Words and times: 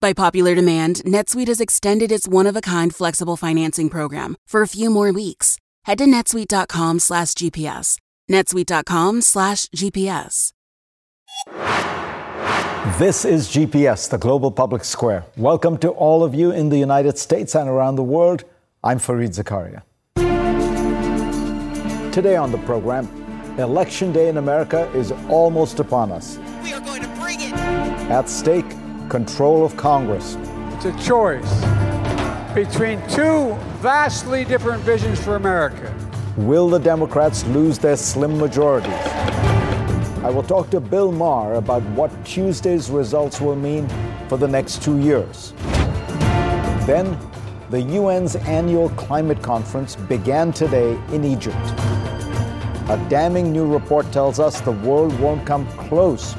By 0.00 0.12
popular 0.12 0.54
demand, 0.54 1.02
NetSuite 1.04 1.48
has 1.48 1.60
extended 1.60 2.12
its 2.12 2.28
one-of-a-kind 2.28 2.94
flexible 2.94 3.36
financing 3.36 3.88
program 3.90 4.36
for 4.46 4.62
a 4.62 4.68
few 4.68 4.90
more 4.90 5.12
weeks. 5.12 5.58
Head 5.84 5.98
to 5.98 6.04
netsuite.com 6.04 7.00
slash 7.00 7.32
GPS. 7.32 7.98
netsuite.com 8.30 9.22
slash 9.22 9.66
GPS. 9.66 10.52
This 12.98 13.24
is 13.24 13.48
GPS, 13.48 14.08
the 14.08 14.18
global 14.18 14.52
public 14.52 14.84
square. 14.84 15.24
Welcome 15.36 15.76
to 15.78 15.90
all 15.90 16.22
of 16.22 16.32
you 16.32 16.52
in 16.52 16.68
the 16.68 16.78
United 16.78 17.18
States 17.18 17.56
and 17.56 17.68
around 17.68 17.96
the 17.96 18.04
world. 18.04 18.44
I'm 18.84 18.98
Fareed 19.00 19.34
Zakaria. 19.34 19.82
Today 22.12 22.36
on 22.36 22.52
the 22.52 22.58
program, 22.58 23.08
Election 23.58 24.12
Day 24.12 24.28
in 24.28 24.36
America 24.36 24.88
is 24.94 25.10
almost 25.28 25.80
upon 25.80 26.12
us. 26.12 26.38
We 26.62 26.72
are 26.72 26.80
going 26.80 27.02
to 27.02 27.08
bring 27.20 27.40
it. 27.40 27.52
At 28.10 28.28
stake, 28.28 28.64
control 29.08 29.64
of 29.64 29.76
Congress. 29.76 30.36
It's 30.74 30.84
a 30.84 31.04
choice 31.04 31.50
between 32.54 33.00
two 33.08 33.54
vastly 33.80 34.44
different 34.44 34.82
visions 34.82 35.22
for 35.22 35.36
America. 35.36 35.94
Will 36.36 36.68
the 36.68 36.78
Democrats 36.78 37.44
lose 37.46 37.78
their 37.78 37.96
slim 37.96 38.38
majorities? 38.38 38.92
I 40.24 40.30
will 40.30 40.42
talk 40.42 40.70
to 40.70 40.80
Bill 40.80 41.10
Maher 41.10 41.54
about 41.54 41.82
what 41.90 42.10
Tuesday's 42.24 42.90
results 42.90 43.40
will 43.40 43.56
mean 43.56 43.88
for 44.28 44.36
the 44.36 44.48
next 44.48 44.82
two 44.82 44.98
years. 44.98 45.52
Then, 46.86 47.18
the 47.70 47.80
UN's 47.80 48.36
annual 48.36 48.88
climate 48.90 49.42
conference 49.42 49.96
began 49.96 50.52
today 50.52 50.98
in 51.12 51.24
Egypt. 51.24 51.56
A 52.90 53.06
damning 53.08 53.52
new 53.52 53.66
report 53.66 54.10
tells 54.12 54.40
us 54.40 54.60
the 54.60 54.72
world 54.72 55.18
won't 55.20 55.46
come 55.46 55.66
close 55.72 56.34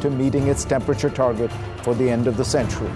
to 0.00 0.10
meeting 0.10 0.48
its 0.48 0.64
temperature 0.64 1.10
target 1.10 1.50
for 1.84 1.94
the 1.94 2.08
end 2.08 2.26
of 2.26 2.38
the 2.38 2.44
century. 2.44 2.90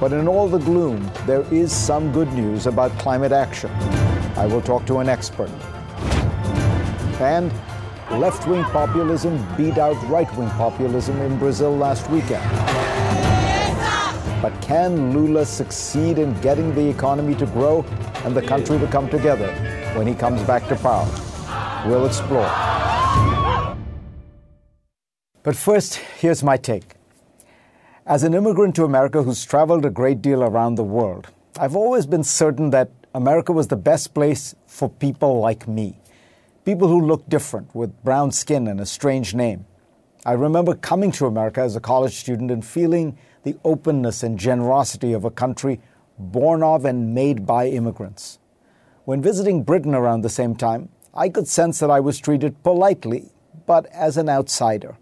But 0.00 0.12
in 0.12 0.26
all 0.26 0.48
the 0.48 0.58
gloom, 0.58 1.08
there 1.24 1.42
is 1.52 1.72
some 1.72 2.10
good 2.10 2.32
news 2.32 2.66
about 2.66 2.90
climate 2.98 3.30
action. 3.30 3.70
I 4.36 4.46
will 4.46 4.60
talk 4.60 4.84
to 4.86 4.98
an 4.98 5.08
expert. 5.08 5.50
And 7.20 7.52
left 8.10 8.48
wing 8.48 8.64
populism 8.64 9.38
beat 9.56 9.78
out 9.78 9.96
right 10.08 10.34
wing 10.36 10.50
populism 10.50 11.20
in 11.20 11.38
Brazil 11.38 11.76
last 11.76 12.10
weekend. 12.10 12.44
But 14.42 14.60
can 14.60 15.12
Lula 15.12 15.44
succeed 15.46 16.18
in 16.18 16.32
getting 16.40 16.74
the 16.74 16.88
economy 16.88 17.36
to 17.36 17.46
grow 17.46 17.84
and 18.24 18.34
the 18.34 18.42
country 18.42 18.78
to 18.78 18.86
come 18.88 19.08
together 19.08 19.52
when 19.94 20.06
he 20.06 20.14
comes 20.14 20.42
back 20.42 20.66
to 20.68 20.76
power? 20.76 21.06
We'll 21.86 22.06
explore. 22.06 22.50
But 25.42 25.56
first, 25.56 25.94
here's 25.94 26.42
my 26.42 26.58
take. 26.58 26.96
As 28.04 28.24
an 28.24 28.34
immigrant 28.34 28.76
to 28.76 28.84
America 28.84 29.22
who's 29.22 29.42
traveled 29.46 29.86
a 29.86 29.90
great 29.90 30.20
deal 30.20 30.42
around 30.42 30.74
the 30.74 30.84
world, 30.84 31.28
I've 31.58 31.74
always 31.74 32.04
been 32.04 32.24
certain 32.24 32.68
that 32.70 32.90
America 33.14 33.50
was 33.50 33.68
the 33.68 33.76
best 33.76 34.12
place 34.12 34.54
for 34.66 34.90
people 34.90 35.40
like 35.40 35.66
me. 35.66 35.98
People 36.66 36.88
who 36.88 37.00
look 37.00 37.26
different, 37.26 37.74
with 37.74 38.04
brown 38.04 38.32
skin 38.32 38.68
and 38.68 38.80
a 38.80 38.86
strange 38.86 39.34
name. 39.34 39.64
I 40.26 40.32
remember 40.32 40.74
coming 40.74 41.10
to 41.12 41.24
America 41.24 41.62
as 41.62 41.74
a 41.74 41.80
college 41.80 42.16
student 42.16 42.50
and 42.50 42.62
feeling 42.62 43.16
the 43.42 43.56
openness 43.64 44.22
and 44.22 44.38
generosity 44.38 45.14
of 45.14 45.24
a 45.24 45.30
country 45.30 45.80
born 46.18 46.62
of 46.62 46.84
and 46.84 47.14
made 47.14 47.46
by 47.46 47.66
immigrants. 47.66 48.38
When 49.06 49.22
visiting 49.22 49.62
Britain 49.62 49.94
around 49.94 50.20
the 50.20 50.28
same 50.28 50.54
time, 50.54 50.90
I 51.14 51.30
could 51.30 51.48
sense 51.48 51.78
that 51.78 51.90
I 51.90 52.00
was 52.00 52.18
treated 52.18 52.62
politely, 52.62 53.30
but 53.64 53.86
as 53.86 54.18
an 54.18 54.28
outsider. 54.28 54.98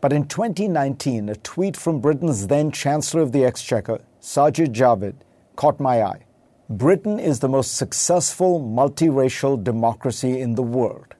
But 0.00 0.12
in 0.12 0.28
2019, 0.28 1.28
a 1.28 1.36
tweet 1.36 1.76
from 1.76 2.00
Britain's 2.00 2.46
then 2.48 2.70
Chancellor 2.70 3.22
of 3.22 3.32
the 3.32 3.44
Exchequer, 3.44 4.00
Sajid 4.20 4.74
Javid, 4.74 5.14
caught 5.56 5.80
my 5.80 6.02
eye. 6.02 6.24
Britain 6.68 7.18
is 7.18 7.40
the 7.40 7.48
most 7.48 7.76
successful 7.76 8.60
multiracial 8.60 9.62
democracy 9.62 10.40
in 10.40 10.54
the 10.54 10.62
world. 10.62 11.14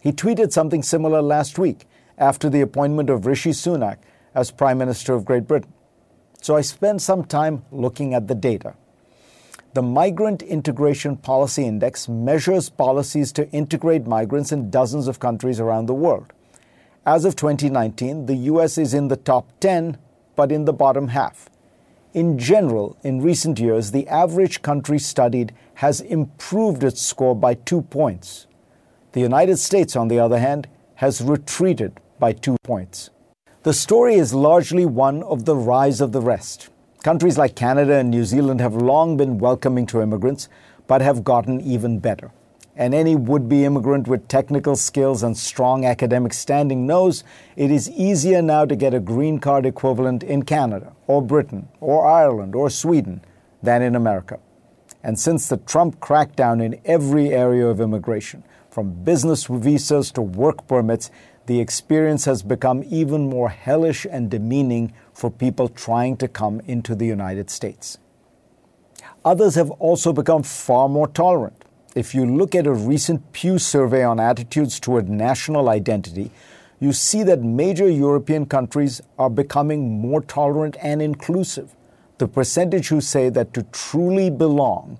He 0.00 0.12
tweeted 0.12 0.52
something 0.52 0.82
similar 0.82 1.20
last 1.20 1.58
week 1.58 1.86
after 2.16 2.48
the 2.48 2.60
appointment 2.60 3.10
of 3.10 3.26
Rishi 3.26 3.50
Sunak 3.50 3.98
as 4.34 4.50
Prime 4.50 4.78
Minister 4.78 5.14
of 5.14 5.24
Great 5.24 5.46
Britain. 5.46 5.72
So 6.40 6.56
I 6.56 6.60
spent 6.60 7.02
some 7.02 7.24
time 7.24 7.64
looking 7.72 8.14
at 8.14 8.28
the 8.28 8.34
data. 8.34 8.74
The 9.74 9.82
Migrant 9.82 10.42
Integration 10.42 11.16
Policy 11.16 11.64
Index 11.64 12.08
measures 12.08 12.68
policies 12.68 13.32
to 13.32 13.50
integrate 13.50 14.06
migrants 14.06 14.52
in 14.52 14.70
dozens 14.70 15.08
of 15.08 15.18
countries 15.18 15.58
around 15.58 15.86
the 15.86 15.94
world. 15.94 16.32
As 17.06 17.26
of 17.26 17.36
2019, 17.36 18.24
the 18.24 18.36
US 18.52 18.78
is 18.78 18.94
in 18.94 19.08
the 19.08 19.16
top 19.16 19.46
10, 19.60 19.98
but 20.36 20.50
in 20.50 20.64
the 20.64 20.72
bottom 20.72 21.08
half. 21.08 21.50
In 22.14 22.38
general, 22.38 22.96
in 23.02 23.20
recent 23.20 23.60
years, 23.60 23.90
the 23.90 24.08
average 24.08 24.62
country 24.62 24.98
studied 24.98 25.52
has 25.74 26.00
improved 26.00 26.82
its 26.82 27.02
score 27.02 27.36
by 27.36 27.54
two 27.54 27.82
points. 27.82 28.46
The 29.12 29.20
United 29.20 29.58
States, 29.58 29.96
on 29.96 30.08
the 30.08 30.18
other 30.18 30.38
hand, 30.38 30.66
has 30.94 31.20
retreated 31.20 32.00
by 32.18 32.32
two 32.32 32.56
points. 32.62 33.10
The 33.64 33.74
story 33.74 34.14
is 34.14 34.32
largely 34.32 34.86
one 34.86 35.22
of 35.24 35.44
the 35.44 35.56
rise 35.56 36.00
of 36.00 36.12
the 36.12 36.22
rest. 36.22 36.70
Countries 37.02 37.36
like 37.36 37.54
Canada 37.54 37.96
and 37.96 38.10
New 38.10 38.24
Zealand 38.24 38.62
have 38.62 38.74
long 38.74 39.18
been 39.18 39.36
welcoming 39.36 39.84
to 39.88 40.00
immigrants, 40.00 40.48
but 40.86 41.02
have 41.02 41.22
gotten 41.22 41.60
even 41.60 41.98
better 41.98 42.30
and 42.76 42.94
any 42.94 43.14
would 43.14 43.48
be 43.48 43.64
immigrant 43.64 44.08
with 44.08 44.26
technical 44.26 44.74
skills 44.76 45.22
and 45.22 45.36
strong 45.36 45.84
academic 45.84 46.32
standing 46.32 46.86
knows 46.86 47.22
it 47.56 47.70
is 47.70 47.90
easier 47.90 48.42
now 48.42 48.64
to 48.64 48.74
get 48.74 48.94
a 48.94 49.00
green 49.00 49.38
card 49.38 49.64
equivalent 49.64 50.22
in 50.22 50.42
Canada 50.42 50.92
or 51.06 51.22
Britain 51.22 51.68
or 51.80 52.06
Ireland 52.06 52.54
or 52.54 52.68
Sweden 52.70 53.20
than 53.62 53.82
in 53.82 53.94
America. 53.94 54.40
And 55.02 55.18
since 55.18 55.48
the 55.48 55.58
Trump 55.58 56.00
crackdown 56.00 56.64
in 56.64 56.80
every 56.84 57.30
area 57.30 57.66
of 57.66 57.80
immigration, 57.80 58.42
from 58.70 59.04
business 59.04 59.44
visas 59.46 60.10
to 60.12 60.22
work 60.22 60.66
permits, 60.66 61.10
the 61.46 61.60
experience 61.60 62.24
has 62.24 62.42
become 62.42 62.82
even 62.88 63.28
more 63.28 63.50
hellish 63.50 64.06
and 64.10 64.30
demeaning 64.30 64.92
for 65.12 65.30
people 65.30 65.68
trying 65.68 66.16
to 66.16 66.26
come 66.26 66.60
into 66.66 66.94
the 66.94 67.06
United 67.06 67.50
States. 67.50 67.98
Others 69.24 69.54
have 69.54 69.70
also 69.72 70.12
become 70.12 70.42
far 70.42 70.88
more 70.88 71.06
tolerant 71.06 71.64
if 71.94 72.14
you 72.14 72.26
look 72.26 72.54
at 72.54 72.66
a 72.66 72.72
recent 72.72 73.32
Pew 73.32 73.58
survey 73.58 74.02
on 74.02 74.18
attitudes 74.18 74.80
toward 74.80 75.08
national 75.08 75.68
identity, 75.68 76.30
you 76.80 76.92
see 76.92 77.22
that 77.22 77.40
major 77.40 77.88
European 77.88 78.46
countries 78.46 79.00
are 79.18 79.30
becoming 79.30 80.00
more 80.00 80.20
tolerant 80.20 80.76
and 80.82 81.00
inclusive. 81.00 81.74
The 82.18 82.26
percentage 82.26 82.88
who 82.88 83.00
say 83.00 83.28
that 83.30 83.54
to 83.54 83.62
truly 83.64 84.28
belong, 84.28 84.98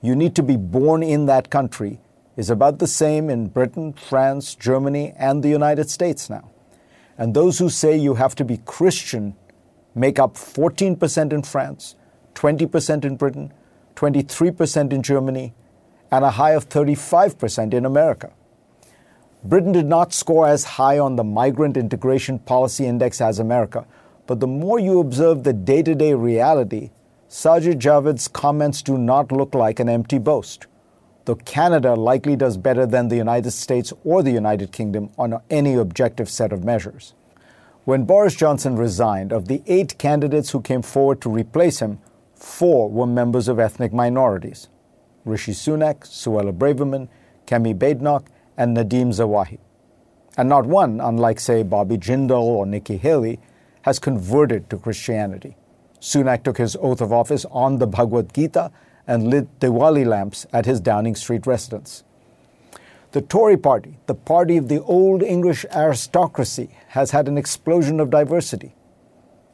you 0.00 0.14
need 0.14 0.36
to 0.36 0.42
be 0.42 0.56
born 0.56 1.02
in 1.02 1.26
that 1.26 1.50
country 1.50 1.98
is 2.36 2.50
about 2.50 2.78
the 2.78 2.86
same 2.86 3.28
in 3.28 3.48
Britain, 3.48 3.92
France, 3.92 4.54
Germany, 4.54 5.12
and 5.16 5.42
the 5.42 5.48
United 5.48 5.90
States 5.90 6.30
now. 6.30 6.50
And 7.16 7.34
those 7.34 7.58
who 7.58 7.68
say 7.68 7.96
you 7.96 8.14
have 8.14 8.36
to 8.36 8.44
be 8.44 8.58
Christian 8.58 9.34
make 9.96 10.20
up 10.20 10.34
14% 10.34 11.32
in 11.32 11.42
France, 11.42 11.96
20% 12.34 13.04
in 13.04 13.16
Britain, 13.16 13.52
23% 13.96 14.92
in 14.92 15.02
Germany, 15.02 15.52
and 16.10 16.24
a 16.24 16.30
high 16.30 16.52
of 16.52 16.68
35% 16.68 17.74
in 17.74 17.84
America. 17.84 18.32
Britain 19.44 19.72
did 19.72 19.86
not 19.86 20.12
score 20.12 20.48
as 20.48 20.64
high 20.64 20.98
on 20.98 21.16
the 21.16 21.24
Migrant 21.24 21.76
Integration 21.76 22.38
Policy 22.38 22.86
Index 22.86 23.20
as 23.20 23.38
America, 23.38 23.86
but 24.26 24.40
the 24.40 24.46
more 24.46 24.78
you 24.78 25.00
observe 25.00 25.44
the 25.44 25.52
day 25.52 25.82
to 25.82 25.94
day 25.94 26.14
reality, 26.14 26.90
Sajid 27.28 27.78
Javid's 27.78 28.26
comments 28.26 28.82
do 28.82 28.98
not 28.98 29.30
look 29.30 29.54
like 29.54 29.80
an 29.80 29.88
empty 29.88 30.18
boast. 30.18 30.66
Though 31.24 31.34
Canada 31.34 31.94
likely 31.94 32.36
does 32.36 32.56
better 32.56 32.86
than 32.86 33.08
the 33.08 33.16
United 33.16 33.50
States 33.50 33.92
or 34.02 34.22
the 34.22 34.30
United 34.30 34.72
Kingdom 34.72 35.10
on 35.18 35.40
any 35.50 35.74
objective 35.74 36.30
set 36.30 36.52
of 36.52 36.64
measures. 36.64 37.14
When 37.84 38.04
Boris 38.04 38.34
Johnson 38.34 38.76
resigned, 38.76 39.32
of 39.32 39.46
the 39.46 39.62
eight 39.66 39.98
candidates 39.98 40.50
who 40.50 40.60
came 40.60 40.82
forward 40.82 41.20
to 41.20 41.30
replace 41.30 41.80
him, 41.80 41.98
four 42.34 42.90
were 42.90 43.06
members 43.06 43.46
of 43.46 43.58
ethnic 43.58 43.92
minorities. 43.92 44.68
Rishi 45.28 45.52
Sunak, 45.52 46.00
Suella 46.00 46.56
Braverman, 46.56 47.08
Kemi 47.46 47.76
Badenoch, 47.76 48.26
and 48.56 48.76
Nadhim 48.76 49.08
Zahawi. 49.08 49.58
And 50.36 50.48
not 50.48 50.66
one, 50.66 51.00
unlike, 51.00 51.40
say, 51.40 51.62
Bobby 51.62 51.98
Jindal 51.98 52.42
or 52.42 52.66
Nikki 52.66 52.96
Haley, 52.96 53.38
has 53.82 53.98
converted 53.98 54.68
to 54.70 54.78
Christianity. 54.78 55.56
Sunak 56.00 56.44
took 56.44 56.58
his 56.58 56.76
oath 56.80 57.00
of 57.00 57.12
office 57.12 57.44
on 57.50 57.78
the 57.78 57.86
Bhagavad 57.86 58.32
Gita 58.32 58.70
and 59.06 59.28
lit 59.28 59.60
Diwali 59.60 60.06
lamps 60.06 60.46
at 60.52 60.66
his 60.66 60.80
Downing 60.80 61.14
Street 61.14 61.46
residence. 61.46 62.04
The 63.12 63.22
Tory 63.22 63.56
party, 63.56 63.98
the 64.06 64.14
party 64.14 64.58
of 64.58 64.68
the 64.68 64.82
old 64.82 65.22
English 65.22 65.64
aristocracy, 65.74 66.68
has 66.88 67.10
had 67.10 67.26
an 67.26 67.38
explosion 67.38 68.00
of 68.00 68.10
diversity. 68.10 68.74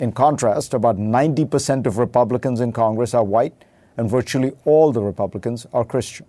In 0.01 0.11
contrast, 0.11 0.75
about 0.75 0.99
90% 0.99 1.87
of 1.87 1.99
Republicans 1.99 2.61
in 2.61 2.73
Congress 2.73 3.15
are 3.15 3.23
white, 3.23 3.65
and 3.97 4.11
virtually 4.11 4.53
all 4.65 4.93
the 4.93 5.03
Republicans 5.03 5.67
are 5.73 5.85
Christian. 5.85 6.27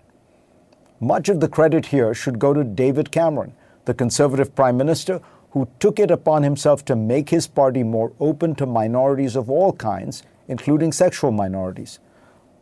Much 1.00 1.30
of 1.30 1.40
the 1.40 1.48
credit 1.48 1.88
here 1.88 2.14
should 2.14 2.40
go 2.40 2.54
to 2.54 2.64
David 2.64 3.12
Cameron, 3.12 3.54
the 3.86 3.94
conservative 3.94 4.56
prime 4.56 4.78
minister 4.78 5.22
who 5.52 5.68
took 5.80 6.00
it 6.00 6.12
upon 6.12 6.44
himself 6.44 6.84
to 6.86 6.96
make 6.96 7.30
his 7.30 7.48
party 7.48 7.84
more 7.84 8.12
open 8.20 8.56
to 8.56 8.66
minorities 8.66 9.36
of 9.36 9.50
all 9.50 9.72
kinds, 9.74 10.24
including 10.48 10.92
sexual 10.92 11.32
minorities. 11.32 12.00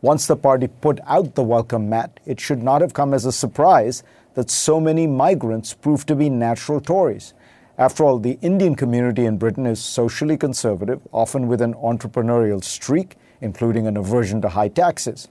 Once 0.00 0.26
the 0.26 0.36
party 0.36 0.68
put 0.68 1.00
out 1.06 1.34
the 1.34 1.42
welcome 1.42 1.88
mat, 1.88 2.20
it 2.26 2.38
should 2.38 2.62
not 2.62 2.80
have 2.80 2.92
come 2.92 3.14
as 3.14 3.24
a 3.24 3.32
surprise 3.32 4.02
that 4.34 4.50
so 4.50 4.78
many 4.78 5.06
migrants 5.06 5.74
proved 5.74 6.06
to 6.06 6.14
be 6.14 6.28
natural 6.28 6.80
Tories. 6.80 7.32
After 7.78 8.04
all, 8.04 8.18
the 8.18 8.38
Indian 8.42 8.76
community 8.76 9.24
in 9.24 9.38
Britain 9.38 9.66
is 9.66 9.82
socially 9.82 10.36
conservative, 10.36 11.00
often 11.10 11.48
with 11.48 11.60
an 11.60 11.74
entrepreneurial 11.74 12.62
streak, 12.62 13.16
including 13.40 13.86
an 13.86 13.96
aversion 13.96 14.40
to 14.42 14.48
high 14.48 14.68
taxes. 14.68 15.28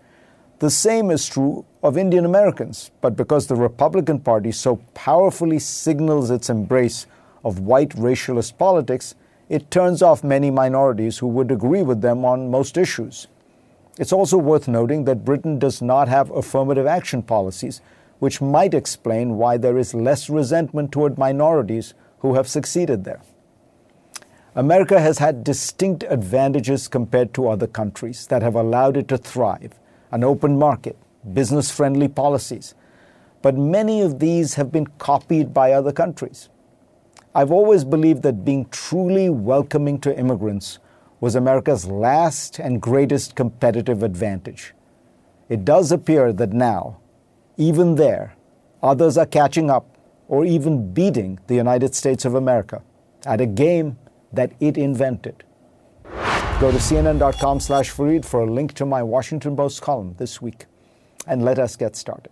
The 0.60 0.70
same 0.70 1.12
is 1.12 1.28
true 1.28 1.66
of 1.82 1.98
Indian 1.98 2.26
Americans, 2.26 2.92
but 3.02 3.16
because 3.16 3.48
the 3.48 3.56
Republican 3.56 4.20
Party 4.20 4.52
so 4.52 4.78
powerfully 4.94 5.60
signals 5.60 6.30
its 6.30 6.50
embrace 6.50 7.06
of 7.44 7.60
white 7.60 7.90
racialist 7.90 8.58
politics, 8.58 9.16
it 9.50 9.70
turns 9.70 10.02
off 10.02 10.24
many 10.24 10.50
minorities 10.50 11.18
who 11.18 11.28
would 11.28 11.52
agree 11.52 11.82
with 11.82 12.02
them 12.02 12.24
on 12.24 12.50
most 12.50 12.78
issues. 12.78 13.28
It's 14.00 14.14
also 14.14 14.38
worth 14.38 14.68
noting 14.68 15.04
that 15.06 15.26
Britain 15.26 15.60
does 15.60 15.82
not 15.82 16.08
have 16.08 16.32
affirmative 16.32 16.88
action 16.88 17.22
policies, 17.22 17.82
which 18.20 18.42
might 18.42 18.74
explain 18.74 19.38
why 19.38 19.58
there 19.58 19.78
is 19.78 19.94
less 19.94 20.30
resentment 20.30 20.92
toward 20.92 21.18
minorities 21.18 21.94
who 22.20 22.36
have 22.36 22.48
succeeded 22.48 23.04
there. 23.04 23.22
America 24.56 25.00
has 25.00 25.18
had 25.18 25.44
distinct 25.44 26.04
advantages 26.10 26.88
compared 26.88 27.34
to 27.34 27.48
other 27.48 27.66
countries 27.66 28.28
that 28.28 28.44
have 28.44 28.54
allowed 28.54 28.96
it 28.96 29.08
to 29.08 29.18
thrive 29.18 29.80
an 30.12 30.24
open 30.24 30.60
market, 30.60 30.96
business 31.34 31.72
friendly 31.72 32.08
policies. 32.08 32.76
But 33.42 33.58
many 33.58 34.02
of 34.04 34.20
these 34.20 34.54
have 34.54 34.72
been 34.72 34.86
copied 35.00 35.56
by 35.56 35.72
other 35.72 35.92
countries. 35.92 36.50
I've 37.34 37.52
always 37.52 37.84
believed 37.84 38.22
that 38.24 38.46
being 38.46 38.68
truly 38.70 39.28
welcoming 39.28 40.00
to 40.02 40.16
immigrants 40.16 40.78
was 41.20 41.34
America's 41.34 41.88
last 41.88 42.60
and 42.60 42.80
greatest 42.80 43.36
competitive 43.36 44.04
advantage. 44.04 44.76
It 45.50 45.66
does 45.66 45.92
appear 45.92 46.32
that 46.32 46.54
now, 46.54 47.00
even 47.58 47.96
there, 47.96 48.36
others 48.84 49.18
are 49.18 49.26
catching 49.26 49.72
up 49.72 49.98
or 50.28 50.46
even 50.46 50.94
beating 50.94 51.40
the 51.48 51.56
United 51.56 51.96
States 51.96 52.24
of 52.24 52.36
America 52.36 52.84
at 53.26 53.42
a 53.42 53.48
game 53.48 53.98
that 54.34 54.52
it 54.60 54.78
invented. 54.78 55.44
Go 56.60 56.72
to 56.72 56.78
cnn.com 56.78 57.60
slash 57.60 57.92
Fareed 57.92 58.26
for 58.26 58.42
a 58.42 58.52
link 58.52 58.74
to 58.74 58.86
my 58.86 59.04
Washington 59.04 59.56
Post 59.56 59.82
column 59.82 60.16
this 60.18 60.42
week. 60.42 60.66
And 61.26 61.44
let 61.44 61.60
us 61.60 61.76
get 61.76 61.96
started. 61.96 62.32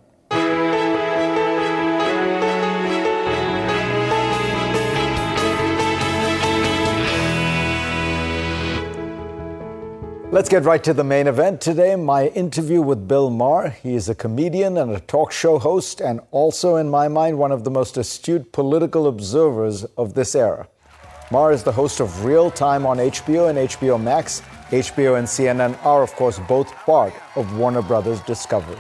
Let's 10.34 10.48
get 10.48 10.64
right 10.64 10.82
to 10.86 10.94
the 10.94 11.04
main 11.04 11.28
event 11.28 11.60
today. 11.60 11.94
My 11.98 12.28
interview 12.28 12.82
with 12.82 13.06
Bill 13.06 13.30
Maher. 13.30 13.72
He 13.84 13.96
is 13.96 14.08
a 14.08 14.16
comedian 14.16 14.78
and 14.78 14.92
a 14.92 15.02
talk 15.02 15.34
show 15.34 15.60
host, 15.60 16.00
and 16.00 16.22
also, 16.32 16.78
in 16.78 16.90
my 16.90 17.10
mind, 17.10 17.38
one 17.38 17.52
of 17.52 17.66
the 17.66 17.70
most 17.70 17.98
astute 17.98 18.54
political 18.54 19.08
observers 19.08 19.84
of 19.98 20.14
this 20.14 20.34
era. 20.34 20.70
Maher 21.32 21.54
is 21.54 21.64
the 21.64 21.72
host 21.72 22.02
of 22.02 22.26
Real 22.26 22.52
Time 22.52 22.86
on 22.86 22.98
HBO 22.98 23.50
and 23.50 23.58
HBO 23.58 24.02
Max. 24.02 24.42
HBO 24.70 25.18
and 25.18 25.26
CNN 25.26 25.78
are, 25.86 26.04
of 26.04 26.12
course, 26.16 26.40
both 26.40 26.76
part 26.86 27.14
of 27.38 27.58
Warner 27.58 27.82
Brothers 27.82 28.20
Discovery. 28.24 28.78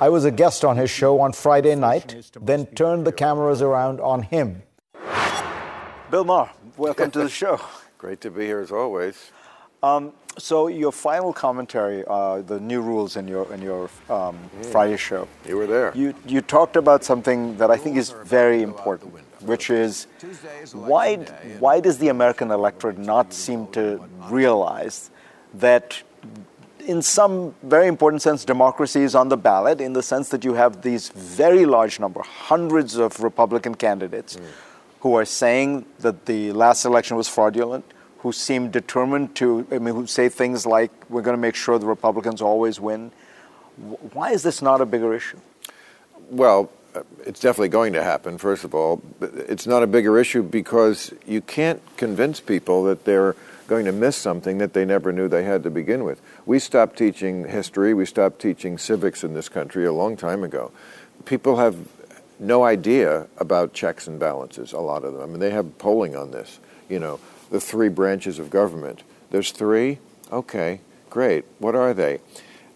I 0.00 0.08
was 0.08 0.24
a 0.24 0.32
guest 0.32 0.64
on 0.64 0.76
his 0.76 0.90
show 0.90 1.20
on 1.20 1.32
Friday 1.32 1.76
night, 1.76 2.28
then 2.40 2.66
turned 2.66 3.06
the 3.06 3.12
cameras 3.12 3.62
around 3.62 4.00
on 4.00 4.22
him. 4.22 4.64
Bill 6.10 6.24
Maher, 6.24 6.50
welcome 6.76 7.12
to 7.12 7.20
the 7.20 7.28
show. 7.42 7.60
Great 7.98 8.20
to 8.22 8.32
be 8.32 8.46
here 8.46 8.58
as 8.58 8.72
always. 8.72 9.30
Um, 9.80 10.12
so 10.38 10.68
your 10.68 10.92
final 10.92 11.32
commentary, 11.32 12.04
uh, 12.06 12.42
the 12.42 12.58
new 12.58 12.80
rules 12.80 13.16
in 13.16 13.28
your 13.28 13.52
in 13.52 13.60
your 13.62 13.84
um, 14.08 14.38
mm. 14.38 14.66
Friday 14.66 14.96
show. 14.96 15.28
You 15.46 15.56
were 15.56 15.66
there. 15.66 15.92
You 15.94 16.14
you 16.26 16.40
talked 16.40 16.76
about 16.76 17.04
something 17.04 17.56
that 17.58 17.70
I 17.70 17.76
think 17.76 17.96
is 17.96 18.10
very 18.24 18.62
important, 18.62 19.14
which 19.42 19.70
is 19.70 20.06
why 20.72 21.16
why 21.58 21.80
does 21.80 21.98
the 21.98 22.08
American 22.08 22.50
electorate 22.50 22.98
not 22.98 23.32
seem 23.32 23.66
to 23.72 24.00
realize 24.30 25.10
that 25.54 26.02
in 26.86 27.02
some 27.02 27.54
very 27.62 27.86
important 27.86 28.22
sense, 28.22 28.44
democracy 28.44 29.02
is 29.02 29.14
on 29.14 29.28
the 29.28 29.36
ballot 29.36 29.80
in 29.80 29.92
the 29.92 30.02
sense 30.02 30.30
that 30.30 30.44
you 30.44 30.54
have 30.54 30.82
these 30.82 31.10
very 31.10 31.64
large 31.64 32.00
number, 32.00 32.22
hundreds 32.22 32.96
of 32.96 33.20
Republican 33.22 33.74
candidates 33.74 34.36
mm. 34.36 34.42
who 35.00 35.14
are 35.14 35.24
saying 35.24 35.86
that 36.00 36.26
the 36.26 36.52
last 36.52 36.84
election 36.84 37.16
was 37.16 37.28
fraudulent, 37.28 37.84
who 38.22 38.30
seem 38.30 38.70
determined 38.70 39.34
to, 39.34 39.66
I 39.72 39.78
mean, 39.78 39.94
who 39.96 40.06
say 40.06 40.28
things 40.28 40.64
like, 40.64 40.92
we're 41.10 41.22
going 41.22 41.36
to 41.36 41.40
make 41.40 41.56
sure 41.56 41.76
the 41.80 41.86
Republicans 41.86 42.40
always 42.40 42.78
win. 42.78 43.10
Why 44.12 44.30
is 44.30 44.44
this 44.44 44.62
not 44.62 44.80
a 44.80 44.86
bigger 44.86 45.12
issue? 45.12 45.38
Well, 46.30 46.70
uh, 46.94 47.02
it's 47.26 47.40
definitely 47.40 47.70
going 47.70 47.94
to 47.94 48.02
happen, 48.04 48.38
first 48.38 48.62
of 48.62 48.76
all. 48.76 49.02
It's 49.20 49.66
not 49.66 49.82
a 49.82 49.88
bigger 49.88 50.20
issue 50.20 50.44
because 50.44 51.12
you 51.26 51.40
can't 51.40 51.82
convince 51.96 52.38
people 52.38 52.84
that 52.84 53.04
they're 53.04 53.34
going 53.66 53.86
to 53.86 53.92
miss 53.92 54.16
something 54.16 54.58
that 54.58 54.72
they 54.72 54.84
never 54.84 55.10
knew 55.10 55.26
they 55.26 55.42
had 55.42 55.64
to 55.64 55.70
begin 55.70 56.04
with. 56.04 56.22
We 56.46 56.60
stopped 56.60 56.96
teaching 56.96 57.48
history, 57.48 57.92
we 57.92 58.06
stopped 58.06 58.40
teaching 58.40 58.78
civics 58.78 59.24
in 59.24 59.34
this 59.34 59.48
country 59.48 59.84
a 59.84 59.92
long 59.92 60.16
time 60.16 60.44
ago. 60.44 60.70
People 61.24 61.56
have 61.56 61.76
no 62.38 62.62
idea 62.62 63.26
about 63.38 63.72
checks 63.72 64.06
and 64.06 64.20
balances, 64.20 64.72
a 64.72 64.78
lot 64.78 65.02
of 65.02 65.14
them. 65.14 65.22
I 65.22 65.26
mean, 65.26 65.40
they 65.40 65.50
have 65.50 65.76
polling 65.78 66.14
on 66.14 66.30
this, 66.30 66.60
you 66.88 67.00
know 67.00 67.18
the 67.52 67.60
three 67.60 67.90
branches 67.90 68.38
of 68.38 68.50
government. 68.50 69.02
There's 69.30 69.52
three? 69.52 69.98
Okay, 70.32 70.80
great. 71.10 71.44
What 71.58 71.74
are 71.74 71.92
they? 71.94 72.18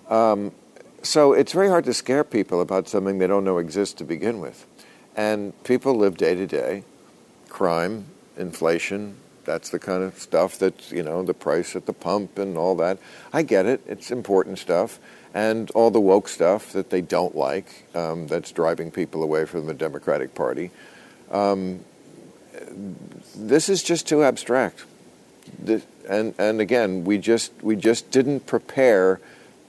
Um, 0.09 0.53
so 1.03 1.33
it's 1.33 1.53
very 1.53 1.69
hard 1.69 1.85
to 1.87 1.95
scare 1.95 2.23
people 2.23 2.61
about 2.61 2.87
something 2.87 3.19
they 3.19 3.27
don't 3.27 3.43
know 3.43 3.59
exists 3.59 3.95
to 3.95 4.05
begin 4.05 4.39
with. 4.39 4.67
And 5.17 5.53
people 5.65 5.95
live 5.95 6.19
day 6.19 6.35
to 6.35 6.47
day. 6.47 6.85
Crime, 7.49 8.05
inflation, 8.37 9.17
that's 9.47 9.71
the 9.71 9.79
kind 9.79 10.03
of 10.03 10.19
stuff 10.19 10.59
that's, 10.59 10.93
you 10.93 11.03
know, 11.03 11.23
the 11.23 11.33
price 11.33 11.75
at 11.75 11.87
the 11.87 11.93
pump 11.95 12.37
and 12.39 12.59
all 12.59 12.75
that. 12.77 12.99
I 13.33 13.43
get 13.43 13.65
it. 13.65 13.81
It's 13.87 14.11
important 14.11 14.59
stuff. 14.59 14.99
And 15.33 15.71
all 15.71 15.91
the 15.91 16.01
woke 16.01 16.29
stuff 16.29 16.73
that 16.73 16.91
they 16.91 17.01
don't 17.01 17.35
like 17.35 17.87
um, 17.95 18.27
that's 18.27 18.53
driving 18.53 18.91
people 18.91 19.23
away 19.23 19.47
from 19.47 19.67
the 19.67 19.75
Democratic 19.75 20.35
Party. 20.35 20.71
Um, 21.31 21.81
this 23.37 23.69
is 23.69 23.83
just 23.83 24.09
too 24.09 24.25
abstract. 24.25 24.85
and 26.09 26.35
and 26.39 26.61
again, 26.61 27.05
we 27.05 27.19
just 27.19 27.53
we 27.63 27.77
just 27.77 28.11
didn't 28.11 28.47
prepare 28.47 29.21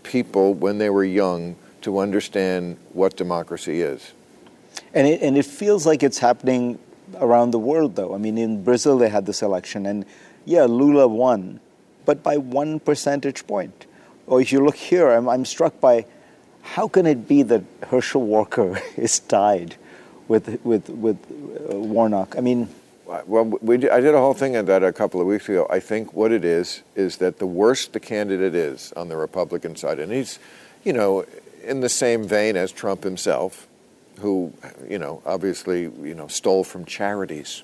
people 0.04 0.54
when 0.54 0.78
they 0.78 0.90
were 0.90 1.04
young 1.04 1.56
to 1.82 2.00
understand 2.00 2.78
what 2.94 3.16
democracy 3.16 3.82
is. 3.82 4.14
And 4.94 5.08
it, 5.08 5.22
and 5.22 5.38
it 5.38 5.46
feels 5.46 5.86
like 5.86 6.04
it's 6.04 6.20
happening 6.20 6.80
around 7.16 7.52
the 7.52 7.60
world, 7.60 7.96
though. 7.96 8.14
I 8.16 8.18
mean, 8.18 8.38
in 8.38 8.64
Brazil 8.64 8.98
they 8.98 9.10
had 9.10 9.26
this 9.26 9.42
election, 9.42 9.86
and 9.86 10.06
yeah, 10.46 10.66
Lula 10.66 11.08
won, 11.08 11.60
but 12.06 12.24
by 12.24 12.38
one 12.38 12.80
percentage 12.80 13.46
point. 13.48 13.86
Or 14.28 14.42
if 14.42 14.52
you 14.52 14.64
look 14.64 14.76
here, 14.76 15.10
I'm, 15.10 15.30
I'm 15.30 15.46
struck 15.46 15.80
by 15.80 16.06
how 16.62 16.88
can 16.88 17.06
it 17.06 17.28
be 17.28 17.44
that 17.44 17.64
Herschel 17.84 18.24
Walker 18.24 18.80
is 18.98 19.20
tied 19.20 19.76
with 20.28 20.60
with 20.64 20.90
with 20.90 21.18
uh, 21.72 21.76
Warnock? 21.76 22.36
I 22.38 22.42
mean, 22.42 22.68
well, 23.26 23.46
we, 23.46 23.90
I 23.90 24.02
did 24.02 24.14
a 24.14 24.20
whole 24.20 24.34
thing 24.34 24.58
on 24.58 24.66
that 24.66 24.84
a 24.84 24.92
couple 24.92 25.22
of 25.22 25.28
weeks 25.28 25.48
ago. 25.48 25.66
I 25.70 25.80
think 25.80 26.14
what 26.14 26.32
it 26.32 26.44
is 26.44 26.84
is 26.96 27.18
that 27.18 27.40
the 27.40 27.46
worse 27.46 27.88
the 27.88 28.00
candidate 28.00 28.54
is 28.54 28.92
on 28.94 29.08
the 29.08 29.18
Republican 29.18 29.76
side, 29.76 30.00
and 30.00 30.12
he's, 30.12 30.40
you 30.84 30.94
know, 30.94 31.26
in 31.64 31.80
the 31.80 31.90
same 31.90 32.28
vein 32.28 32.56
as 32.56 32.72
Trump 32.72 33.04
himself, 33.04 33.68
who, 34.20 34.54
you 34.90 34.98
know, 34.98 35.22
obviously, 35.26 35.84
you 35.84 36.16
know, 36.16 36.28
stole 36.28 36.64
from 36.64 36.86
charities, 36.86 37.64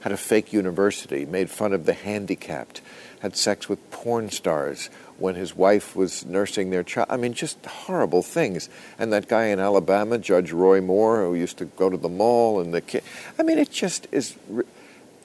had 0.00 0.12
a 0.12 0.16
fake 0.16 0.52
university, 0.52 1.24
made 1.24 1.50
fun 1.50 1.72
of 1.72 1.86
the 1.86 1.92
handicapped, 1.92 2.80
had 3.20 3.36
sex 3.36 3.68
with 3.68 3.90
porn 3.90 4.30
stars, 4.30 4.90
when 5.18 5.34
his 5.34 5.54
wife 5.54 5.94
was 5.96 6.24
nursing 6.24 6.70
their 6.70 6.82
child. 6.84 7.08
I 7.10 7.16
mean, 7.16 7.32
just 7.34 7.64
horrible 7.66 8.22
things. 8.22 8.68
And 8.98 9.12
that 9.12 9.28
guy 9.28 9.46
in 9.46 9.58
Alabama, 9.58 10.16
Judge 10.18 10.52
Roy 10.52 10.80
Moore, 10.80 11.24
who 11.24 11.34
used 11.34 11.58
to 11.58 11.64
go 11.64 11.90
to 11.90 11.96
the 11.96 12.08
mall 12.08 12.60
and 12.60 12.72
the 12.72 12.80
kid. 12.80 13.02
I 13.38 13.42
mean, 13.42 13.58
it 13.58 13.70
just 13.70 14.06
is. 14.12 14.36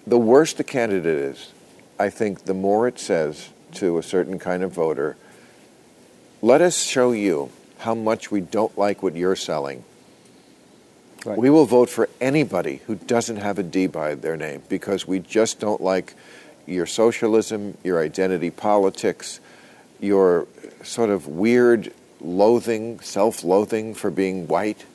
The 0.05 0.17
worse 0.17 0.53
the 0.53 0.63
candidate 0.63 1.05
is, 1.05 1.53
I 1.99 2.09
think 2.09 2.45
the 2.45 2.53
more 2.53 2.87
it 2.87 2.99
says 2.99 3.49
to 3.75 3.97
a 3.97 4.03
certain 4.03 4.37
kind 4.39 4.63
of 4.63 4.71
voter, 4.71 5.15
let 6.41 6.59
us 6.61 6.83
show 6.83 7.11
you 7.13 7.51
how 7.79 7.95
much 7.95 8.31
we 8.31 8.41
don't 8.41 8.77
like 8.77 9.01
what 9.03 9.15
you're 9.15 9.35
selling, 9.35 9.83
Right. 11.25 11.37
we 11.37 11.49
will 11.49 11.65
vote 11.65 11.89
for 11.89 12.09
anybody 12.19 12.81
who 12.85 12.95
doesn't 12.95 13.37
have 13.37 13.57
a 13.57 13.63
D 13.63 13.87
by 13.87 14.15
their 14.15 14.35
name 14.35 14.61
because 14.67 15.07
we 15.07 15.19
just 15.19 15.59
don't 15.61 15.79
like 15.79 16.15
your 16.65 16.85
socialism, 16.85 17.77
your 17.83 18.01
identity 18.01 18.49
politics, 18.51 19.39
your 20.03 20.47
sort 20.83 21.09
of 21.09 21.27
weird 21.27 21.93
loathing, 22.19 22.99
self 22.99 23.43
loathing 23.43 23.93
for 23.93 24.11
being 24.11 24.47
white, 24.47 24.85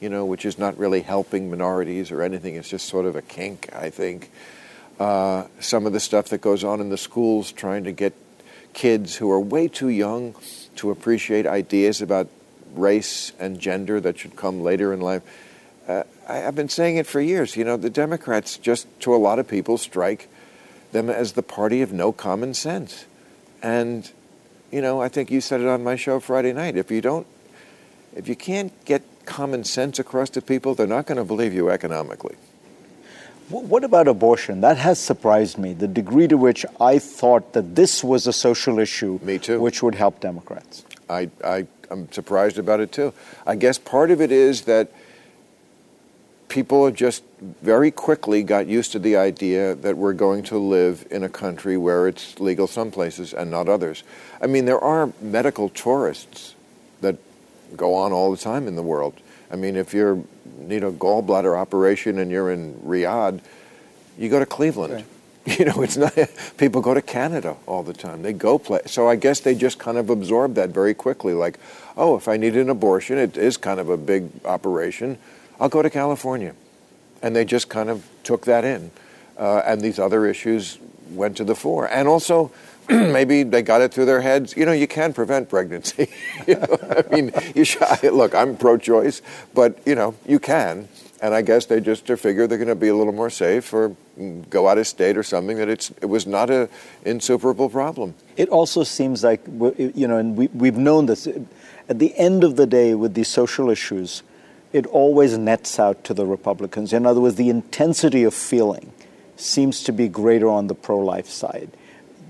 you 0.00 0.08
know, 0.08 0.24
which 0.24 0.44
is 0.44 0.58
not 0.58 0.78
really 0.78 1.02
helping 1.02 1.50
minorities 1.50 2.10
or 2.10 2.22
anything. 2.22 2.54
It's 2.54 2.68
just 2.68 2.86
sort 2.86 3.06
of 3.06 3.16
a 3.16 3.22
kink, 3.22 3.68
I 3.74 3.90
think. 3.90 4.30
Uh, 5.00 5.46
some 5.60 5.86
of 5.86 5.92
the 5.92 6.00
stuff 6.00 6.28
that 6.28 6.40
goes 6.40 6.64
on 6.64 6.80
in 6.80 6.88
the 6.88 6.98
schools 6.98 7.52
trying 7.52 7.84
to 7.84 7.92
get 7.92 8.12
kids 8.72 9.16
who 9.16 9.30
are 9.30 9.40
way 9.40 9.68
too 9.68 9.88
young 9.88 10.34
to 10.76 10.90
appreciate 10.90 11.46
ideas 11.46 12.02
about 12.02 12.28
race 12.74 13.32
and 13.38 13.58
gender 13.58 14.00
that 14.00 14.18
should 14.18 14.36
come 14.36 14.60
later 14.60 14.92
in 14.92 15.00
life. 15.00 15.22
Uh, 15.86 16.02
I, 16.28 16.36
have 16.36 16.54
been 16.54 16.68
saying 16.68 16.96
it 16.96 17.06
for 17.06 17.20
years. 17.20 17.56
You 17.56 17.64
know, 17.64 17.76
the 17.76 17.90
Democrats 17.90 18.58
just, 18.58 18.86
to 19.00 19.14
a 19.14 19.16
lot 19.16 19.38
of 19.38 19.48
people, 19.48 19.78
strike 19.78 20.28
them 20.92 21.08
as 21.08 21.32
the 21.32 21.42
party 21.42 21.80
of 21.80 21.92
no 21.92 22.12
common 22.12 22.52
sense. 22.54 23.06
And, 23.62 24.10
you 24.70 24.80
know, 24.82 25.00
I 25.00 25.08
think 25.08 25.30
you 25.30 25.40
said 25.40 25.60
it 25.60 25.66
on 25.66 25.82
my 25.82 25.96
show 25.96 26.20
Friday 26.20 26.52
night. 26.52 26.76
If 26.76 26.90
you 26.90 27.00
don't, 27.00 27.26
if 28.14 28.28
you 28.28 28.36
can't 28.36 28.72
get 28.84 29.02
common 29.24 29.64
sense 29.64 29.98
across 29.98 30.30
to 30.30 30.42
people, 30.42 30.74
they're 30.74 30.86
not 30.86 31.06
going 31.06 31.18
to 31.18 31.24
believe 31.24 31.52
you 31.54 31.70
economically. 31.70 32.36
What 33.50 33.82
about 33.82 34.08
abortion? 34.08 34.60
That 34.60 34.76
has 34.76 34.98
surprised 34.98 35.56
me, 35.56 35.72
the 35.72 35.88
degree 35.88 36.28
to 36.28 36.36
which 36.36 36.66
I 36.78 36.98
thought 36.98 37.54
that 37.54 37.74
this 37.76 38.04
was 38.04 38.26
a 38.26 38.32
social 38.32 38.78
issue 38.78 39.18
Me 39.22 39.38
too. 39.38 39.58
which 39.58 39.82
would 39.82 39.94
help 39.94 40.20
Democrats. 40.20 40.84
I, 41.08 41.30
I, 41.42 41.66
I'm 41.90 42.12
surprised 42.12 42.58
about 42.58 42.80
it 42.80 42.92
too. 42.92 43.14
I 43.46 43.56
guess 43.56 43.78
part 43.78 44.10
of 44.10 44.20
it 44.20 44.30
is 44.30 44.62
that 44.62 44.92
people 46.48 46.90
just 46.90 47.22
very 47.40 47.90
quickly 47.90 48.42
got 48.42 48.66
used 48.66 48.92
to 48.92 48.98
the 48.98 49.16
idea 49.16 49.74
that 49.76 49.96
we're 49.96 50.12
going 50.12 50.42
to 50.44 50.58
live 50.58 51.06
in 51.10 51.22
a 51.22 51.28
country 51.28 51.76
where 51.76 52.08
it's 52.08 52.40
legal 52.40 52.66
some 52.66 52.90
places 52.90 53.32
and 53.32 53.50
not 53.50 53.68
others. 53.68 54.02
I 54.40 54.46
mean, 54.46 54.64
there 54.64 54.80
are 54.80 55.12
medical 55.20 55.68
tourists 55.68 56.54
that 57.00 57.16
go 57.76 57.94
on 57.94 58.12
all 58.12 58.30
the 58.30 58.36
time 58.36 58.66
in 58.66 58.76
the 58.76 58.82
world. 58.82 59.14
I 59.50 59.56
mean, 59.56 59.76
if 59.76 59.94
you 59.94 60.26
need 60.58 60.82
a 60.84 60.90
gallbladder 60.90 61.56
operation 61.56 62.18
and 62.18 62.30
you're 62.30 62.50
in 62.50 62.74
Riyadh, 62.84 63.40
you 64.18 64.28
go 64.28 64.38
to 64.38 64.46
Cleveland. 64.46 64.94
Right. 64.94 65.04
You 65.58 65.64
know, 65.64 65.80
it's 65.80 65.96
not. 65.96 66.12
People 66.58 66.82
go 66.82 66.92
to 66.92 67.00
Canada 67.00 67.56
all 67.64 67.82
the 67.82 67.94
time. 67.94 68.20
They 68.20 68.34
go 68.34 68.58
play. 68.58 68.80
So 68.84 69.08
I 69.08 69.16
guess 69.16 69.40
they 69.40 69.54
just 69.54 69.78
kind 69.78 69.96
of 69.96 70.10
absorb 70.10 70.56
that 70.56 70.70
very 70.70 70.92
quickly. 70.92 71.32
Like, 71.32 71.58
oh, 71.96 72.16
if 72.16 72.28
I 72.28 72.36
need 72.36 72.54
an 72.54 72.68
abortion, 72.68 73.16
it 73.16 73.38
is 73.38 73.56
kind 73.56 73.80
of 73.80 73.88
a 73.88 73.96
big 73.96 74.28
operation. 74.44 75.16
I'll 75.60 75.68
go 75.68 75.82
to 75.82 75.90
California, 75.90 76.54
and 77.22 77.34
they 77.34 77.44
just 77.44 77.68
kind 77.68 77.90
of 77.90 78.06
took 78.22 78.44
that 78.46 78.64
in, 78.64 78.90
uh, 79.36 79.62
and 79.64 79.80
these 79.80 79.98
other 79.98 80.26
issues 80.26 80.78
went 81.10 81.36
to 81.38 81.44
the 81.44 81.54
fore. 81.54 81.86
And 81.86 82.06
also, 82.06 82.52
maybe 82.88 83.42
they 83.42 83.62
got 83.62 83.80
it 83.80 83.92
through 83.92 84.06
their 84.06 84.20
heads. 84.20 84.56
You 84.56 84.66
know, 84.66 84.72
you 84.72 84.86
can 84.86 85.12
prevent 85.12 85.48
pregnancy. 85.48 86.10
you 86.46 86.54
know, 86.54 86.78
I 86.82 87.14
mean, 87.14 87.32
you 87.54 87.64
look. 88.10 88.34
I'm 88.34 88.56
pro-choice, 88.56 89.22
but 89.54 89.78
you 89.86 89.94
know, 89.94 90.14
you 90.26 90.38
can. 90.38 90.88
And 91.20 91.34
I 91.34 91.42
guess 91.42 91.66
they 91.66 91.80
just 91.80 92.06
figure 92.06 92.46
they're 92.46 92.58
going 92.58 92.68
to 92.68 92.76
be 92.76 92.88
a 92.88 92.94
little 92.94 93.12
more 93.12 93.28
safe 93.28 93.74
or 93.74 93.96
go 94.50 94.68
out 94.68 94.78
of 94.78 94.86
state 94.86 95.16
or 95.16 95.24
something. 95.24 95.56
That 95.56 95.68
it's 95.68 95.90
it 96.00 96.06
was 96.06 96.26
not 96.26 96.48
a 96.48 96.68
insuperable 97.04 97.68
problem. 97.68 98.14
It 98.36 98.48
also 98.50 98.84
seems 98.84 99.24
like, 99.24 99.40
you 99.46 100.06
know, 100.06 100.16
and 100.16 100.36
we, 100.36 100.46
we've 100.54 100.76
known 100.76 101.06
this. 101.06 101.26
At 101.88 101.98
the 101.98 102.16
end 102.16 102.44
of 102.44 102.56
the 102.56 102.66
day, 102.66 102.94
with 102.94 103.14
these 103.14 103.28
social 103.28 103.68
issues, 103.68 104.22
it 104.72 104.86
always 104.86 105.36
nets 105.38 105.78
out 105.78 106.04
to 106.04 106.14
the 106.14 106.26
Republicans. 106.26 106.92
In 106.92 107.06
other 107.06 107.20
words, 107.20 107.36
the 107.36 107.48
intensity 107.50 108.24
of 108.24 108.34
feeling 108.34 108.92
seems 109.36 109.82
to 109.84 109.92
be 109.92 110.08
greater 110.08 110.48
on 110.48 110.66
the 110.66 110.74
pro 110.74 110.98
life 110.98 111.28
side. 111.28 111.70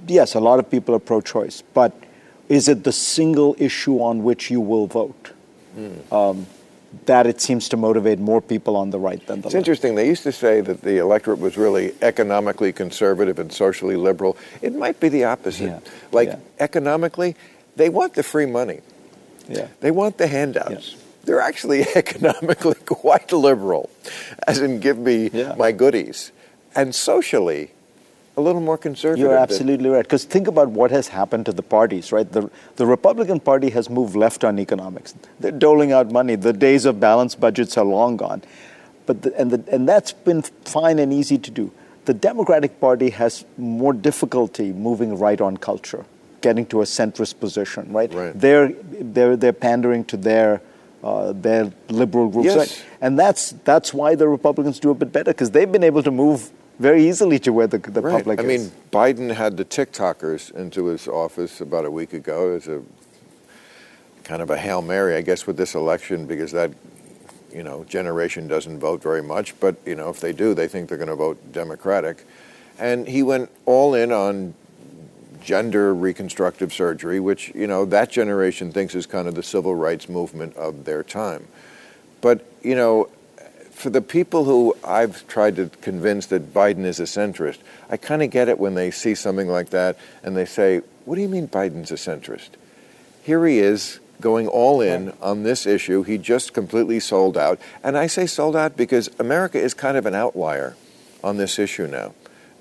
Yes, 0.07 0.35
a 0.35 0.41
lot 0.41 0.59
of 0.59 0.71
people 0.71 0.95
are 0.95 0.99
pro 1.01 1.21
choice, 1.21 1.63
but 1.75 1.93
is 2.49 2.69
it 2.69 2.85
the 2.85 2.93
single 2.93 3.57
issue 3.59 3.99
on 3.99 4.23
which 4.23 4.51
you 4.51 4.61
will 4.61 4.87
vote? 4.87 5.33
Um, 6.11 6.47
that 7.05 7.27
it 7.27 7.41
seems 7.41 7.69
to 7.69 7.77
motivate 7.77 8.19
more 8.19 8.41
people 8.41 8.75
on 8.75 8.91
the 8.91 8.99
right 8.99 9.25
than 9.27 9.43
the 9.43 9.47
It's 9.49 9.55
left. 9.55 9.57
interesting. 9.57 9.95
They 9.95 10.07
used 10.09 10.23
to 10.23 10.33
say 10.33 10.61
that 10.63 10.81
the 10.81 10.97
electorate 10.97 11.39
was 11.39 11.57
really 11.59 11.93
economically 12.01 12.73
conservative 12.73 13.39
and 13.39 13.53
socially 13.53 13.95
liberal. 13.95 14.37
It 14.63 14.75
might 14.75 14.99
be 14.99 15.09
the 15.11 15.25
opposite. 15.25 15.67
Yeah. 15.67 15.79
Like 16.13 16.29
Yeah. 16.31 16.37
economically, 16.59 17.37
they 17.77 17.91
want 17.91 18.15
the 18.15 18.23
free 18.23 18.47
money. 18.47 18.81
Yeah. 19.49 19.67
They 19.81 19.91
want 19.91 20.17
the 20.17 20.27
handouts. 20.27 20.97
They're 21.29 21.41
actually 21.43 21.83
economically 21.95 22.75
quite 22.87 23.31
liberal, 23.33 23.91
as 24.47 24.61
in 24.61 24.81
give 24.81 24.99
me 24.99 25.29
Yeah. 25.33 25.55
my 25.59 25.73
goodies. 25.73 26.33
And 26.75 26.95
socially, 26.95 27.71
a 28.39 28.41
little 28.41 28.61
more 28.63 28.79
conservative. 28.79 29.21
You're 29.23 29.37
absolutely 29.37 29.91
right. 29.91 30.05
Because 30.05 30.25
think 30.25 30.47
about 30.49 30.69
what 30.71 30.91
has 30.91 31.09
happened 31.09 31.45
to 31.47 31.53
the 31.53 31.63
parties, 31.63 32.13
right? 32.13 32.31
The, 32.31 32.49
the 32.77 32.87
Republican 32.87 33.41
Party 33.41 33.69
has 33.71 33.91
moved 33.91 34.17
left 34.17 34.43
on 34.45 34.59
economics. 34.59 35.15
They're 35.41 35.51
doling 35.67 35.93
out 35.93 36.11
money. 36.11 36.35
The 36.37 36.53
days 36.53 36.85
of 36.87 36.99
balanced 36.99 37.41
budgets 37.41 37.77
are 37.77 37.85
long 37.85 38.17
gone. 38.17 38.43
But 39.07 39.23
the, 39.23 39.39
and, 39.39 39.51
the, 39.51 39.75
and 39.75 39.89
that's 39.89 40.13
been 40.13 40.43
fine 40.65 40.99
and 40.99 41.13
easy 41.13 41.37
to 41.37 41.51
do. 41.51 41.73
The 42.07 42.15
Democratic 42.15 42.81
Party 42.81 43.11
has 43.11 43.45
more 43.59 43.93
difficulty 43.93 44.73
moving 44.73 45.19
right 45.19 45.41
on 45.41 45.57
culture, 45.59 46.07
getting 46.41 46.65
to 46.67 46.81
a 46.81 46.85
centrist 46.85 47.39
position, 47.41 47.93
right? 47.93 48.13
Right. 48.15 48.33
They're, 48.39 48.69
they're, 49.15 49.37
they're 49.37 49.53
pandering 49.53 50.05
to 50.07 50.17
their, 50.17 50.63
uh, 51.03 51.33
their 51.33 51.73
liberal 51.89 52.29
groups. 52.29 52.47
Yes. 52.47 52.57
Right? 52.57 52.87
And 53.01 53.19
that's, 53.19 53.53
that's 53.65 53.95
why 53.95 54.15
the 54.15 54.29
Republicans 54.29 54.81
do 54.81 54.91
a 54.91 54.95
bit 54.95 55.13
better, 55.13 55.33
because 55.33 55.51
they've 55.51 55.71
been 55.71 55.85
able 55.85 56.03
to 56.03 56.11
move 56.11 56.51
very 56.79 57.09
easily 57.09 57.39
to 57.41 57.53
where 57.53 57.67
the, 57.67 57.79
the 57.79 58.01
Right. 58.01 58.19
public 58.19 58.41
I 58.41 58.43
is. 58.45 58.49
mean, 58.71 58.73
Biden 58.93 59.35
had 59.35 59.57
the 59.57 59.65
TikTokers 59.65 60.55
into 60.55 60.87
his 60.87 61.09
office 61.09 61.61
about 61.61 61.85
a 61.85 61.91
week 61.91 62.13
ago 62.13 62.55
as 62.55 62.69
a 62.69 62.83
kind 64.25 64.43
of 64.43 64.51
a 64.51 64.57
hail 64.59 64.83
mary, 64.83 65.17
I 65.17 65.23
guess, 65.23 65.47
with 65.47 65.57
this 65.57 65.75
election 65.75 66.27
because 66.27 66.53
that 66.53 66.71
you 67.53 67.63
know 67.63 67.83
generation 67.85 68.47
doesn't 68.47 68.79
vote 68.79 69.03
very 69.03 69.23
much, 69.23 69.59
but 69.59 69.77
you 69.87 69.95
know 69.95 70.11
if 70.11 70.21
they 70.21 70.33
do, 70.33 70.53
they 70.55 70.69
think 70.69 70.89
they're 70.89 70.99
going 70.99 71.09
to 71.09 71.17
vote 71.17 71.39
Democratic, 71.51 72.25
and 72.79 73.09
he 73.09 73.23
went 73.23 73.51
all 73.65 73.95
in 73.95 74.13
on 74.13 74.55
gender 75.49 75.95
reconstructive 75.95 76.75
surgery, 76.75 77.19
which 77.19 77.51
you 77.55 77.67
know 77.67 77.87
that 77.87 78.11
generation 78.11 78.71
thinks 78.71 78.95
is 78.95 79.07
kind 79.07 79.27
of 79.27 79.35
the 79.35 79.43
civil 79.43 79.75
rights 79.75 80.07
movement 80.07 80.55
of 80.57 80.85
their 80.85 81.03
time, 81.03 81.49
but 82.21 82.45
you 82.63 82.75
know 82.75 83.09
for 83.71 83.89
the 83.89 84.03
people 84.03 84.45
who 84.45 84.77
I've 84.85 85.27
tried 85.27 85.57
to 85.57 85.71
convince 85.81 86.27
that 86.27 86.53
Biden 86.53 86.85
is 86.85 87.01
a 87.01 87.05
centrist, 87.05 87.59
I 87.89 87.97
kind 87.97 88.23
of 88.23 88.31
get 88.31 88.49
it 88.49 88.59
when 88.59 88.75
they 88.75 88.91
see 88.91 89.15
something 89.15 89.49
like 89.49 89.71
that 89.71 89.97
and 90.23 90.37
they 90.37 90.45
say, 90.45 90.83
What 91.07 91.15
do 91.15 91.23
you 91.23 91.29
mean 91.29 91.49
Biden's 91.49 91.91
a 91.91 91.95
centrist? 91.95 92.51
Here 93.23 93.47
he 93.47 93.61
is 93.61 94.01
going 94.21 94.49
all 94.49 94.83
in 94.83 95.13
on 95.23 95.45
this 95.45 95.65
issue. 95.65 96.03
He 96.03 96.19
just 96.19 96.53
completely 96.53 97.01
sold 97.01 97.39
out. 97.39 97.61
And 97.83 97.97
I 97.97 98.09
say 98.09 98.27
sold 98.27 98.57
out 98.57 98.77
because 98.77 99.09
America 99.19 99.61
is 99.61 99.75
kind 99.75 99.97
of 99.97 100.07
an 100.07 100.15
outlier 100.15 100.77
on 101.23 101.37
this 101.37 101.59
issue 101.59 101.87
now. 101.87 102.15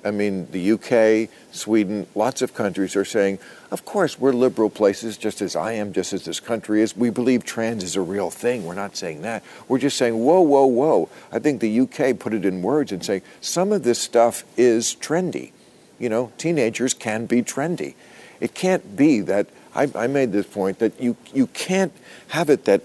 I 0.08 0.12
mean, 0.12 0.48
the 0.52 0.72
UK, 0.72 1.30
Sweden, 1.52 2.08
lots 2.16 2.42
of 2.42 2.54
countries 2.54 2.96
are 2.96 3.06
saying, 3.06 3.40
of 3.72 3.84
course, 3.84 4.18
we're 4.18 4.32
liberal 4.32 4.70
places, 4.70 5.18
just 5.18 5.42
as 5.42 5.56
I 5.56 5.74
am, 5.74 5.92
just 5.92 6.14
as 6.14 6.24
this 6.24 6.40
country 6.40 6.82
is. 6.82 6.96
We 6.96 7.10
believe 7.10 7.44
trans 7.44 7.84
is 7.84 7.98
a 7.98 8.02
real 8.02 8.30
thing. 8.30 8.66
We're 8.66 8.74
not 8.76 8.96
saying 8.96 9.24
that. 9.24 9.44
We're 9.68 9.80
just 9.80 9.98
saying, 9.98 10.18
whoa, 10.18 10.40
whoa, 10.42 10.66
whoa. 10.66 11.10
I 11.32 11.40
think 11.40 11.60
the 11.60 11.82
UK 11.82 12.18
put 12.18 12.34
it 12.34 12.46
in 12.46 12.62
words 12.62 12.94
and 12.94 13.04
saying, 13.04 13.22
some 13.42 13.74
of 13.74 13.84
this 13.84 14.00
stuff 14.00 14.46
is 14.56 14.96
trendy. 14.96 15.52
You 16.00 16.10
know, 16.10 16.32
teenagers 16.38 16.94
can 16.94 17.26
be 17.26 17.44
trendy. 17.44 17.96
It 18.40 18.54
can't 18.54 18.96
be 18.96 19.20
that, 19.22 19.48
I, 19.76 19.92
I 19.94 20.08
made 20.08 20.32
this 20.32 20.48
point, 20.48 20.80
that 20.80 21.02
you, 21.02 21.18
you 21.34 21.48
can't 21.48 21.92
have 22.30 22.50
it 22.50 22.64
that 22.66 22.82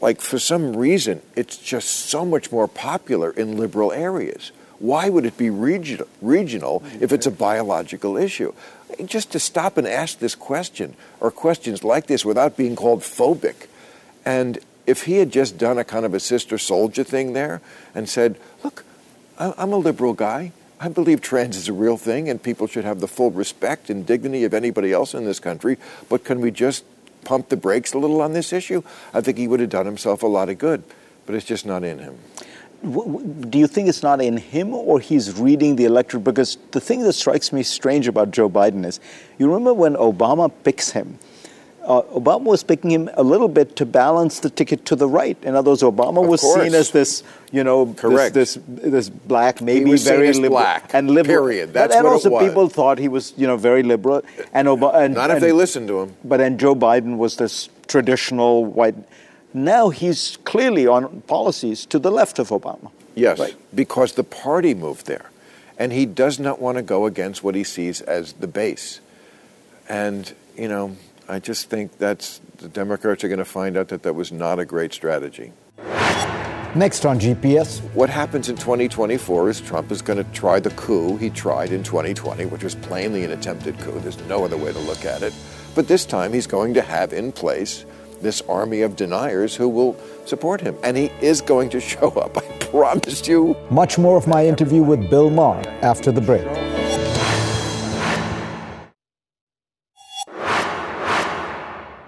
like 0.00 0.22
for 0.22 0.38
some 0.38 0.74
reason 0.74 1.20
it's 1.36 1.58
just 1.58 1.90
so 1.90 2.24
much 2.24 2.50
more 2.50 2.66
popular 2.66 3.30
in 3.32 3.58
liberal 3.58 3.92
areas 3.92 4.50
why 4.80 5.08
would 5.08 5.24
it 5.24 5.36
be 5.38 5.50
regional, 5.50 6.08
regional 6.20 6.82
if 7.00 7.12
it's 7.12 7.26
a 7.26 7.30
biological 7.30 8.16
issue 8.16 8.52
just 9.04 9.30
to 9.32 9.38
stop 9.38 9.76
and 9.76 9.86
ask 9.86 10.18
this 10.18 10.34
question 10.34 10.96
or 11.20 11.30
questions 11.30 11.84
like 11.84 12.06
this 12.06 12.24
without 12.24 12.56
being 12.56 12.74
called 12.74 13.00
phobic 13.00 13.68
and 14.24 14.58
if 14.86 15.04
he 15.04 15.18
had 15.18 15.30
just 15.30 15.56
done 15.56 15.78
a 15.78 15.84
kind 15.84 16.04
of 16.04 16.12
a 16.14 16.20
Sister 16.20 16.56
Souljah 16.56 17.06
thing 17.06 17.32
there 17.32 17.60
and 17.94 18.08
said 18.08 18.36
look 18.64 18.84
i'm 19.38 19.72
a 19.72 19.76
liberal 19.78 20.14
guy 20.14 20.52
I 20.82 20.88
believe 20.88 21.20
trans 21.20 21.58
is 21.58 21.68
a 21.68 21.74
real 21.74 21.98
thing 21.98 22.30
and 22.30 22.42
people 22.42 22.66
should 22.66 22.84
have 22.84 23.00
the 23.00 23.06
full 23.06 23.30
respect 23.30 23.90
and 23.90 24.06
dignity 24.06 24.44
of 24.44 24.54
anybody 24.54 24.92
else 24.92 25.12
in 25.12 25.26
this 25.26 25.38
country, 25.38 25.76
but 26.08 26.24
can 26.24 26.40
we 26.40 26.50
just 26.50 26.84
pump 27.22 27.50
the 27.50 27.56
brakes 27.56 27.92
a 27.92 27.98
little 27.98 28.22
on 28.22 28.32
this 28.32 28.50
issue? 28.50 28.82
I 29.12 29.20
think 29.20 29.36
he 29.36 29.46
would 29.46 29.60
have 29.60 29.68
done 29.68 29.84
himself 29.84 30.22
a 30.22 30.26
lot 30.26 30.48
of 30.48 30.56
good, 30.56 30.82
but 31.26 31.34
it's 31.34 31.44
just 31.44 31.66
not 31.66 31.84
in 31.84 31.98
him. 31.98 32.18
Do 32.82 33.58
you 33.58 33.66
think 33.66 33.88
it's 33.88 34.02
not 34.02 34.22
in 34.22 34.38
him 34.38 34.72
or 34.72 35.00
he's 35.00 35.38
reading 35.38 35.76
the 35.76 35.84
electorate? 35.84 36.24
Because 36.24 36.56
the 36.70 36.80
thing 36.80 37.02
that 37.02 37.12
strikes 37.12 37.52
me 37.52 37.62
strange 37.62 38.08
about 38.08 38.30
Joe 38.30 38.48
Biden 38.48 38.86
is 38.86 39.00
you 39.38 39.46
remember 39.48 39.74
when 39.74 39.94
Obama 39.96 40.50
picks 40.64 40.90
him, 40.90 41.18
uh, 41.84 42.00
Obama 42.14 42.44
was 42.44 42.62
picking 42.62 42.90
him 42.90 43.10
a 43.14 43.22
little 43.22 43.48
bit 43.48 43.76
to 43.76 43.84
balance 43.86 44.40
the 44.40 44.48
ticket 44.48 44.84
to 44.86 44.96
the 44.96 45.06
right. 45.08 45.36
In 45.42 45.54
other 45.54 45.70
words, 45.72 45.82
Obama 45.82 46.22
Of 46.22 46.28
was 46.30 46.40
course. 46.40 46.62
seen 46.62 46.74
as 46.74 46.90
this, 46.90 47.22
you 47.52 47.64
know, 47.64 47.92
Correct. 47.94 48.32
this 48.34 48.58
this 48.66 49.10
black, 49.10 49.60
maybe 49.60 49.94
very 49.96 50.32
liberal 50.32 50.50
black, 50.50 50.94
and 50.94 51.10
liberal. 51.10 51.36
period. 51.44 51.68
But- 51.74 51.80
That's 51.90 51.96
and 51.96 52.04
what 52.04 52.10
it 52.10 52.14
also 52.14 52.30
was. 52.30 52.48
people 52.48 52.68
thought 52.70 52.98
he 52.98 53.08
was, 53.08 53.34
you 53.36 53.46
know, 53.46 53.56
very 53.58 53.82
liberal. 53.82 54.22
And 54.54 54.68
Obama, 54.68 54.94
and, 54.94 55.14
Not 55.14 55.28
if 55.30 55.36
and- 55.36 55.44
they 55.44 55.52
listened 55.52 55.88
to 55.88 56.00
him. 56.00 56.14
But 56.24 56.38
then 56.38 56.56
Joe 56.56 56.74
Biden 56.74 57.18
was 57.18 57.36
this 57.36 57.68
traditional 57.88 58.64
white. 58.64 58.94
Now 59.52 59.88
he's 59.90 60.38
clearly 60.44 60.86
on 60.86 61.22
policies 61.26 61.86
to 61.86 61.98
the 61.98 62.10
left 62.10 62.38
of 62.38 62.48
Obama. 62.50 62.90
Yes, 63.14 63.38
Right. 63.38 63.56
because 63.74 64.12
the 64.12 64.24
party 64.24 64.74
moved 64.74 65.06
there. 65.06 65.30
And 65.78 65.92
he 65.92 66.06
does 66.06 66.38
not 66.38 66.60
want 66.60 66.76
to 66.76 66.82
go 66.82 67.06
against 67.06 67.42
what 67.42 67.54
he 67.54 67.64
sees 67.64 68.00
as 68.02 68.34
the 68.34 68.46
base. 68.46 69.00
And, 69.88 70.32
you 70.56 70.68
know, 70.68 70.96
I 71.28 71.38
just 71.38 71.70
think 71.70 71.98
that's 71.98 72.40
the 72.58 72.68
Democrats 72.68 73.24
are 73.24 73.28
going 73.28 73.38
to 73.38 73.44
find 73.44 73.76
out 73.76 73.88
that 73.88 74.02
that 74.02 74.14
was 74.14 74.30
not 74.30 74.58
a 74.58 74.64
great 74.64 74.92
strategy. 74.92 75.52
Next 76.74 77.04
on 77.04 77.18
GPS, 77.18 77.80
What 77.94 78.08
happens 78.10 78.48
in 78.48 78.54
2024 78.56 79.50
is 79.50 79.60
Trump 79.60 79.90
is 79.90 80.02
going 80.02 80.22
to 80.24 80.32
try 80.32 80.60
the 80.60 80.70
coup 80.70 81.16
he 81.16 81.28
tried 81.28 81.72
in 81.72 81.82
2020, 81.82 82.44
which 82.46 82.62
was 82.62 82.76
plainly 82.76 83.24
an 83.24 83.32
attempted 83.32 83.76
coup. 83.80 83.98
There's 84.00 84.20
no 84.28 84.44
other 84.44 84.56
way 84.56 84.72
to 84.72 84.78
look 84.78 85.04
at 85.04 85.22
it. 85.22 85.32
But 85.74 85.88
this 85.88 86.04
time 86.04 86.32
he's 86.32 86.46
going 86.46 86.74
to 86.74 86.82
have 86.82 87.12
in 87.12 87.32
place 87.32 87.84
this 88.20 88.42
army 88.42 88.82
of 88.82 88.96
deniers 88.96 89.54
who 89.56 89.68
will 89.68 89.96
support 90.24 90.60
him. 90.60 90.76
And 90.82 90.96
he 90.96 91.06
is 91.20 91.40
going 91.40 91.70
to 91.70 91.80
show 91.80 92.08
up. 92.24 92.36
I 92.36 92.42
promise 92.58 93.26
you. 93.26 93.56
much 93.70 93.98
more 93.98 94.16
of 94.16 94.26
my 94.26 94.46
interview 94.46 94.82
with 94.82 95.10
Bill 95.10 95.30
Maher 95.30 95.62
after 95.82 96.12
the 96.12 96.20
break. 96.20 96.46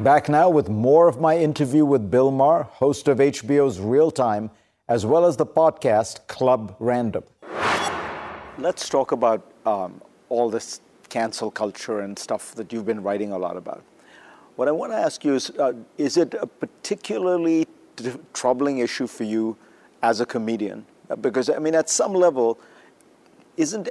Back 0.00 0.28
now 0.28 0.50
with 0.50 0.68
more 0.68 1.06
of 1.06 1.20
my 1.20 1.38
interview 1.38 1.84
with 1.84 2.10
Bill 2.10 2.32
Maher, 2.32 2.64
host 2.64 3.06
of 3.06 3.18
HBO's 3.18 3.78
Real 3.78 4.10
Time, 4.10 4.50
as 4.88 5.06
well 5.06 5.24
as 5.24 5.36
the 5.36 5.46
podcast 5.46 6.26
Club 6.26 6.74
Random. 6.80 7.22
Let's 8.58 8.88
talk 8.88 9.12
about 9.12 9.52
um, 9.64 10.00
all 10.28 10.50
this 10.50 10.80
cancel 11.08 11.52
culture 11.52 12.00
and 12.00 12.18
stuff 12.18 12.52
that 12.56 12.72
you've 12.72 12.84
been 12.86 13.02
writing 13.02 13.30
a 13.30 13.38
lot 13.38 13.56
about. 13.56 13.84
What 14.56 14.68
I 14.68 14.70
want 14.72 14.92
to 14.92 14.96
ask 14.98 15.24
you 15.24 15.34
is 15.34 15.50
uh, 15.58 15.72
is 15.96 16.16
it 16.16 16.34
a 16.34 16.46
particularly 16.46 17.66
t- 17.96 18.12
troubling 18.32 18.78
issue 18.78 19.06
for 19.06 19.24
you 19.24 19.56
as 20.02 20.20
a 20.20 20.26
comedian? 20.26 20.84
Uh, 21.10 21.16
Because, 21.16 21.48
I 21.50 21.58
mean, 21.58 21.74
at 21.74 21.88
some 21.90 22.12
level, 22.14 22.58
isn't, 23.56 23.88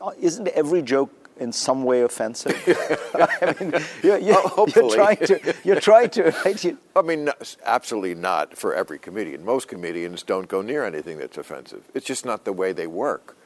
uh, 0.00 0.10
isn't 0.20 0.48
every 0.48 0.82
joke 0.82 1.10
in 1.38 1.52
some 1.52 1.84
way 1.84 2.00
offensive? 2.02 2.56
I 3.14 3.54
mean, 3.60 3.72
you're, 4.02 4.18
you're, 4.18 4.42
you're 4.74 4.90
trying 4.90 5.16
to, 5.26 5.54
you're 5.64 5.80
trying 5.80 6.10
to, 6.10 6.32
right? 6.44 6.64
You- 6.64 6.78
I 6.96 7.02
mean, 7.02 7.26
no, 7.26 7.32
absolutely 7.64 8.14
not 8.14 8.56
for 8.56 8.74
every 8.74 8.98
comedian. 8.98 9.44
Most 9.44 9.68
comedians 9.68 10.22
don't 10.22 10.48
go 10.48 10.62
near 10.62 10.84
anything 10.84 11.18
that's 11.18 11.36
offensive. 11.38 11.82
It's 11.94 12.06
just 12.06 12.24
not 12.24 12.44
the 12.44 12.52
way 12.52 12.72
they 12.72 12.86
work. 12.86 13.36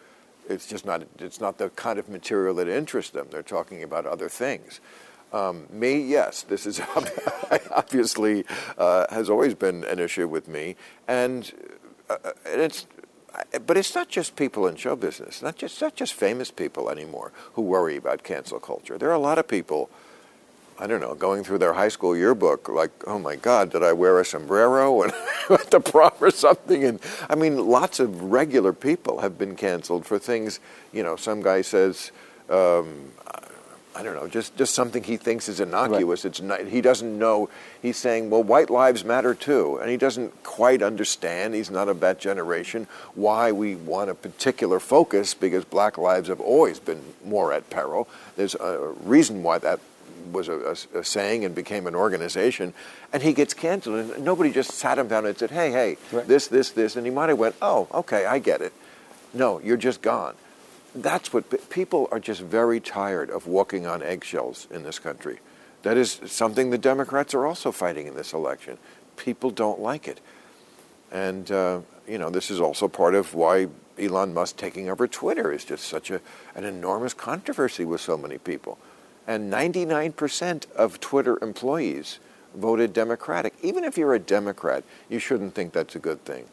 It's 0.48 0.66
just 0.66 0.84
not. 0.84 1.02
It's 1.20 1.40
not 1.40 1.58
the 1.58 1.68
kind 1.70 1.98
of 2.00 2.08
material 2.08 2.54
that 2.56 2.66
interests 2.66 3.12
them. 3.12 3.28
They're 3.30 3.44
talking 3.44 3.84
about 3.84 4.06
other 4.06 4.28
things. 4.28 4.80
Um, 5.32 5.66
me, 5.70 6.00
yes, 6.00 6.42
this 6.42 6.66
is 6.66 6.80
obviously 7.70 8.44
uh, 8.76 9.06
has 9.10 9.30
always 9.30 9.54
been 9.54 9.84
an 9.84 9.98
issue 9.98 10.28
with 10.28 10.48
me, 10.48 10.76
and, 11.08 11.52
uh, 12.10 12.16
and 12.46 12.60
it's. 12.60 12.86
But 13.66 13.78
it's 13.78 13.94
not 13.94 14.10
just 14.10 14.36
people 14.36 14.66
in 14.66 14.76
show 14.76 14.94
business, 14.94 15.40
not 15.40 15.56
just 15.56 15.80
not 15.80 15.96
just 15.96 16.12
famous 16.12 16.50
people 16.50 16.90
anymore 16.90 17.32
who 17.54 17.62
worry 17.62 17.96
about 17.96 18.24
cancel 18.24 18.60
culture. 18.60 18.98
There 18.98 19.08
are 19.08 19.14
a 19.14 19.18
lot 19.18 19.38
of 19.38 19.48
people 19.48 19.88
I 20.78 20.86
don't 20.86 21.00
know, 21.00 21.14
going 21.14 21.44
through 21.44 21.58
their 21.58 21.74
high 21.74 21.88
school 21.88 22.16
yearbook, 22.16 22.68
like, 22.68 22.90
oh 23.06 23.18
my 23.18 23.36
God, 23.36 23.70
did 23.70 23.82
I 23.84 23.92
wear 23.92 24.18
a 24.18 24.24
sombrero 24.24 25.02
and 25.02 25.12
at 25.50 25.70
the 25.70 25.78
prom 25.78 26.12
or 26.20 26.30
something? 26.30 26.82
And 26.82 27.00
I 27.30 27.34
mean, 27.34 27.56
lots 27.56 28.00
of 28.00 28.20
regular 28.24 28.72
people 28.72 29.20
have 29.20 29.38
been 29.38 29.54
canceled 29.54 30.06
for 30.06 30.18
things. 30.18 30.60
You 30.92 31.02
know, 31.02 31.14
some 31.14 31.40
guy 31.40 31.62
says, 31.62 32.10
um, 32.50 33.12
I 33.94 34.02
don't 34.02 34.14
know, 34.14 34.26
just, 34.26 34.56
just 34.56 34.74
something 34.74 35.02
he 35.02 35.18
thinks 35.18 35.48
is 35.50 35.60
innocuous. 35.60 36.24
It's 36.24 36.40
not, 36.40 36.62
he 36.66 36.80
doesn't 36.80 37.18
know. 37.18 37.50
He's 37.82 37.98
saying, 37.98 38.30
well, 38.30 38.42
white 38.42 38.70
lives 38.70 39.04
matter 39.04 39.34
too, 39.34 39.76
and 39.82 39.90
he 39.90 39.98
doesn't 39.98 40.42
quite 40.44 40.80
understand. 40.82 41.52
He's 41.54 41.70
not 41.70 41.88
of 41.88 42.00
that 42.00 42.18
generation. 42.18 42.86
Why 43.14 43.52
we 43.52 43.76
want 43.76 44.08
a 44.08 44.14
particular 44.14 44.80
focus 44.80 45.34
because 45.34 45.66
black 45.66 45.98
lives 45.98 46.28
have 46.28 46.40
always 46.40 46.78
been 46.80 47.02
more 47.22 47.52
at 47.52 47.68
peril. 47.68 48.08
There's 48.36 48.54
a 48.54 48.94
reason 49.04 49.42
why 49.42 49.58
that 49.58 49.78
was 50.32 50.48
a, 50.48 50.58
a- 50.94 50.98
a 51.00 51.04
saying 51.04 51.44
and 51.44 51.54
became 51.54 51.86
an 51.86 51.94
organization, 51.94 52.72
and 53.12 53.22
he 53.22 53.34
gets 53.34 53.52
canceled, 53.52 53.96
and 53.96 54.24
nobody 54.24 54.50
just 54.52 54.70
sat 54.70 54.96
him 54.96 55.08
down 55.08 55.26
and 55.26 55.36
said, 55.36 55.50
"Hey, 55.50 55.70
hey, 55.70 55.96
this, 56.26 56.46
this, 56.46 56.70
this," 56.70 56.96
and 56.96 57.04
he 57.04 57.10
might 57.12 57.28
have 57.28 57.38
went, 57.38 57.56
"Oh, 57.60 57.88
okay, 57.92 58.24
I 58.24 58.38
get 58.38 58.62
it." 58.62 58.72
No, 59.34 59.58
you're 59.60 59.76
just 59.76 60.00
gone. 60.00 60.34
That's 60.94 61.32
what 61.32 61.70
people 61.70 62.08
are 62.12 62.20
just 62.20 62.40
very 62.40 62.80
tired 62.80 63.30
of 63.30 63.46
walking 63.46 63.86
on 63.86 64.02
eggshells 64.02 64.68
in 64.70 64.82
this 64.82 64.98
country. 64.98 65.38
That 65.82 65.96
is 65.96 66.20
something 66.26 66.70
the 66.70 66.78
Democrats 66.78 67.34
are 67.34 67.46
also 67.46 67.72
fighting 67.72 68.06
in 68.06 68.14
this 68.14 68.32
election. 68.32 68.78
People 69.16 69.50
don't 69.50 69.80
like 69.80 70.06
it. 70.06 70.20
And, 71.10 71.50
uh, 71.50 71.80
you 72.06 72.18
know, 72.18 72.30
this 72.30 72.50
is 72.50 72.60
also 72.60 72.88
part 72.88 73.14
of 73.14 73.34
why 73.34 73.68
Elon 73.98 74.32
Musk 74.32 74.56
taking 74.56 74.88
over 74.88 75.06
Twitter 75.06 75.52
is 75.52 75.64
just 75.64 75.84
such 75.84 76.10
a, 76.10 76.20
an 76.54 76.64
enormous 76.64 77.14
controversy 77.14 77.84
with 77.84 78.00
so 78.00 78.16
many 78.16 78.38
people. 78.38 78.78
And 79.26 79.52
99% 79.52 80.70
of 80.72 81.00
Twitter 81.00 81.38
employees 81.42 82.18
voted 82.54 82.92
Democratic. 82.92 83.54
Even 83.62 83.84
if 83.84 83.96
you're 83.96 84.14
a 84.14 84.18
Democrat, 84.18 84.84
you 85.08 85.18
shouldn't 85.18 85.54
think 85.54 85.72
that's 85.72 85.94
a 85.96 86.00
good 86.00 86.24
thing. 86.24 86.46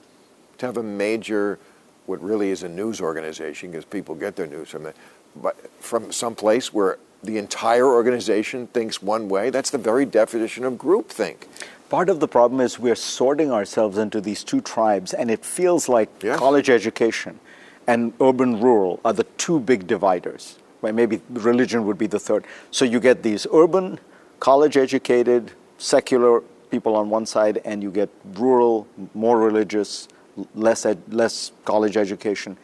To 0.59 0.65
have 0.65 0.77
a 0.77 0.83
major, 0.83 1.59
what 2.09 2.21
really 2.23 2.49
is 2.49 2.63
a 2.63 2.67
news 2.67 2.99
organization, 2.99 3.69
because 3.71 3.85
people 3.85 4.15
get 4.15 4.35
their 4.35 4.47
news 4.47 4.67
from 4.69 4.87
it, 4.87 4.95
but 5.35 5.55
from 5.79 6.11
some 6.11 6.33
place 6.33 6.73
where 6.73 6.97
the 7.23 7.37
entire 7.37 7.85
organization 7.85 8.65
thinks 8.67 9.01
one 9.01 9.29
way, 9.29 9.51
that's 9.51 9.69
the 9.69 9.77
very 9.77 10.05
definition 10.05 10.63
of 10.65 10.73
groupthink. 10.73 11.47
Part 11.89 12.09
of 12.09 12.19
the 12.19 12.27
problem 12.27 12.61
is 12.61 12.79
we're 12.79 12.95
sorting 12.95 13.51
ourselves 13.51 13.97
into 13.97 14.19
these 14.21 14.43
two 14.43 14.61
tribes, 14.61 15.13
and 15.13 15.29
it 15.29 15.45
feels 15.45 15.87
like 15.87 16.09
Yes. 16.23 16.39
college 16.39 16.69
education 16.69 17.39
and 17.87 18.13
urban 18.19 18.59
rural 18.59 18.99
are 19.05 19.13
the 19.13 19.25
two 19.37 19.59
big 19.59 19.85
dividers. 19.87 20.57
Right? 20.81 20.95
Maybe 20.95 21.21
religion 21.29 21.85
would 21.85 21.97
be 21.97 22.07
the 22.07 22.19
third. 22.19 22.45
So 22.71 22.85
you 22.85 22.99
get 22.99 23.21
these 23.21 23.45
urban, 23.51 23.99
college 24.39 24.77
educated, 24.77 25.51
secular 25.77 26.41
people 26.71 26.95
on 26.95 27.09
one 27.09 27.25
side, 27.25 27.61
and 27.65 27.83
you 27.83 27.91
get 27.91 28.09
rural, 28.35 28.87
more 29.13 29.39
religious, 29.39 30.07
less, 30.55 30.85
ed- 30.85 31.13
less 31.13 31.51
college 31.65 31.97
education. 31.97 32.57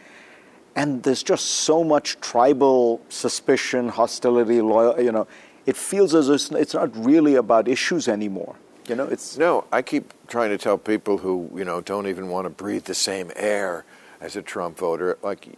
And 0.76 1.04
there's 1.04 1.24
just 1.24 1.46
so 1.46 1.84
much 1.84 2.20
tribal 2.20 3.02
suspicion, 3.10 3.90
hostility, 3.90 4.62
loyal, 4.62 5.00
you 5.00 5.12
know. 5.12 5.28
It 5.66 5.78
feels 5.78 6.14
as 6.14 6.30
if 6.30 6.52
it's 6.52 6.74
not 6.74 6.96
really 6.96 7.36
about 7.36 7.68
issues 7.68 8.08
anymore. 8.08 8.56
You 8.88 8.96
know, 8.96 9.06
it's 9.06 9.38
No, 9.38 9.66
I 9.72 9.82
keep 9.82 10.14
trying 10.28 10.52
to 10.52 10.58
tell 10.58 10.78
people 10.78 11.18
who, 11.18 11.50
you 11.56 11.66
know, 11.66 11.82
don't 11.82 12.08
even 12.08 12.30
want 12.30 12.46
to 12.46 12.50
breathe 12.50 12.84
the 12.84 12.94
same 12.94 13.32
air 13.36 13.84
as 14.22 14.36
a 14.36 14.42
Trump 14.42 14.78
voter, 14.78 15.18
like, 15.22 15.58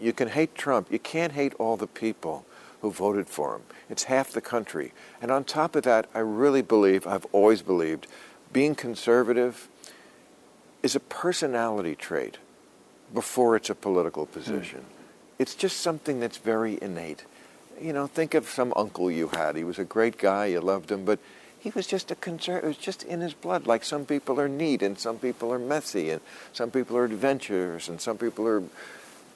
you 0.00 0.12
can 0.12 0.28
hate 0.28 0.54
Trump. 0.54 0.90
You 0.90 0.98
can't 0.98 1.32
hate 1.32 1.54
all 1.54 1.76
the 1.76 1.86
people 1.86 2.44
who 2.80 2.90
voted 2.90 3.28
for 3.28 3.56
him. 3.56 3.62
It's 3.88 4.04
half 4.04 4.30
the 4.30 4.40
country. 4.40 4.92
And 5.22 5.30
on 5.30 5.44
top 5.44 5.76
of 5.76 5.84
that, 5.84 6.08
I 6.14 6.18
really 6.18 6.62
believe, 6.62 7.06
I've 7.06 7.26
always 7.32 7.62
believed, 7.62 8.06
being 8.52 8.74
conservative 8.74 9.68
is 10.84 10.94
a 10.94 11.00
personality 11.00 11.96
trait 11.96 12.36
before 13.14 13.56
it's 13.56 13.70
a 13.70 13.74
political 13.74 14.26
hmm. 14.26 14.32
position. 14.32 14.84
It's 15.38 15.56
just 15.56 15.80
something 15.80 16.20
that's 16.20 16.36
very 16.36 16.78
innate. 16.80 17.24
You 17.80 17.92
know, 17.92 18.06
think 18.06 18.34
of 18.34 18.48
some 18.48 18.72
uncle 18.76 19.10
you 19.10 19.28
had. 19.28 19.56
He 19.56 19.64
was 19.64 19.80
a 19.80 19.84
great 19.84 20.18
guy, 20.18 20.46
you 20.46 20.60
loved 20.60 20.92
him, 20.92 21.04
but 21.04 21.18
he 21.58 21.70
was 21.70 21.86
just 21.86 22.10
a 22.10 22.14
conservative. 22.14 22.64
It 22.64 22.68
was 22.68 22.76
just 22.76 23.02
in 23.02 23.20
his 23.20 23.32
blood. 23.34 23.66
Like 23.66 23.82
some 23.82 24.04
people 24.04 24.38
are 24.38 24.48
neat, 24.48 24.82
and 24.82 24.98
some 24.98 25.18
people 25.18 25.52
are 25.52 25.58
messy, 25.58 26.10
and 26.10 26.20
some 26.52 26.70
people 26.70 26.96
are 26.98 27.04
adventurous, 27.04 27.88
and 27.88 28.00
some 28.00 28.18
people 28.18 28.46
are 28.46 28.62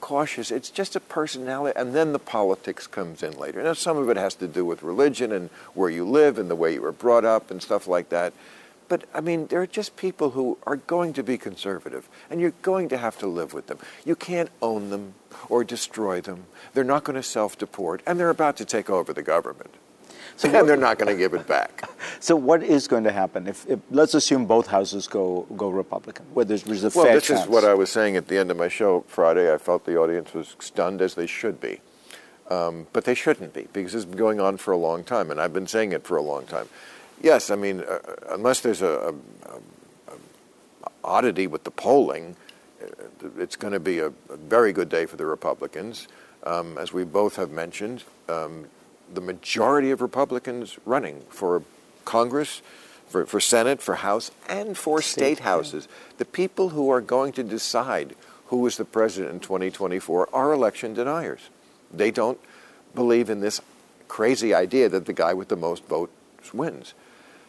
cautious. 0.00 0.50
It's 0.50 0.70
just 0.70 0.94
a 0.94 1.00
personality, 1.00 1.76
and 1.76 1.94
then 1.94 2.12
the 2.12 2.18
politics 2.18 2.86
comes 2.86 3.22
in 3.22 3.32
later. 3.38 3.62
Now, 3.62 3.72
some 3.72 3.96
of 3.96 4.10
it 4.10 4.18
has 4.18 4.34
to 4.36 4.46
do 4.46 4.64
with 4.64 4.82
religion 4.82 5.32
and 5.32 5.48
where 5.74 5.90
you 5.90 6.06
live 6.06 6.38
and 6.38 6.50
the 6.50 6.54
way 6.54 6.74
you 6.74 6.82
were 6.82 6.92
brought 6.92 7.24
up 7.24 7.50
and 7.50 7.62
stuff 7.62 7.88
like 7.88 8.10
that. 8.10 8.34
But 8.88 9.04
I 9.14 9.20
mean, 9.20 9.46
there 9.48 9.60
are 9.60 9.66
just 9.66 9.96
people 9.96 10.30
who 10.30 10.56
are 10.66 10.76
going 10.76 11.12
to 11.14 11.22
be 11.22 11.36
conservative, 11.36 12.08
and 12.30 12.40
you're 12.40 12.54
going 12.62 12.88
to 12.88 12.96
have 12.96 13.18
to 13.18 13.26
live 13.26 13.52
with 13.52 13.66
them. 13.66 13.78
You 14.04 14.16
can't 14.16 14.50
own 14.62 14.90
them 14.90 15.14
or 15.48 15.62
destroy 15.62 16.20
them. 16.20 16.44
They're 16.72 16.84
not 16.84 17.04
going 17.04 17.16
to 17.16 17.22
self 17.22 17.58
deport, 17.58 18.02
and 18.06 18.18
they're 18.18 18.30
about 18.30 18.56
to 18.58 18.64
take 18.64 18.88
over 18.88 19.12
the 19.12 19.22
government. 19.22 19.74
So 20.36 20.48
and 20.48 20.68
they're 20.68 20.76
not 20.76 20.98
going 20.98 21.12
to 21.12 21.18
give 21.18 21.34
it 21.34 21.46
back. 21.46 21.88
So 22.20 22.34
what 22.34 22.64
is 22.64 22.88
going 22.88 23.04
to 23.04 23.12
happen 23.12 23.46
if, 23.46 23.64
if 23.68 23.78
let's 23.92 24.12
assume 24.14 24.46
both 24.46 24.66
houses 24.66 25.06
go 25.06 25.46
go 25.56 25.68
Republican, 25.68 26.26
where 26.34 26.44
there's, 26.44 26.64
there's 26.64 26.82
a 26.82 26.90
Well, 26.92 27.04
fair 27.04 27.14
this 27.14 27.26
chance? 27.28 27.42
is 27.42 27.46
what 27.48 27.64
I 27.64 27.74
was 27.74 27.90
saying 27.90 28.16
at 28.16 28.26
the 28.26 28.36
end 28.38 28.50
of 28.50 28.56
my 28.56 28.66
show 28.66 29.04
Friday. 29.06 29.52
I 29.52 29.58
felt 29.58 29.84
the 29.84 29.96
audience 29.96 30.34
was 30.34 30.56
stunned, 30.58 31.00
as 31.00 31.14
they 31.14 31.26
should 31.28 31.60
be. 31.60 31.80
Um, 32.50 32.88
but 32.92 33.04
they 33.04 33.14
shouldn't 33.14 33.52
be 33.52 33.68
because 33.72 33.94
it's 33.94 34.04
been 34.04 34.18
going 34.18 34.40
on 34.40 34.56
for 34.56 34.72
a 34.72 34.76
long 34.76 35.04
time, 35.04 35.30
and 35.30 35.40
I've 35.40 35.52
been 35.52 35.66
saying 35.68 35.92
it 35.92 36.04
for 36.04 36.16
a 36.16 36.22
long 36.22 36.44
time. 36.46 36.68
Yes, 37.20 37.50
I 37.50 37.56
mean, 37.56 37.80
uh, 37.80 37.98
unless 38.30 38.60
there's 38.60 38.82
a, 38.82 39.12
a, 39.46 40.12
a, 40.12 40.88
oddity 41.02 41.46
with 41.46 41.64
the 41.64 41.70
polling, 41.70 42.36
uh, 42.80 42.86
it's 43.38 43.56
going 43.56 43.72
to 43.72 43.80
be 43.80 43.98
a, 43.98 44.12
very 44.30 44.72
good 44.72 44.88
day 44.88 45.04
for 45.04 45.16
the 45.16 45.26
Republicans. 45.26 46.06
Um, 46.44 46.78
as 46.78 46.92
we 46.92 47.04
both 47.04 47.36
have 47.36 47.50
mentioned, 47.50 48.04
um, 48.28 48.66
the 49.12 49.20
majority 49.20 49.90
of 49.90 50.00
Republicans 50.00 50.78
running 50.84 51.20
for 51.28 51.62
Congress, 52.04 52.62
for, 53.08 53.26
for 53.26 53.40
Senate, 53.40 53.82
for 53.82 53.96
House, 53.96 54.30
and 54.48 54.78
for 54.78 55.02
state, 55.02 55.38
state 55.38 55.38
houses. 55.40 55.88
Yeah. 55.88 56.14
The 56.18 56.24
people 56.24 56.68
who 56.70 56.90
are 56.90 57.00
going 57.00 57.32
to 57.32 57.42
decide 57.42 58.14
who 58.46 58.66
is 58.66 58.76
the 58.76 58.84
president 58.84 59.32
in 59.34 59.40
2024 59.40 60.28
are 60.32 60.52
election 60.52 60.94
deniers. 60.94 61.50
They 61.92 62.10
don't 62.10 62.38
believe 62.94 63.28
in 63.28 63.40
this 63.40 63.60
crazy 64.06 64.54
idea 64.54 64.88
that 64.88 65.06
the 65.06 65.12
guy 65.12 65.34
with 65.34 65.48
the 65.48 65.56
most 65.56 65.84
votes 65.84 66.54
wins. 66.54 66.94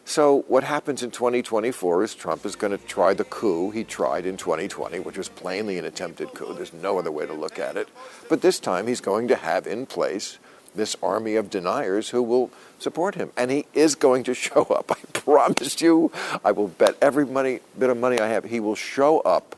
So 0.10 0.44
what 0.48 0.64
happens 0.64 1.04
in 1.04 1.12
2024 1.12 2.04
is 2.04 2.16
Trump 2.16 2.44
is 2.44 2.56
going 2.56 2.76
to 2.76 2.84
try 2.86 3.14
the 3.14 3.26
coup 3.26 3.70
he 3.70 3.84
tried 3.84 4.26
in 4.26 4.38
2020, 4.38 5.02
which 5.02 5.20
was 5.20 5.30
plainly 5.30 5.78
an 5.78 5.86
attempted 5.86 6.34
coup. 6.34 6.52
There's 6.56 6.74
no 6.74 6.98
other 6.98 7.12
way 7.12 7.28
to 7.28 7.34
look 7.34 7.60
at 7.60 7.78
it. 7.78 7.90
But 8.28 8.42
this 8.42 8.60
time 8.60 8.88
he's 8.88 9.02
going 9.02 9.28
to 9.28 9.36
have 9.36 9.68
in 9.68 9.86
place 9.86 10.40
this 10.74 10.96
army 11.04 11.36
of 11.36 11.52
deniers 11.52 12.10
who 12.10 12.24
will 12.24 12.50
support 12.80 13.14
him. 13.14 13.30
And 13.38 13.52
he 13.52 13.68
is 13.76 13.94
going 13.94 14.24
to 14.24 14.34
show 14.48 14.64
up. 14.64 14.92
I 14.92 14.96
promise 15.14 15.80
you. 15.80 16.12
I 16.44 16.54
will 16.54 16.70
bet 16.70 16.98
every 17.04 17.28
money, 17.28 17.60
bit 17.78 17.92
of 17.92 17.98
money 17.98 18.20
I 18.20 18.30
have, 18.30 18.46
he 18.46 18.60
will 18.60 18.74
show 18.74 19.20
up 19.20 19.56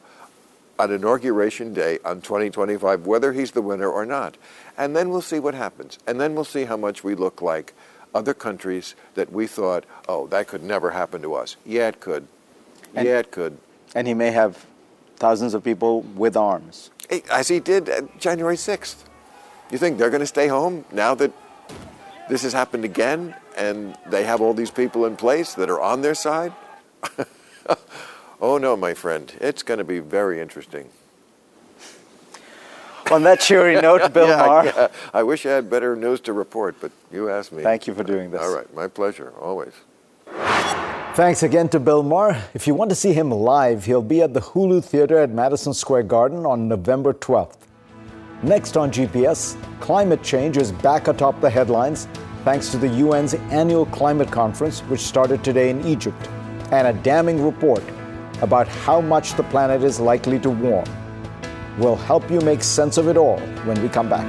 on 0.78 0.92
inauguration 0.92 1.74
day 1.74 2.00
on 2.04 2.20
2025, 2.20 3.06
whether 3.06 3.32
he's 3.32 3.52
the 3.52 3.62
winner 3.62 3.88
or 3.88 4.06
not. 4.06 4.36
And 4.78 4.98
then 4.98 5.12
we'll 5.12 5.22
see 5.22 5.40
what 5.40 5.54
happens. 5.54 5.98
And 6.06 6.20
then 6.20 6.36
we'll 6.36 6.44
see 6.44 6.66
how 6.66 6.76
much 6.76 7.06
we 7.06 7.16
look 7.16 7.42
like 7.42 7.74
other 8.14 8.34
countries 8.34 8.96
that 9.16 9.32
we 9.32 9.48
thought, 9.48 9.86
oh, 10.08 10.28
that 10.28 10.48
could 10.48 10.64
never 10.64 10.92
happen 10.92 11.22
to 11.22 11.34
us. 11.34 11.56
Yeah, 11.66 11.88
it 11.88 12.00
could. 12.00 12.28
And, 12.94 13.08
yeah, 13.08 13.20
it 13.20 13.32
could. 13.32 13.58
And 13.96 14.08
he 14.08 14.14
may 14.14 14.32
have 14.32 14.66
thousands 15.16 15.54
of 15.54 15.64
people 15.64 16.02
with 16.02 16.36
arms. 16.36 16.90
As 17.30 17.48
he 17.48 17.60
did 17.60 17.90
uh, 17.90 18.02
January 18.20 18.56
6th. 18.56 19.04
You 19.72 19.78
think 19.78 19.98
they're 19.98 20.10
going 20.10 20.22
to 20.22 20.28
stay 20.28 20.48
home 20.48 20.84
now 20.92 21.16
that 21.16 21.32
this 22.30 22.44
has 22.44 22.54
happened 22.54 22.84
again 22.84 23.36
and 23.58 23.96
they 24.08 24.24
have 24.26 24.42
all 24.42 24.54
these 24.54 24.72
people 24.72 25.06
in 25.06 25.16
place 25.16 25.54
that 25.54 25.70
are 25.70 25.80
on 25.80 26.02
their 26.02 26.16
side? 26.16 26.54
oh 28.42 28.58
no, 28.58 28.76
my 28.76 28.94
friend. 28.94 29.34
It's 29.40 29.64
going 29.64 29.78
to 29.78 29.84
be 29.84 30.00
very 30.00 30.42
interesting. 30.42 30.90
On 33.16 33.24
that 33.24 33.42
cheery 33.42 33.80
note, 33.82 34.14
Bill 34.14 34.28
yeah, 34.28 34.38
Maher. 34.38 34.66
Yeah. 34.66 34.88
I 35.14 35.24
wish 35.24 35.46
I 35.46 35.50
had 35.52 35.70
better 35.70 35.96
news 35.96 36.22
to 36.22 36.34
report, 36.34 36.76
but 36.80 36.92
you 37.12 37.30
asked 37.30 37.52
me. 37.52 37.62
Thank 37.62 37.88
you 37.88 37.94
for 37.94 38.04
doing 38.04 38.32
this. 38.32 38.42
All 38.42 38.56
right, 38.56 38.74
my 38.74 38.88
pleasure, 38.88 39.34
always. 39.40 39.74
Thanks 41.16 41.44
again 41.44 41.68
to 41.70 41.80
Bill 41.80 42.04
Maher. 42.04 42.42
If 42.54 42.68
you 42.68 42.74
want 42.74 42.90
to 42.90 42.96
see 42.96 43.12
him 43.12 43.32
live, 43.32 43.84
he'll 43.84 44.02
be 44.02 44.22
at 44.22 44.34
the 44.34 44.40
Hulu 44.40 44.84
Theater 44.84 45.18
at 45.20 45.30
Madison 45.30 45.74
Square 45.74 46.04
Garden 46.04 46.46
on 46.46 46.70
November 46.70 47.14
12th. 47.14 47.58
Next 48.44 48.78
on 48.78 48.92
GPS, 48.92 49.62
climate 49.82 50.24
change 50.24 50.56
is 50.56 50.72
back 50.72 51.10
atop 51.10 51.42
the 51.42 51.50
headlines 51.50 52.08
thanks 52.44 52.70
to 52.70 52.78
the 52.78 52.88
UN's 52.88 53.34
annual 53.52 53.86
climate 53.88 54.32
conference, 54.32 54.80
which 54.82 55.02
started 55.02 55.44
today 55.44 55.70
in 55.70 55.86
Egypt, 55.86 56.28
and 56.72 56.88
a 56.88 56.94
damning 57.04 57.44
report 57.44 57.84
about 58.42 58.68
how 58.68 59.00
much 59.00 59.34
the 59.34 59.44
planet 59.44 59.84
is 59.84 60.00
likely 60.00 60.40
to 60.40 60.50
warm. 60.50 60.86
We'll 61.82 61.96
help 61.96 62.30
you 62.30 62.40
make 62.42 62.62
sense 62.62 62.98
of 62.98 63.08
it 63.08 63.18
all 63.18 63.40
when 63.66 63.82
we 63.82 63.90
come 63.90 64.08
back. 64.08 64.28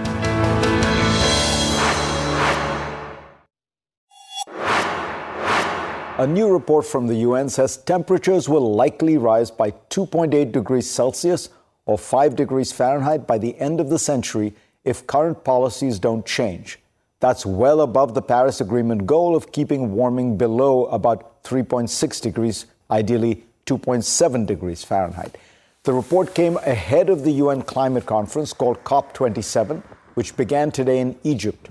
A 6.18 6.26
new 6.26 6.50
report 6.50 6.86
from 6.86 7.08
the 7.08 7.16
UN 7.16 7.50
says 7.50 7.76
temperatures 7.76 8.48
will 8.48 8.74
likely 8.74 9.18
rise 9.18 9.50
by 9.50 9.72
2.8 9.90 10.50
degrees 10.50 10.90
Celsius 10.90 11.50
or 11.84 11.98
5 11.98 12.36
degrees 12.36 12.72
Fahrenheit 12.72 13.26
by 13.26 13.36
the 13.36 13.58
end 13.58 13.80
of 13.80 13.90
the 13.90 13.98
century 13.98 14.54
if 14.84 15.06
current 15.06 15.44
policies 15.44 15.98
don't 15.98 16.24
change. 16.24 16.78
That's 17.20 17.44
well 17.44 17.82
above 17.82 18.14
the 18.14 18.22
Paris 18.22 18.62
Agreement 18.62 19.04
goal 19.04 19.36
of 19.36 19.52
keeping 19.52 19.92
warming 19.92 20.38
below 20.38 20.86
about 20.86 21.42
3.6 21.44 22.22
degrees, 22.22 22.64
ideally 22.90 23.44
2.7 23.66 24.46
degrees 24.46 24.84
Fahrenheit. 24.84 25.36
The 25.84 25.92
report 25.92 26.32
came 26.32 26.58
ahead 26.58 27.10
of 27.10 27.24
the 27.24 27.32
UN 27.32 27.62
climate 27.62 28.06
conference 28.06 28.52
called 28.52 28.84
COP27, 28.84 29.82
which 30.14 30.36
began 30.36 30.70
today 30.70 31.00
in 31.00 31.18
Egypt. 31.24 31.70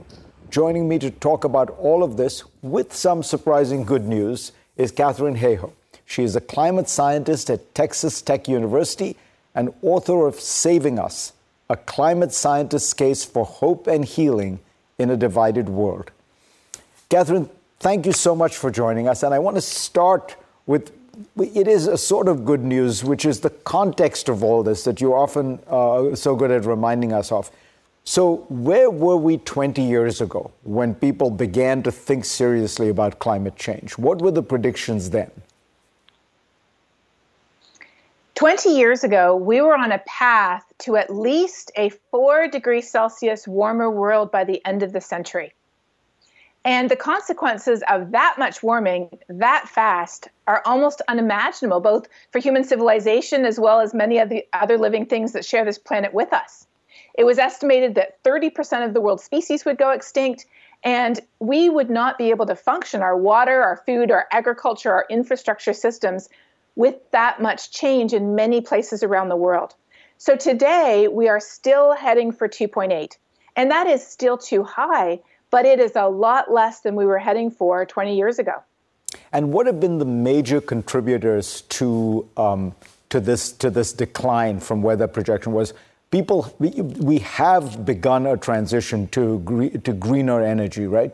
Joining 0.50 0.89
me 0.89 1.00
to 1.00 1.12
talk 1.12 1.45
about 1.45 1.69
all 1.80 2.04
of 2.04 2.17
this 2.17 2.43
with 2.62 2.93
some 2.93 3.24
surprising 3.24 3.86
good 3.86 4.06
news 4.06 4.52
is 4.76 4.91
Katharine 4.91 5.38
Hayhoe. 5.38 5.71
She 6.04 6.24
is 6.24 6.36
a 6.36 6.41
climate 6.41 6.89
scientist 6.89 7.50
at 7.50 7.74
Texas 7.74 8.21
Tech 8.21 8.50
University 8.50 9.15
and 9.56 9.74
author 9.82 10.28
of 10.28 10.41
Saving 10.41 11.00
Us 11.00 11.32
A 11.69 11.78
Climate 11.78 12.34
Scientist's 12.34 12.93
Case 12.93 13.24
for 13.24 13.45
Hope 13.45 13.88
and 13.88 14.04
Healing 14.04 14.60
in 14.97 15.10
a 15.10 15.15
Divided 15.15 15.69
World. 15.69 16.12
Catherine, 17.08 17.50
thank 17.80 18.06
you 18.06 18.12
so 18.12 18.36
much 18.36 18.58
for 18.58 18.71
joining 18.71 19.08
us. 19.08 19.24
And 19.24 19.34
I 19.34 19.39
want 19.39 19.56
to 19.56 19.62
start 19.62 20.36
with 20.65 20.91
it 21.38 21.67
is 21.67 21.88
a 21.88 21.97
sort 21.97 22.28
of 22.28 22.45
good 22.45 22.63
news, 22.63 23.04
which 23.04 23.26
is 23.26 23.39
the 23.39 23.50
context 23.50 24.30
of 24.30 24.43
all 24.43 24.63
this 24.63 24.84
that 24.84 25.02
you're 25.02 25.17
often 25.17 25.60
uh, 25.67 26.15
so 26.15 26.36
good 26.36 26.52
at 26.52 26.65
reminding 26.65 27.13
us 27.13 27.32
of. 27.32 27.52
So, 28.04 28.47
where 28.50 28.89
were 28.89 29.17
we 29.17 29.38
20 29.38 29.82
years 29.82 30.21
ago 30.21 30.52
when 30.63 30.95
people 30.95 31.30
began 31.30 31.84
to 31.84 31.91
think 31.91 32.26
seriously 32.26 32.89
about 32.89 33.19
climate 33.19 33.56
change? 33.56 33.97
What 33.97 34.21
were 34.21 34.32
the 34.32 34.41
predictions 34.41 35.12
then? 35.12 35.30
20 38.36 38.69
years 38.69 39.04
ago, 39.04 39.36
we 39.36 39.62
were 39.62 39.76
on 39.76 39.91
a 39.91 40.00
path 40.08 40.63
to 40.80 40.95
at 40.95 41.13
least 41.13 41.71
a 41.78 41.89
4 42.10 42.47
degrees 42.47 42.89
Celsius 42.89 43.47
warmer 43.47 43.91
world 43.91 44.32
by 44.32 44.45
the 44.45 44.65
end 44.65 44.82
of 44.82 44.93
the 44.93 45.02
century. 45.02 45.54
And 46.63 46.91
the 46.91 46.95
consequences 46.95 47.84
of 47.89 48.12
that 48.12 48.36
much 48.38 48.62
warming 48.62 49.17
that 49.28 49.67
fast 49.67 50.28
are 50.47 50.62
almost 50.65 51.02
unimaginable, 51.08 51.80
both 51.80 52.08
for 52.32 52.39
human 52.39 52.63
civilization 52.63 53.45
as 53.45 53.60
well 53.60 53.80
as 53.80 53.93
many 53.93 54.19
of 54.19 54.30
the 54.30 54.45
other 54.54 54.78
living 54.78 55.08
things 55.08 55.32
that 55.32 55.43
share 55.43 55.65
this 55.65 55.80
planet 55.80 56.13
with 56.13 56.32
us. 56.34 56.67
It 57.15 57.24
was 57.24 57.39
estimated 57.39 57.95
that 57.95 58.24
30% 58.24 58.86
of 58.86 58.93
the 58.93 59.02
world's 59.02 59.24
species 59.24 59.65
would 59.65 59.78
go 59.78 59.89
extinct, 59.89 60.45
and 60.84 61.19
we 61.39 61.67
would 61.67 61.89
not 61.89 62.17
be 62.17 62.30
able 62.30 62.45
to 62.45 62.56
function 62.56 63.02
our 63.02 63.17
water, 63.17 63.63
our 63.63 63.78
food, 63.86 64.12
our 64.12 64.28
agriculture, 64.32 64.91
our 64.91 65.06
infrastructure 65.10 65.74
systems 65.74 66.30
with 66.76 66.95
that 67.12 67.41
much 67.41 67.71
change 67.71 68.13
in 68.13 68.36
many 68.36 68.62
places 68.62 69.04
around 69.04 69.30
the 69.30 69.36
world. 69.36 69.76
So 70.17 70.36
today 70.36 71.08
we 71.08 71.28
are 71.28 71.39
still 71.39 71.93
heading 71.93 72.32
for 72.32 72.47
2.8. 72.47 73.17
And 73.56 73.71
that 73.71 73.88
is 73.88 74.06
still 74.06 74.38
too 74.38 74.63
high, 74.63 75.19
but 75.52 75.66
it 75.66 75.80
is 75.80 75.96
a 75.96 76.08
lot 76.08 76.52
less 76.52 76.80
than 76.80 76.96
we 76.96 77.06
were 77.06 77.20
heading 77.20 77.52
for 77.52 77.86
20 77.86 78.16
years 78.16 78.40
ago. 78.40 78.64
And 79.34 79.52
what 79.52 79.66
have 79.68 79.80
been 79.80 79.98
the 79.98 80.06
major 80.06 80.62
contributors 80.62 81.62
to 81.62 82.28
um, 82.38 82.74
to 83.10 83.20
this 83.20 83.52
to 83.54 83.70
this 83.70 83.92
decline 83.92 84.60
from 84.60 84.82
where 84.82 84.96
the 84.96 85.08
projection 85.08 85.52
was? 85.52 85.74
People, 86.12 86.54
we, 86.60 86.70
we 86.70 87.20
have 87.20 87.86
begun 87.86 88.26
a 88.26 88.36
transition 88.36 89.08
to 89.10 89.40
gre- 89.40 89.78
to 89.84 89.94
greener 89.94 90.42
energy, 90.42 90.88
right? 90.88 91.14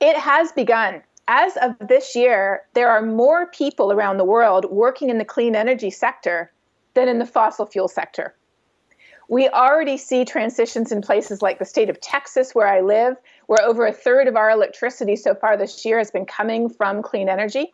It 0.00 0.16
has 0.16 0.52
begun 0.52 1.02
as 1.30 1.56
of 1.58 1.76
this 1.78 2.16
year, 2.16 2.62
there 2.74 2.90
are 2.90 3.02
more 3.02 3.46
people 3.46 3.92
around 3.92 4.16
the 4.16 4.24
world 4.24 4.64
working 4.68 5.10
in 5.10 5.18
the 5.18 5.24
clean 5.24 5.54
energy 5.54 5.88
sector 5.88 6.50
than 6.94 7.06
in 7.06 7.20
the 7.20 7.24
fossil 7.24 7.66
fuel 7.66 7.86
sector. 7.86 8.34
We 9.30 9.48
already 9.48 9.96
see 9.96 10.24
transitions 10.24 10.90
in 10.90 11.02
places 11.02 11.40
like 11.40 11.60
the 11.60 11.64
state 11.64 11.88
of 11.88 12.00
Texas, 12.00 12.52
where 12.52 12.66
I 12.66 12.80
live, 12.80 13.16
where 13.46 13.62
over 13.62 13.86
a 13.86 13.92
third 13.92 14.26
of 14.26 14.34
our 14.34 14.50
electricity 14.50 15.14
so 15.14 15.36
far 15.36 15.56
this 15.56 15.84
year 15.84 15.98
has 15.98 16.10
been 16.10 16.26
coming 16.26 16.68
from 16.68 17.00
clean 17.00 17.28
energy. 17.28 17.72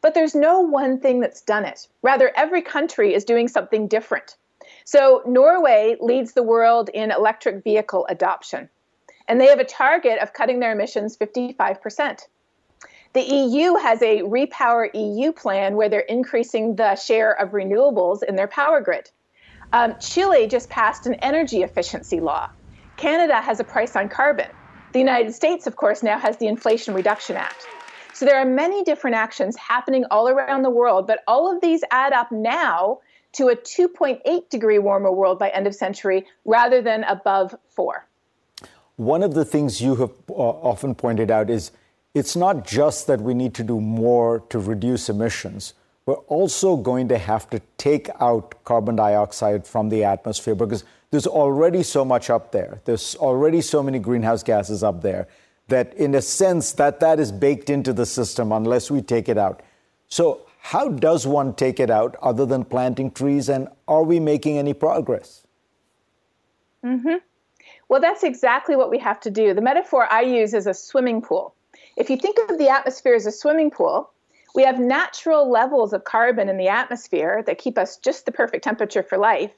But 0.00 0.14
there's 0.14 0.34
no 0.34 0.58
one 0.58 0.98
thing 0.98 1.20
that's 1.20 1.40
done 1.40 1.64
it. 1.64 1.86
Rather, 2.02 2.32
every 2.34 2.62
country 2.62 3.14
is 3.14 3.24
doing 3.24 3.46
something 3.46 3.86
different. 3.86 4.34
So, 4.84 5.22
Norway 5.24 5.96
leads 6.00 6.32
the 6.32 6.42
world 6.42 6.90
in 6.92 7.12
electric 7.12 7.62
vehicle 7.62 8.04
adoption, 8.08 8.68
and 9.28 9.40
they 9.40 9.46
have 9.46 9.60
a 9.60 9.64
target 9.64 10.18
of 10.18 10.32
cutting 10.32 10.58
their 10.58 10.72
emissions 10.72 11.16
55%. 11.16 12.26
The 13.12 13.22
EU 13.22 13.76
has 13.76 14.02
a 14.02 14.22
Repower 14.22 14.90
EU 14.94 15.30
plan 15.30 15.76
where 15.76 15.88
they're 15.88 16.00
increasing 16.00 16.74
the 16.74 16.96
share 16.96 17.30
of 17.40 17.50
renewables 17.50 18.24
in 18.24 18.34
their 18.34 18.48
power 18.48 18.80
grid. 18.80 19.12
Um, 19.72 19.94
Chile 20.00 20.46
just 20.46 20.70
passed 20.70 21.06
an 21.06 21.14
energy 21.14 21.62
efficiency 21.62 22.20
law. 22.20 22.50
Canada 22.96 23.40
has 23.40 23.60
a 23.60 23.64
price 23.64 23.96
on 23.96 24.08
carbon. 24.08 24.48
The 24.92 24.98
United 24.98 25.34
States, 25.34 25.66
of 25.66 25.76
course, 25.76 26.02
now 26.02 26.18
has 26.18 26.38
the 26.38 26.46
Inflation 26.46 26.94
Reduction 26.94 27.36
Act. 27.36 27.66
So 28.14 28.24
there 28.24 28.40
are 28.40 28.44
many 28.44 28.82
different 28.82 29.16
actions 29.16 29.56
happening 29.56 30.04
all 30.10 30.28
around 30.28 30.62
the 30.62 30.70
world, 30.70 31.06
but 31.06 31.20
all 31.28 31.54
of 31.54 31.60
these 31.60 31.84
add 31.90 32.12
up 32.12 32.32
now 32.32 32.98
to 33.32 33.48
a 33.48 33.56
2.8 33.56 34.48
degree 34.48 34.78
warmer 34.78 35.12
world 35.12 35.38
by 35.38 35.50
end 35.50 35.66
of 35.66 35.74
century 35.74 36.26
rather 36.44 36.80
than 36.82 37.04
above 37.04 37.54
4. 37.68 38.06
One 38.96 39.22
of 39.22 39.34
the 39.34 39.44
things 39.44 39.80
you 39.80 39.94
have 39.96 40.10
uh, 40.28 40.32
often 40.32 40.94
pointed 40.94 41.30
out 41.30 41.50
is 41.50 41.70
it's 42.14 42.34
not 42.34 42.66
just 42.66 43.06
that 43.06 43.20
we 43.20 43.34
need 43.34 43.54
to 43.54 43.62
do 43.62 43.80
more 43.80 44.40
to 44.48 44.58
reduce 44.58 45.08
emissions. 45.08 45.74
We're 46.08 46.24
also 46.28 46.78
going 46.78 47.08
to 47.08 47.18
have 47.18 47.50
to 47.50 47.60
take 47.76 48.08
out 48.18 48.64
carbon 48.64 48.96
dioxide 48.96 49.66
from 49.66 49.90
the 49.90 50.04
atmosphere 50.04 50.54
because 50.54 50.82
there's 51.10 51.26
already 51.26 51.82
so 51.82 52.02
much 52.02 52.30
up 52.30 52.50
there. 52.50 52.80
There's 52.86 53.14
already 53.16 53.60
so 53.60 53.82
many 53.82 53.98
greenhouse 53.98 54.42
gases 54.42 54.82
up 54.82 55.02
there 55.02 55.28
that 55.66 55.92
in 55.92 56.14
a 56.14 56.22
sense 56.22 56.72
that 56.72 57.00
that 57.00 57.20
is 57.20 57.30
baked 57.30 57.68
into 57.68 57.92
the 57.92 58.06
system 58.06 58.52
unless 58.52 58.90
we 58.90 59.02
take 59.02 59.28
it 59.28 59.36
out. 59.36 59.62
So 60.08 60.46
how 60.60 60.88
does 60.88 61.26
one 61.26 61.52
take 61.52 61.78
it 61.78 61.90
out 61.90 62.16
other 62.22 62.46
than 62.46 62.64
planting 62.64 63.10
trees 63.10 63.50
and 63.50 63.68
are 63.86 64.02
we 64.02 64.18
making 64.18 64.56
any 64.56 64.72
progress? 64.72 65.46
Mhm. 66.82 67.20
Well, 67.90 68.00
that's 68.00 68.24
exactly 68.24 68.76
what 68.76 68.88
we 68.88 68.96
have 68.96 69.20
to 69.20 69.30
do. 69.30 69.52
The 69.52 69.60
metaphor 69.60 70.10
I 70.10 70.22
use 70.22 70.54
is 70.54 70.66
a 70.66 70.72
swimming 70.72 71.20
pool. 71.20 71.52
If 71.96 72.08
you 72.08 72.16
think 72.16 72.38
of 72.48 72.56
the 72.56 72.70
atmosphere 72.70 73.14
as 73.14 73.26
a 73.26 73.30
swimming 73.30 73.70
pool, 73.70 74.08
we 74.54 74.64
have 74.64 74.78
natural 74.78 75.50
levels 75.50 75.92
of 75.92 76.04
carbon 76.04 76.48
in 76.48 76.56
the 76.56 76.68
atmosphere 76.68 77.42
that 77.46 77.58
keep 77.58 77.78
us 77.78 77.96
just 77.98 78.26
the 78.26 78.32
perfect 78.32 78.64
temperature 78.64 79.02
for 79.02 79.18
life. 79.18 79.52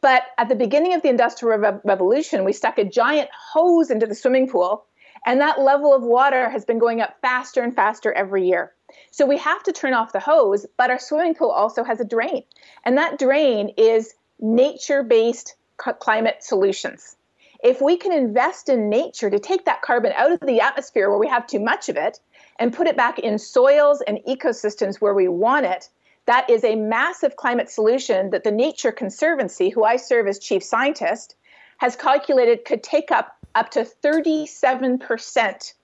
But 0.00 0.24
at 0.36 0.48
the 0.48 0.56
beginning 0.56 0.94
of 0.94 1.02
the 1.02 1.08
Industrial 1.08 1.58
Re- 1.58 1.78
Revolution, 1.84 2.44
we 2.44 2.52
stuck 2.52 2.78
a 2.78 2.84
giant 2.84 3.30
hose 3.52 3.90
into 3.90 4.06
the 4.06 4.16
swimming 4.16 4.48
pool, 4.48 4.84
and 5.24 5.40
that 5.40 5.60
level 5.60 5.94
of 5.94 6.02
water 6.02 6.50
has 6.50 6.64
been 6.64 6.78
going 6.78 7.00
up 7.00 7.16
faster 7.22 7.62
and 7.62 7.74
faster 7.74 8.12
every 8.12 8.46
year. 8.48 8.72
So 9.12 9.26
we 9.26 9.38
have 9.38 9.62
to 9.62 9.72
turn 9.72 9.94
off 9.94 10.12
the 10.12 10.20
hose, 10.20 10.66
but 10.76 10.90
our 10.90 10.98
swimming 10.98 11.34
pool 11.34 11.50
also 11.50 11.84
has 11.84 12.00
a 12.00 12.04
drain. 12.04 12.42
And 12.84 12.98
that 12.98 13.18
drain 13.18 13.70
is 13.76 14.14
nature 14.40 15.04
based 15.04 15.54
climate 15.76 16.42
solutions. 16.42 17.16
If 17.62 17.80
we 17.80 17.96
can 17.96 18.12
invest 18.12 18.68
in 18.68 18.90
nature 18.90 19.30
to 19.30 19.38
take 19.38 19.66
that 19.66 19.82
carbon 19.82 20.12
out 20.16 20.32
of 20.32 20.40
the 20.40 20.60
atmosphere 20.60 21.08
where 21.08 21.18
we 21.18 21.28
have 21.28 21.46
too 21.46 21.60
much 21.60 21.88
of 21.88 21.96
it 21.96 22.18
and 22.58 22.72
put 22.72 22.86
it 22.86 22.96
back 22.96 23.18
in 23.18 23.38
soils 23.38 24.02
and 24.06 24.18
ecosystems 24.28 24.96
where 24.96 25.14
we 25.14 25.28
want 25.28 25.66
it, 25.66 25.88
that 26.26 26.48
is 26.48 26.64
a 26.64 26.76
massive 26.76 27.36
climate 27.36 27.68
solution 27.68 28.30
that 28.30 28.44
the 28.44 28.52
Nature 28.52 28.92
Conservancy, 28.92 29.70
who 29.70 29.84
I 29.84 29.96
serve 29.96 30.28
as 30.28 30.38
chief 30.38 30.62
scientist, 30.62 31.34
has 31.78 31.96
calculated 31.96 32.64
could 32.64 32.82
take 32.82 33.10
up 33.10 33.36
up 33.54 33.70
to 33.70 33.86
37% 34.02 35.74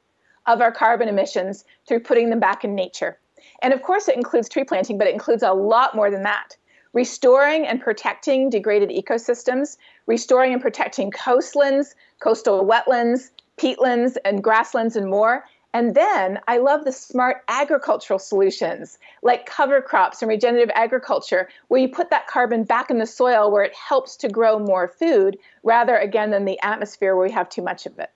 of 0.46 0.60
our 0.60 0.72
carbon 0.72 1.08
emissions 1.08 1.64
through 1.86 2.00
putting 2.00 2.30
them 2.30 2.40
back 2.40 2.64
in 2.64 2.74
nature. 2.74 3.18
And 3.60 3.74
of 3.74 3.82
course, 3.82 4.08
it 4.08 4.16
includes 4.16 4.48
tree 4.48 4.64
planting, 4.64 4.96
but 4.96 5.06
it 5.06 5.12
includes 5.12 5.42
a 5.42 5.52
lot 5.52 5.94
more 5.94 6.10
than 6.10 6.22
that 6.22 6.56
restoring 6.94 7.66
and 7.66 7.80
protecting 7.80 8.48
degraded 8.48 8.88
ecosystems, 8.88 9.76
restoring 10.06 10.54
and 10.54 10.62
protecting 10.62 11.10
coastlands, 11.10 11.94
coastal 12.20 12.64
wetlands, 12.64 13.30
peatlands, 13.58 14.16
and 14.24 14.42
grasslands, 14.42 14.96
and 14.96 15.08
more. 15.08 15.44
And 15.74 15.94
then 15.94 16.40
I 16.48 16.58
love 16.58 16.84
the 16.84 16.92
smart 16.92 17.42
agricultural 17.48 18.18
solutions 18.18 18.98
like 19.22 19.44
cover 19.44 19.82
crops 19.82 20.22
and 20.22 20.28
regenerative 20.28 20.70
agriculture, 20.74 21.48
where 21.68 21.80
you 21.80 21.88
put 21.88 22.10
that 22.10 22.26
carbon 22.26 22.64
back 22.64 22.90
in 22.90 22.98
the 22.98 23.06
soil 23.06 23.50
where 23.50 23.62
it 23.62 23.74
helps 23.74 24.16
to 24.16 24.28
grow 24.28 24.58
more 24.58 24.88
food 24.88 25.38
rather, 25.62 25.96
again, 25.96 26.30
than 26.30 26.46
the 26.46 26.58
atmosphere 26.62 27.14
where 27.14 27.26
we 27.26 27.32
have 27.32 27.48
too 27.48 27.62
much 27.62 27.84
of 27.84 27.98
it. 27.98 28.10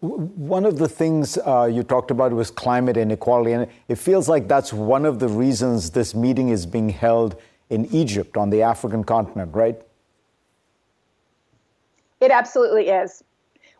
One 0.00 0.64
of 0.64 0.78
the 0.78 0.88
things 0.88 1.38
uh, 1.38 1.68
you 1.72 1.82
talked 1.82 2.10
about 2.10 2.32
was 2.32 2.50
climate 2.50 2.96
inequality, 2.96 3.52
and 3.52 3.68
it 3.88 3.96
feels 3.96 4.28
like 4.28 4.48
that's 4.48 4.72
one 4.72 5.04
of 5.04 5.18
the 5.18 5.28
reasons 5.28 5.90
this 5.90 6.14
meeting 6.14 6.48
is 6.48 6.66
being 6.66 6.88
held 6.88 7.40
in 7.70 7.86
Egypt 7.86 8.36
on 8.36 8.50
the 8.50 8.62
African 8.62 9.04
continent, 9.04 9.54
right? 9.54 9.80
It 12.20 12.30
absolutely 12.30 12.88
is. 12.88 13.22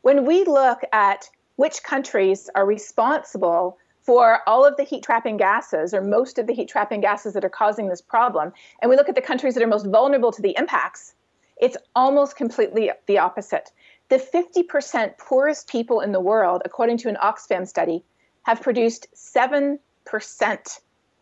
When 0.02 0.24
we 0.24 0.44
look 0.44 0.82
at 0.92 1.28
which 1.62 1.85
countries 1.85 2.51
are 2.57 2.66
responsible 2.66 3.79
for 4.01 4.40
all 4.48 4.64
of 4.64 4.77
the 4.77 4.83
heat 4.83 5.01
trapping 5.05 5.37
gases 5.37 5.94
or 5.94 6.03
most 6.03 6.37
of 6.37 6.48
the 6.48 6.53
heat 6.53 6.68
trapping 6.68 7.01
gases 7.01 7.35
that 7.35 7.44
are 7.44 7.57
causing 7.62 7.87
this 7.87 8.01
problem, 8.01 8.53
and 8.81 8.90
we 8.90 8.96
look 8.96 9.09
at 9.09 9.14
the 9.14 9.20
countries 9.31 9.55
that 9.55 9.62
are 9.62 9.68
most 9.68 9.87
vulnerable 9.87 10.33
to 10.33 10.42
the 10.42 10.57
impacts, 10.59 11.14
it's 11.59 11.77
almost 11.94 12.35
completely 12.35 12.90
the 13.07 13.16
opposite. 13.18 13.70
The 14.09 14.16
50% 14.18 15.18
poorest 15.18 15.68
people 15.68 16.01
in 16.01 16.11
the 16.11 16.18
world, 16.18 16.62
according 16.64 16.98
to 16.98 17.09
an 17.09 17.16
Oxfam 17.22 17.64
study, 17.64 18.03
have 18.42 18.61
produced 18.61 19.07
7% 19.14 19.79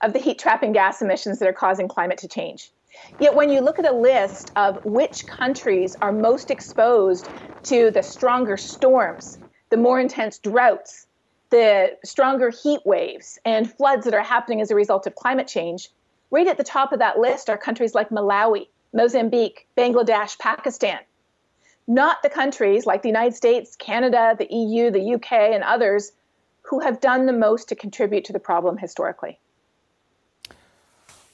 of 0.01 0.13
the 0.15 0.19
heat 0.19 0.39
trapping 0.39 0.73
gas 0.73 1.03
emissions 1.03 1.39
that 1.41 1.49
are 1.51 1.53
causing 1.53 1.87
climate 1.87 2.17
to 2.17 2.29
change. 2.29 2.73
Yet, 3.21 3.35
when 3.35 3.51
you 3.51 3.61
look 3.61 3.79
at 3.79 3.87
a 3.87 3.93
list 3.95 4.53
of 4.57 4.83
which 4.87 5.27
countries 5.27 5.97
are 6.01 6.13
most 6.13 6.51
exposed 6.51 7.29
to 7.65 7.91
the 7.91 8.03
stronger 8.03 8.57
storms, 8.57 9.39
the 9.71 9.77
more 9.77 9.99
intense 9.99 10.39
droughts, 10.39 11.07
the 11.51 11.97
stronger 12.05 12.51
heat 12.51 12.81
waves, 12.85 13.39
and 13.45 13.73
floods 13.73 14.05
that 14.05 14.15
are 14.15 14.23
happening 14.23 14.61
as 14.61 14.71
a 14.71 14.75
result 14.75 15.07
of 15.07 15.15
climate 15.15 15.49
change, 15.49 15.91
right 16.31 16.47
at 16.47 16.59
the 16.59 16.65
top 16.65 16.93
of 16.93 16.99
that 16.99 17.19
list 17.19 17.49
are 17.49 17.57
countries 17.57 17.95
like 17.95 18.11
Malawi, 18.11 18.69
Mozambique, 18.93 19.67
Bangladesh, 19.77 20.39
Pakistan. 20.39 20.99
Not 21.87 22.23
the 22.23 22.31
countries 22.31 22.87
like 22.87 23.03
the 23.03 23.09
United 23.09 23.35
States, 23.35 23.75
Canada, 23.77 24.37
the 24.39 24.47
EU, 24.53 24.91
the 24.91 25.15
UK, 25.15 25.33
and 25.33 25.65
others 25.65 26.13
who 26.63 26.81
have 26.81 27.01
done 27.01 27.27
the 27.27 27.33
most 27.33 27.69
to 27.69 27.75
contribute 27.75 28.25
to 28.27 28.33
the 28.33 28.39
problem 28.39 28.77
historically. 28.77 29.39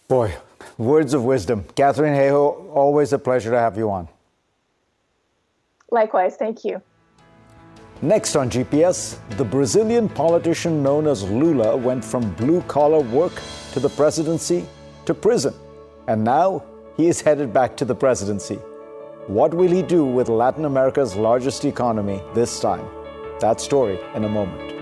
Boy, 0.09 0.35
words 0.79 1.15
of 1.15 1.25
wisdom. 1.25 1.65
Katharine 1.75 2.15
Hayhoe, 2.15 2.71
always 2.75 3.13
a 3.13 3.19
pleasure 3.19 3.51
to 3.51 3.59
have 3.59 3.77
you 3.77 3.91
on. 3.91 4.09
Likewise, 5.91 6.37
thank 6.37 6.65
you. 6.65 6.81
Next 8.03 8.37
on 8.37 8.51
GPS, 8.51 9.17
the 9.39 9.45
Brazilian 9.45 10.07
politician 10.07 10.83
known 10.83 11.07
as 11.07 11.23
Lula 11.31 11.75
went 11.75 12.05
from 12.05 12.31
blue 12.35 12.61
collar 12.63 13.01
work 13.01 13.33
to 13.73 13.81
the 13.81 13.89
presidency 13.89 14.67
to 15.07 15.15
prison. 15.15 15.55
And 16.07 16.23
now 16.23 16.63
he 16.99 17.09
is 17.09 17.23
headed 17.23 17.55
back 17.55 17.75
to 17.79 17.87
the 17.87 17.95
presidency. 17.95 18.57
What 19.29 19.55
will 19.55 19.71
he 19.71 19.81
do 19.81 20.05
with 20.05 20.29
Latin 20.29 20.67
America's 20.67 21.17
largest 21.17 21.65
economy 21.65 22.21
this 22.35 22.61
time? 22.61 22.87
That 23.41 23.63
story 23.63 23.99
in 24.15 24.25
a 24.25 24.29
moment. 24.29 24.76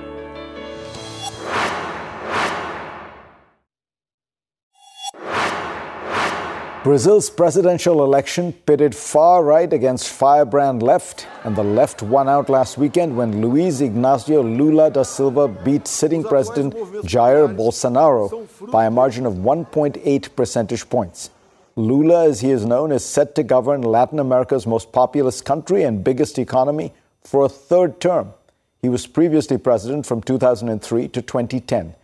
Brazil's 6.84 7.30
presidential 7.30 8.04
election 8.04 8.52
pitted 8.52 8.94
far 8.94 9.42
right 9.42 9.72
against 9.72 10.10
firebrand 10.10 10.82
left, 10.82 11.26
and 11.42 11.56
the 11.56 11.64
left 11.64 12.02
won 12.02 12.28
out 12.28 12.50
last 12.50 12.76
weekend 12.76 13.16
when 13.16 13.40
Luiz 13.40 13.80
Inacio 13.80 14.42
Lula 14.42 14.90
da 14.90 15.02
Silva 15.02 15.48
beat 15.48 15.88
sitting 15.88 16.22
President 16.22 16.74
Jair 17.02 17.48
Bolsonaro 17.56 18.70
by 18.70 18.84
a 18.84 18.90
margin 18.90 19.24
of 19.24 19.32
1.8 19.32 20.36
percentage 20.36 20.86
points. 20.90 21.30
Lula, 21.74 22.28
as 22.28 22.42
he 22.42 22.50
is 22.50 22.66
known, 22.66 22.92
is 22.92 23.02
set 23.02 23.34
to 23.36 23.42
govern 23.42 23.80
Latin 23.80 24.18
America's 24.18 24.66
most 24.66 24.92
populous 24.92 25.40
country 25.40 25.84
and 25.84 26.04
biggest 26.04 26.38
economy 26.38 26.92
for 27.22 27.46
a 27.46 27.48
third 27.48 27.98
term. 27.98 28.34
He 28.82 28.90
was 28.90 29.06
previously 29.06 29.56
president 29.56 30.04
from 30.04 30.20
2003 30.20 31.08
to 31.08 31.22
2010. 31.22 31.94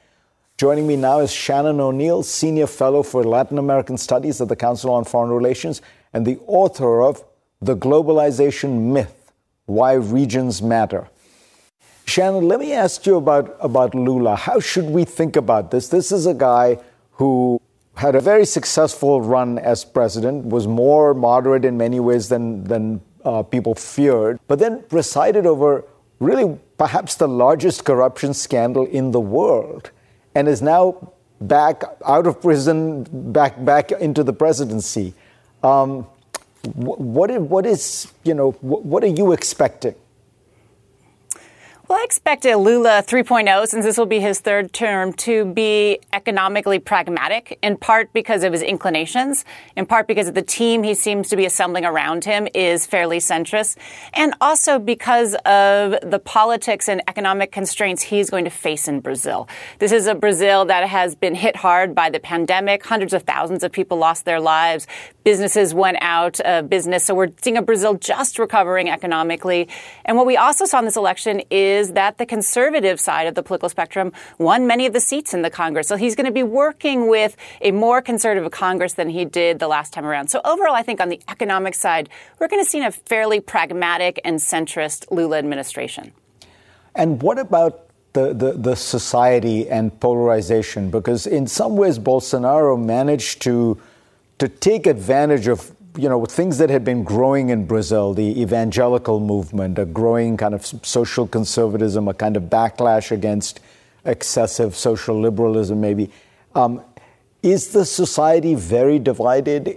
Joining 0.61 0.87
me 0.87 0.95
now 0.95 1.21
is 1.21 1.33
Shannon 1.33 1.81
O'Neil, 1.81 2.23
Senior 2.23 2.67
Fellow 2.67 3.03
for 3.03 3.25
Latin 3.25 3.57
American 3.57 3.97
Studies 3.97 4.43
at 4.43 4.49
the 4.49 4.57
Council 4.57 4.93
on 4.93 5.05
Foreign 5.05 5.31
Relations 5.31 5.81
and 6.13 6.27
the 6.27 6.39
author 6.47 7.01
of 7.01 7.25
The 7.63 7.75
Globalization 7.75 8.93
Myth 8.93 9.33
Why 9.65 9.95
Regions 9.95 10.61
Matter. 10.61 11.09
Shannon, 12.05 12.47
let 12.47 12.61
me 12.61 12.75
ask 12.75 13.07
you 13.07 13.17
about, 13.17 13.57
about 13.59 13.95
Lula. 13.95 14.37
How 14.37 14.61
should 14.61 14.91
we 14.91 15.07
think 15.07 15.35
about 15.35 15.71
this? 15.71 15.89
This 15.89 16.13
is 16.13 16.27
a 16.27 16.35
guy 16.35 16.77
who 17.13 17.59
had 17.95 18.15
a 18.15 18.21
very 18.21 18.45
successful 18.45 19.23
run 19.23 19.59
as 19.59 19.83
president, 19.83 20.45
was 20.45 20.67
more 20.67 21.15
moderate 21.15 21.65
in 21.65 21.79
many 21.79 22.01
ways 22.01 22.29
than, 22.29 22.65
than 22.65 23.01
uh, 23.25 23.43
people 23.43 23.75
feared, 23.75 24.39
but 24.47 24.59
then 24.59 24.83
presided 24.91 25.47
over 25.47 25.87
really 26.19 26.59
perhaps 26.77 27.15
the 27.15 27.29
largest 27.29 27.87
corruption 27.87 28.35
scandal 28.35 28.85
in 28.85 29.13
the 29.13 29.21
world 29.21 29.91
and 30.35 30.49
is 30.49 30.63
now 30.63 31.13
back 31.41 31.83
out 32.07 32.27
of 32.27 32.41
prison, 32.41 33.07
back 33.33 33.63
back 33.65 33.93
into 33.93 34.23
the 34.23 34.33
presidency. 34.33 35.15
Um, 35.63 36.07
what, 36.75 37.31
what 37.41 37.67
is 37.67 38.13
you 38.25 38.35
know 38.35 38.53
what 38.61 39.03
are 39.03 39.09
you 39.09 39.33
expecting? 39.33 39.95
Well, 41.91 41.99
I 41.99 42.05
expect 42.05 42.45
a 42.47 42.55
Lula 42.55 43.03
3.0, 43.05 43.67
since 43.67 43.85
this 43.85 43.99
will 43.99 44.07
be 44.07 44.21
his 44.21 44.39
third 44.39 44.73
term, 44.73 45.13
to 45.15 45.45
be 45.45 45.99
economically 46.13 46.79
pragmatic, 46.79 47.59
in 47.65 47.77
part 47.77 48.13
because 48.13 48.45
of 48.45 48.53
his 48.53 48.63
inclinations, 48.63 49.45
in 49.75 49.87
part 49.87 50.07
because 50.07 50.29
of 50.29 50.37
the 50.37 50.43
team 50.43 50.85
he 50.85 50.95
seems 50.95 51.29
to 51.31 51.37
be 51.37 51.47
assembling 51.47 51.85
around 51.85 52.25
him 52.25 52.47
is 52.55 52.87
fairly 52.87 53.19
centrist, 53.19 53.77
and 54.15 54.35
also 54.41 54.79
because 54.79 55.35
of 55.47 55.97
the 56.09 56.21
politics 56.25 56.89
and 56.89 57.03
economic 57.09 57.51
constraints 57.51 58.03
he's 58.03 58.31
going 58.31 58.45
to 58.45 58.51
face 58.51 58.87
in 58.87 59.01
Brazil. 59.01 59.49
This 59.81 59.91
is 59.91 60.07
a 60.07 60.15
Brazil 60.15 60.65
that 60.67 60.89
has 60.89 61.17
been 61.17 61.35
hit 61.35 61.57
hard 61.57 61.93
by 61.93 62.09
the 62.09 62.21
pandemic. 62.21 62.87
Hundreds 62.87 63.13
of 63.13 63.25
thousands 63.25 63.65
of 63.65 63.73
people 63.73 63.99
lost 63.99 64.25
their 64.25 64.39
lives. 64.39 64.87
Businesses 65.25 65.75
went 65.75 65.99
out 66.01 66.41
of 66.41 66.71
business. 66.71 67.05
So 67.05 67.15
we're 67.15 67.31
seeing 67.43 67.57
a 67.57 67.63
Brazil 67.63 67.95
just 67.95 68.39
recovering 68.39 68.89
economically. 68.89 69.69
And 70.05 70.17
what 70.17 70.27
we 70.27 70.37
also 70.37 70.65
saw 70.65 70.79
in 70.79 70.85
this 70.85 70.97
election 70.97 71.43
is 71.51 71.93
that 71.93 72.19
the 72.19 72.27
conservative 72.27 72.99
side 72.99 73.27
of 73.27 73.35
the 73.35 73.43
political 73.43 73.69
spectrum 73.69 74.13
won 74.39 74.67
many 74.67 74.87
of 74.87 74.93
the 74.93 75.01
seats 75.01 75.35
in 75.35 75.43
the 75.43 75.51
Congress. 75.51 75.89
So 75.89 75.97
he's 75.97 76.15
going 76.15 76.27
to 76.27 76.33
be 76.33 76.43
working 76.43 77.09
with 77.09 77.37
a 77.61 77.71
more 77.71 78.01
conservative 78.01 78.51
Congress 78.51 78.95
than 78.95 79.09
he 79.09 79.25
did 79.25 79.59
the 79.59 79.69
last 79.69 79.93
time 79.93 80.07
around. 80.07 80.29
So 80.29 80.41
overall, 80.45 80.75
I 80.75 80.83
think 80.83 81.01
on 81.01 81.09
the 81.09 81.21
economic 81.29 81.75
side, 81.75 82.09
we're 82.39 82.49
going 82.49 82.65
to 82.65 82.69
see 82.69 82.83
a 82.83 82.91
fairly 82.91 83.41
pragmatic 83.41 84.21
and 84.25 84.39
centrist 84.39 85.11
Lula 85.11 85.39
administration. 85.39 86.13
And 86.95 87.23
what 87.23 87.39
about 87.39 87.87
the, 88.13 88.33
the, 88.35 88.53
the, 88.53 88.75
society 88.75 89.69
and 89.69 89.99
polarization? 90.01 90.91
Because 90.91 91.27
in 91.27 91.47
some 91.47 91.77
ways, 91.77 91.99
Bolsonaro 91.99 92.83
managed 92.83 93.43
to, 93.43 93.81
to 94.41 94.49
take 94.49 94.87
advantage 94.87 95.47
of 95.47 95.73
you 95.97 96.09
know, 96.09 96.25
things 96.25 96.59
that 96.59 96.71
had 96.71 96.85
been 96.85 97.05
growing 97.05 97.51
in 97.51 97.67
Brazil, 97.67 98.15
the 98.15 98.41
evangelical 98.41 99.21
movement, 99.21 99.79
a 99.79 99.85
growing 99.85 100.37
kind 100.37 100.55
of 100.55 100.65
social 100.83 101.27
conservatism, 101.27 102.09
a 102.09 102.15
kind 102.15 102.37
of 102.37 102.45
backlash 102.45 103.11
against 103.11 103.61
excessive 104.05 104.75
social 104.77 105.21
liberalism, 105.21 105.81
maybe. 105.81 106.11
Um, 106.55 106.83
is 107.43 107.73
the 107.73 107.85
society 107.85 108.55
very 108.55 108.99
divided? 108.99 109.69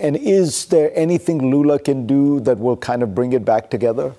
And 0.00 0.16
is 0.16 0.66
there 0.66 0.90
anything 0.94 1.50
Lula 1.50 1.78
can 1.78 2.06
do 2.06 2.40
that 2.40 2.58
will 2.58 2.76
kind 2.76 3.02
of 3.02 3.14
bring 3.14 3.32
it 3.32 3.44
back 3.44 3.70
together? 3.70 4.14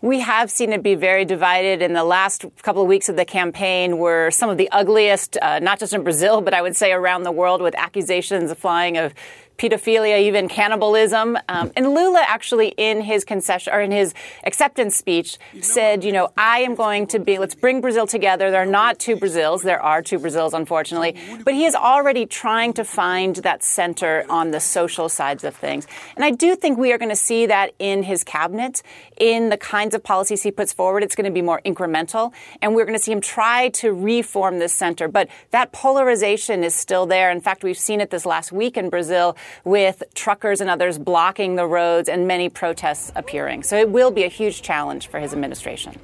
We 0.00 0.20
have 0.20 0.48
seen 0.48 0.72
it 0.72 0.84
be 0.84 0.94
very 0.94 1.24
divided. 1.24 1.82
In 1.82 1.92
the 1.92 2.04
last 2.04 2.44
couple 2.62 2.82
of 2.82 2.88
weeks 2.88 3.08
of 3.08 3.16
the 3.16 3.24
campaign 3.24 3.98
were 3.98 4.30
some 4.30 4.48
of 4.48 4.56
the 4.56 4.70
ugliest, 4.70 5.36
uh, 5.42 5.58
not 5.58 5.80
just 5.80 5.92
in 5.92 6.04
Brazil, 6.04 6.40
but 6.40 6.54
I 6.54 6.62
would 6.62 6.76
say 6.76 6.92
around 6.92 7.24
the 7.24 7.32
world, 7.32 7.60
with 7.60 7.74
accusations 7.74 8.52
flying 8.54 8.96
of 8.96 9.12
pedophilia, 9.58 10.20
even 10.20 10.48
cannibalism. 10.48 11.36
Um, 11.48 11.72
and 11.76 11.92
Lula 11.92 12.24
actually, 12.26 12.68
in 12.76 13.00
his 13.00 13.24
concession 13.24 13.72
or 13.72 13.80
in 13.80 13.90
his 13.90 14.14
acceptance 14.44 14.96
speech, 14.96 15.36
said, 15.60 16.04
you 16.04 16.12
know, 16.12 16.30
I 16.36 16.60
am 16.60 16.76
going 16.76 17.08
to 17.08 17.18
be, 17.18 17.38
let's 17.38 17.56
bring 17.56 17.80
Brazil 17.80 18.06
together. 18.06 18.50
There 18.50 18.62
are 18.62 18.66
not 18.66 18.98
two 18.98 19.16
Brazils. 19.16 19.62
There 19.62 19.82
are 19.82 20.00
two 20.00 20.18
Brazils, 20.18 20.54
unfortunately. 20.54 21.16
But 21.44 21.54
he 21.54 21.64
is 21.64 21.74
already 21.74 22.24
trying 22.24 22.72
to 22.74 22.84
find 22.84 23.36
that 23.36 23.62
center 23.62 24.24
on 24.30 24.52
the 24.52 24.60
social 24.60 25.08
sides 25.08 25.42
of 25.42 25.56
things. 25.56 25.86
And 26.14 26.24
I 26.24 26.30
do 26.30 26.54
think 26.54 26.78
we 26.78 26.92
are 26.92 26.98
going 26.98 27.08
to 27.10 27.16
see 27.16 27.46
that 27.46 27.74
in 27.78 28.04
his 28.04 28.22
cabinet, 28.22 28.82
in 29.18 29.48
the 29.48 29.56
kinds 29.56 29.94
of 29.94 30.04
policies 30.04 30.44
he 30.44 30.52
puts 30.52 30.72
forward. 30.72 31.02
It's 31.02 31.16
going 31.16 31.24
to 31.24 31.32
be 31.32 31.42
more 31.42 31.60
incremental. 31.64 32.32
And 32.62 32.74
we're 32.74 32.84
going 32.84 32.96
to 32.96 33.02
see 33.02 33.12
him 33.12 33.20
try 33.20 33.70
to 33.70 33.92
reform 33.92 34.60
this 34.60 34.72
center. 34.72 35.08
But 35.08 35.28
that 35.50 35.72
polarization 35.72 36.62
is 36.62 36.76
still 36.76 37.06
there. 37.06 37.32
In 37.32 37.40
fact, 37.40 37.64
we've 37.64 37.78
seen 37.78 38.00
it 38.00 38.10
this 38.10 38.24
last 38.24 38.52
week 38.52 38.76
in 38.76 38.88
Brazil 38.88 39.36
with 39.64 40.02
truckers 40.14 40.60
and 40.60 40.70
others 40.70 40.98
blocking 40.98 41.56
the 41.56 41.66
roads 41.66 42.08
and 42.08 42.26
many 42.26 42.48
protests 42.48 43.12
appearing. 43.14 43.62
So 43.62 43.76
it 43.76 43.90
will 43.90 44.10
be 44.10 44.24
a 44.24 44.28
huge 44.28 44.62
challenge 44.62 45.08
for 45.08 45.20
his 45.20 45.32
administration. 45.32 45.98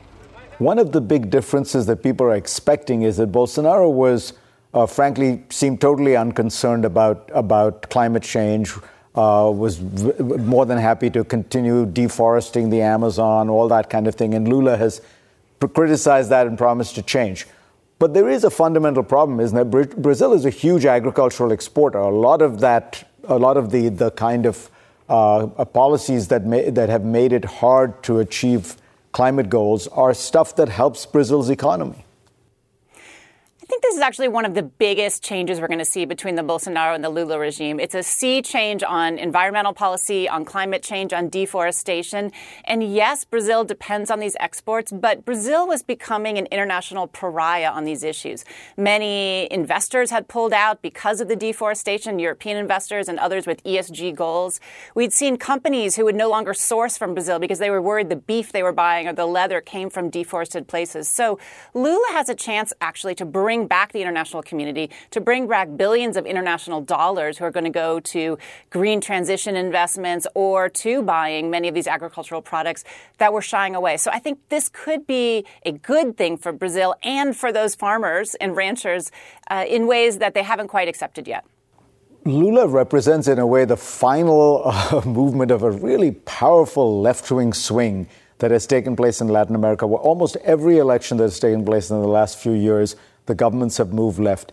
One 0.58 0.78
of 0.78 0.92
the 0.92 1.00
big 1.00 1.30
differences 1.30 1.86
that 1.86 2.02
people 2.02 2.26
are 2.26 2.36
expecting 2.36 3.02
is 3.02 3.16
that 3.16 3.32
Bolsonaro 3.32 3.92
was, 3.92 4.34
uh, 4.72 4.86
frankly, 4.86 5.42
seemed 5.50 5.80
totally 5.80 6.16
unconcerned 6.16 6.84
about, 6.84 7.28
about 7.34 7.90
climate 7.90 8.22
change, 8.22 8.72
uh, 9.14 9.50
was 9.54 9.76
v- 9.78 10.12
more 10.38 10.66
than 10.66 10.78
happy 10.78 11.10
to 11.10 11.24
continue 11.24 11.86
deforesting 11.86 12.70
the 12.70 12.80
Amazon, 12.80 13.48
all 13.48 13.68
that 13.68 13.90
kind 13.90 14.06
of 14.06 14.14
thing. 14.14 14.34
And 14.34 14.48
Lula 14.48 14.76
has 14.76 15.00
criticized 15.72 16.30
that 16.30 16.46
and 16.46 16.58
promised 16.58 16.94
to 16.96 17.02
change. 17.02 17.46
But 17.98 18.12
there 18.12 18.28
is 18.28 18.44
a 18.44 18.50
fundamental 18.50 19.02
problem, 19.02 19.40
isn't 19.40 19.70
there? 19.70 19.84
Brazil 19.84 20.32
is 20.32 20.44
a 20.44 20.50
huge 20.50 20.84
agricultural 20.84 21.52
exporter. 21.52 21.98
A 21.98 22.10
lot 22.10 22.42
of 22.42 22.60
that 22.60 23.08
a 23.28 23.38
lot 23.38 23.56
of 23.56 23.70
the, 23.70 23.88
the 23.88 24.10
kind 24.12 24.46
of 24.46 24.70
uh, 25.08 25.46
uh, 25.46 25.64
policies 25.64 26.28
that, 26.28 26.44
may, 26.44 26.70
that 26.70 26.88
have 26.88 27.04
made 27.04 27.32
it 27.32 27.44
hard 27.44 28.02
to 28.04 28.18
achieve 28.20 28.76
climate 29.12 29.48
goals 29.48 29.86
are 29.88 30.14
stuff 30.14 30.56
that 30.56 30.68
helps 30.68 31.06
Brazil's 31.06 31.50
economy. 31.50 32.03
I 33.64 33.66
think 33.66 33.82
this 33.82 33.94
is 33.94 34.02
actually 34.02 34.28
one 34.28 34.44
of 34.44 34.52
the 34.52 34.62
biggest 34.62 35.24
changes 35.24 35.58
we're 35.58 35.68
going 35.68 35.78
to 35.78 35.86
see 35.86 36.04
between 36.04 36.34
the 36.34 36.42
Bolsonaro 36.42 36.94
and 36.94 37.02
the 37.02 37.08
Lula 37.08 37.38
regime. 37.38 37.80
It's 37.80 37.94
a 37.94 38.02
sea 38.02 38.42
change 38.42 38.82
on 38.82 39.16
environmental 39.16 39.72
policy, 39.72 40.28
on 40.28 40.44
climate 40.44 40.82
change, 40.82 41.14
on 41.14 41.30
deforestation. 41.30 42.30
And 42.66 42.82
yes, 42.94 43.24
Brazil 43.24 43.64
depends 43.64 44.10
on 44.10 44.20
these 44.20 44.36
exports, 44.38 44.92
but 44.92 45.24
Brazil 45.24 45.66
was 45.66 45.82
becoming 45.82 46.36
an 46.36 46.44
international 46.52 47.06
pariah 47.06 47.70
on 47.70 47.84
these 47.84 48.04
issues. 48.04 48.44
Many 48.76 49.50
investors 49.50 50.10
had 50.10 50.28
pulled 50.28 50.52
out 50.52 50.82
because 50.82 51.22
of 51.22 51.28
the 51.28 51.36
deforestation, 51.36 52.18
European 52.18 52.58
investors 52.58 53.08
and 53.08 53.18
others 53.18 53.46
with 53.46 53.64
ESG 53.64 54.14
goals. 54.14 54.60
We'd 54.94 55.14
seen 55.14 55.38
companies 55.38 55.96
who 55.96 56.04
would 56.04 56.16
no 56.16 56.28
longer 56.28 56.52
source 56.52 56.98
from 56.98 57.14
Brazil 57.14 57.38
because 57.38 57.60
they 57.60 57.70
were 57.70 57.80
worried 57.80 58.10
the 58.10 58.16
beef 58.16 58.52
they 58.52 58.62
were 58.62 58.72
buying 58.72 59.08
or 59.08 59.14
the 59.14 59.24
leather 59.24 59.62
came 59.62 59.88
from 59.88 60.10
deforested 60.10 60.68
places. 60.68 61.08
So 61.08 61.38
Lula 61.72 62.08
has 62.10 62.28
a 62.28 62.34
chance 62.34 62.74
actually 62.82 63.14
to 63.14 63.24
bring 63.24 63.53
bring 63.54 63.68
back 63.68 63.92
the 63.92 64.00
international 64.00 64.42
community, 64.42 64.90
to 65.12 65.20
bring 65.20 65.46
back 65.46 65.76
billions 65.76 66.16
of 66.16 66.26
international 66.26 66.80
dollars 66.80 67.38
who 67.38 67.44
are 67.44 67.52
going 67.52 67.64
to 67.64 67.70
go 67.70 68.00
to 68.00 68.36
green 68.70 69.00
transition 69.00 69.54
investments 69.54 70.26
or 70.34 70.68
to 70.68 71.02
buying 71.02 71.50
many 71.50 71.68
of 71.68 71.74
these 71.74 71.86
agricultural 71.86 72.42
products 72.42 72.82
that 73.18 73.32
we're 73.32 73.40
shying 73.40 73.76
away. 73.76 73.96
So 73.96 74.10
I 74.10 74.18
think 74.18 74.40
this 74.48 74.68
could 74.68 75.06
be 75.06 75.44
a 75.64 75.70
good 75.70 76.16
thing 76.16 76.36
for 76.36 76.50
Brazil 76.52 76.96
and 77.04 77.36
for 77.36 77.52
those 77.52 77.76
farmers 77.76 78.34
and 78.40 78.56
ranchers 78.56 79.12
uh, 79.48 79.64
in 79.68 79.86
ways 79.86 80.18
that 80.18 80.34
they 80.34 80.42
haven't 80.42 80.66
quite 80.66 80.88
accepted 80.88 81.28
yet. 81.28 81.44
Lula 82.24 82.66
represents, 82.66 83.28
in 83.28 83.38
a 83.38 83.46
way, 83.46 83.64
the 83.66 83.76
final 83.76 84.62
uh, 84.64 85.02
movement 85.06 85.52
of 85.52 85.62
a 85.62 85.70
really 85.70 86.10
powerful 86.10 87.00
left 87.00 87.30
wing 87.30 87.52
swing 87.52 88.08
that 88.38 88.50
has 88.50 88.66
taken 88.66 88.96
place 88.96 89.20
in 89.20 89.28
Latin 89.28 89.54
America, 89.54 89.86
where 89.86 90.00
almost 90.00 90.36
every 90.44 90.78
election 90.78 91.18
that 91.18 91.24
has 91.24 91.38
taken 91.38 91.64
place 91.64 91.90
in 91.90 92.00
the 92.00 92.08
last 92.08 92.38
few 92.38 92.52
years 92.52 92.96
the 93.26 93.34
governments 93.34 93.76
have 93.78 93.92
moved 93.92 94.18
left. 94.18 94.52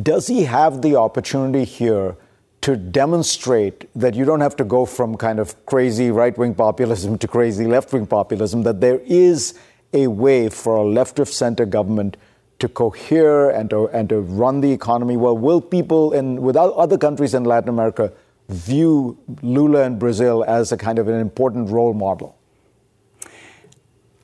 Does 0.00 0.26
he 0.26 0.44
have 0.44 0.82
the 0.82 0.96
opportunity 0.96 1.64
here 1.64 2.16
to 2.62 2.76
demonstrate 2.76 3.88
that 3.94 4.14
you 4.14 4.24
don't 4.24 4.40
have 4.40 4.56
to 4.56 4.64
go 4.64 4.84
from 4.84 5.16
kind 5.16 5.38
of 5.38 5.64
crazy 5.66 6.10
right 6.10 6.36
wing 6.36 6.54
populism 6.54 7.16
to 7.18 7.28
crazy 7.28 7.64
left 7.64 7.92
wing 7.92 8.06
populism, 8.06 8.62
that 8.64 8.80
there 8.80 8.98
is 9.04 9.58
a 9.92 10.08
way 10.08 10.48
for 10.48 10.76
a 10.76 10.84
left 10.84 11.18
of 11.18 11.28
center 11.28 11.64
government 11.64 12.16
to 12.58 12.68
cohere 12.68 13.50
and 13.50 13.70
to, 13.70 13.88
and 13.88 14.08
to 14.08 14.20
run 14.20 14.60
the 14.60 14.72
economy 14.72 15.16
well? 15.16 15.36
Will 15.36 15.60
people 15.60 16.12
in 16.12 16.42
without 16.42 16.72
other 16.74 16.98
countries 16.98 17.34
in 17.34 17.44
Latin 17.44 17.68
America 17.68 18.12
view 18.48 19.18
Lula 19.42 19.82
and 19.82 19.98
Brazil 19.98 20.44
as 20.46 20.72
a 20.72 20.76
kind 20.76 20.98
of 20.98 21.08
an 21.08 21.20
important 21.20 21.70
role 21.70 21.94
model? 21.94 22.35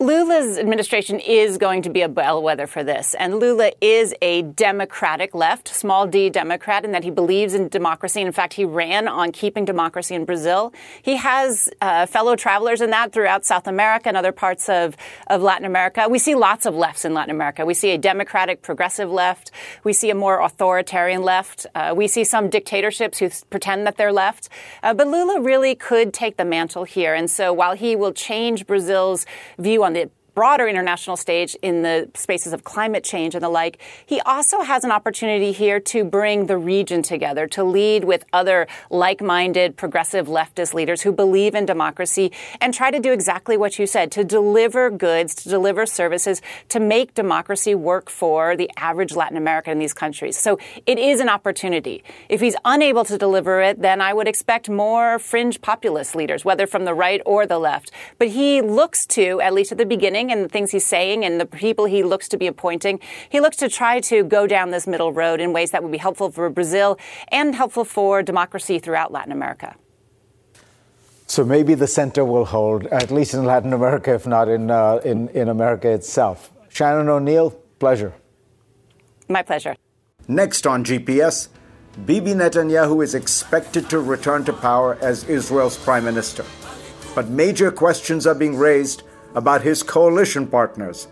Lula's 0.02 0.58
administration 0.58 1.20
is 1.20 1.58
going 1.58 1.82
to 1.82 1.88
be 1.88 2.02
a 2.02 2.08
bellwether 2.08 2.66
for 2.66 2.82
this. 2.82 3.14
And 3.14 3.38
Lula 3.38 3.70
is 3.80 4.12
a 4.20 4.42
democratic 4.42 5.32
left, 5.32 5.68
small 5.68 6.08
d 6.08 6.28
Democrat, 6.28 6.84
in 6.84 6.90
that 6.90 7.04
he 7.04 7.10
believes 7.10 7.54
in 7.54 7.68
democracy. 7.68 8.20
In 8.20 8.32
fact, 8.32 8.54
he 8.54 8.64
ran 8.64 9.06
on 9.06 9.30
keeping 9.30 9.64
democracy 9.64 10.16
in 10.16 10.24
Brazil. 10.24 10.72
He 11.02 11.14
has 11.18 11.68
uh, 11.80 12.06
fellow 12.06 12.34
travelers 12.34 12.80
in 12.80 12.90
that 12.90 13.12
throughout 13.12 13.44
South 13.44 13.68
America 13.68 14.08
and 14.08 14.16
other 14.16 14.32
parts 14.32 14.68
of, 14.68 14.96
of 15.28 15.40
Latin 15.40 15.66
America. 15.66 16.08
We 16.10 16.18
see 16.18 16.34
lots 16.34 16.66
of 16.66 16.74
lefts 16.74 17.04
in 17.04 17.14
Latin 17.14 17.30
America. 17.30 17.64
We 17.64 17.74
see 17.74 17.92
a 17.92 17.98
democratic, 17.98 18.60
progressive 18.60 19.08
left. 19.08 19.52
We 19.84 19.92
see 19.92 20.10
a 20.10 20.16
more 20.16 20.40
authoritarian 20.40 21.22
left. 21.22 21.64
Uh, 21.76 21.94
we 21.96 22.08
see 22.08 22.24
some 22.24 22.50
dictatorships 22.50 23.20
who 23.20 23.30
pretend 23.50 23.86
that 23.86 23.98
they're 23.98 24.12
left. 24.12 24.48
Uh, 24.82 24.94
but 24.94 25.06
Lula 25.06 25.40
really 25.40 25.76
could 25.76 26.12
take 26.12 26.38
the 26.38 26.44
mantle 26.44 26.82
here. 26.82 27.14
And 27.14 27.30
so 27.30 27.52
while 27.52 27.74
he 27.74 27.94
will 27.94 28.12
change 28.12 28.66
Brazil's 28.66 29.26
view 29.58 29.84
on 29.84 29.91
on 29.96 30.08
the 30.08 30.21
broader 30.34 30.66
international 30.66 31.16
stage 31.16 31.54
in 31.62 31.82
the 31.82 32.10
spaces 32.14 32.52
of 32.52 32.64
climate 32.64 33.04
change 33.04 33.34
and 33.34 33.42
the 33.42 33.48
like, 33.48 33.78
he 34.06 34.20
also 34.22 34.60
has 34.62 34.84
an 34.84 34.90
opportunity 34.90 35.52
here 35.52 35.78
to 35.80 36.04
bring 36.04 36.46
the 36.46 36.56
region 36.56 37.02
together, 37.02 37.46
to 37.46 37.62
lead 37.64 38.04
with 38.04 38.24
other 38.32 38.66
like-minded 38.90 39.76
progressive 39.76 40.26
leftist 40.26 40.74
leaders 40.74 41.02
who 41.02 41.12
believe 41.12 41.54
in 41.54 41.66
democracy 41.66 42.32
and 42.60 42.72
try 42.72 42.90
to 42.90 43.00
do 43.00 43.12
exactly 43.12 43.56
what 43.56 43.78
you 43.78 43.86
said, 43.86 44.10
to 44.12 44.24
deliver 44.24 44.90
goods, 44.90 45.34
to 45.34 45.48
deliver 45.48 45.84
services, 45.86 46.40
to 46.68 46.80
make 46.80 47.14
democracy 47.14 47.74
work 47.74 48.08
for 48.08 48.56
the 48.56 48.70
average 48.76 49.14
Latin 49.14 49.36
American 49.36 49.72
in 49.72 49.78
these 49.78 49.94
countries. 49.94 50.38
So 50.38 50.58
it 50.86 50.98
is 50.98 51.20
an 51.20 51.28
opportunity. 51.28 52.04
If 52.28 52.40
he's 52.40 52.56
unable 52.64 53.04
to 53.04 53.18
deliver 53.18 53.60
it, 53.60 53.80
then 53.80 54.00
I 54.00 54.12
would 54.12 54.28
expect 54.28 54.68
more 54.68 55.18
fringe 55.18 55.60
populist 55.60 56.14
leaders, 56.14 56.44
whether 56.44 56.66
from 56.66 56.84
the 56.84 56.94
right 56.94 57.20
or 57.26 57.46
the 57.46 57.58
left. 57.58 57.90
But 58.18 58.28
he 58.28 58.60
looks 58.62 59.06
to, 59.08 59.40
at 59.40 59.52
least 59.52 59.72
at 59.72 59.78
the 59.78 59.86
beginning, 59.86 60.21
doing 60.22 60.32
and 60.32 60.44
the 60.44 60.48
things 60.48 60.70
he's 60.70 60.86
saying 60.86 61.24
and 61.24 61.40
the 61.40 61.46
people 61.46 61.84
he 61.84 62.02
looks 62.02 62.28
to 62.28 62.36
be 62.36 62.46
appointing, 62.46 63.00
he 63.28 63.40
looks 63.40 63.56
to 63.58 63.68
try 63.68 64.00
to 64.00 64.24
go 64.24 64.46
down 64.46 64.70
this 64.70 64.86
middle 64.86 65.12
road 65.12 65.40
in 65.40 65.52
ways 65.52 65.70
that 65.70 65.82
would 65.82 65.92
be 65.92 65.98
helpful 65.98 66.30
for 66.30 66.48
Brazil 66.50 66.98
and 67.28 67.54
helpful 67.54 67.84
for 67.84 68.22
democracy 68.22 68.78
throughout 68.78 69.12
Latin 69.12 69.32
America. 69.32 69.74
So 71.26 71.44
maybe 71.44 71.74
the 71.74 71.86
center 71.86 72.24
will 72.24 72.44
hold, 72.44 72.86
at 72.86 73.10
least 73.10 73.32
in 73.34 73.44
Latin 73.44 73.72
America, 73.72 74.14
if 74.14 74.26
not 74.26 74.48
in, 74.48 74.70
uh, 74.70 75.00
in, 75.04 75.28
in 75.30 75.48
America 75.48 75.88
itself. 75.88 76.50
Shannon 76.68 77.08
O'Neil, 77.08 77.50
pleasure. 77.78 78.12
My 79.28 79.42
pleasure. 79.42 79.74
Next 80.28 80.66
on 80.66 80.84
GPS, 80.84 81.48
Bibi 82.06 82.34
Netanyahu 82.34 83.02
is 83.02 83.14
expected 83.14 83.88
to 83.90 83.98
return 84.00 84.44
to 84.44 84.52
power 84.52 84.98
as 85.00 85.24
Israel's 85.24 85.76
prime 85.76 86.04
minister. 86.04 86.44
But 87.14 87.28
major 87.28 87.70
questions 87.70 88.26
are 88.26 88.34
being 88.34 88.56
raised 88.56 89.02
about 89.34 89.62
his 89.62 89.82
coalition 89.82 90.46
partners. 90.46 91.08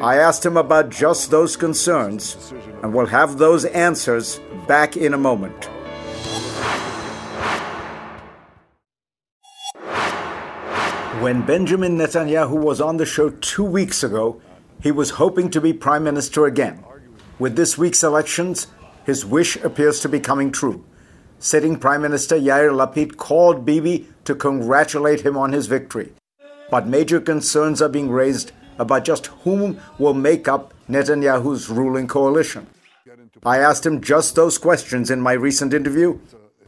I 0.00 0.16
asked 0.16 0.44
him 0.46 0.56
about 0.56 0.90
just 0.90 1.30
those 1.30 1.56
concerns, 1.56 2.52
and 2.82 2.94
we'll 2.94 3.06
have 3.06 3.38
those 3.38 3.64
answers 3.64 4.40
back 4.68 4.96
in 4.96 5.14
a 5.14 5.18
moment. 5.18 5.68
When 11.20 11.44
Benjamin 11.44 11.96
Netanyahu 11.96 12.52
was 12.62 12.80
on 12.80 12.98
the 12.98 13.06
show 13.06 13.30
two 13.30 13.64
weeks 13.64 14.04
ago, 14.04 14.40
he 14.82 14.92
was 14.92 15.10
hoping 15.10 15.50
to 15.50 15.60
be 15.60 15.72
prime 15.72 16.04
minister 16.04 16.46
again. 16.46 16.84
With 17.38 17.56
this 17.56 17.76
week's 17.76 18.04
elections, 18.04 18.68
his 19.04 19.24
wish 19.24 19.56
appears 19.56 20.00
to 20.00 20.08
be 20.08 20.20
coming 20.20 20.52
true. 20.52 20.84
Sitting 21.38 21.78
Prime 21.78 22.02
Minister 22.02 22.36
Yair 22.36 22.70
Lapid 22.70 23.16
called 23.16 23.64
Bibi 23.64 24.08
to 24.24 24.34
congratulate 24.34 25.20
him 25.20 25.36
on 25.36 25.52
his 25.52 25.66
victory. 25.66 26.12
But 26.70 26.86
major 26.86 27.20
concerns 27.20 27.80
are 27.80 27.88
being 27.88 28.10
raised 28.10 28.52
about 28.78 29.04
just 29.04 29.26
whom 29.44 29.80
will 29.98 30.14
make 30.14 30.48
up 30.48 30.74
Netanyahu's 30.88 31.68
ruling 31.68 32.06
coalition. 32.06 32.66
I 33.44 33.58
asked 33.58 33.86
him 33.86 34.00
just 34.00 34.34
those 34.34 34.58
questions 34.58 35.10
in 35.10 35.20
my 35.20 35.32
recent 35.32 35.72
interview. 35.72 36.18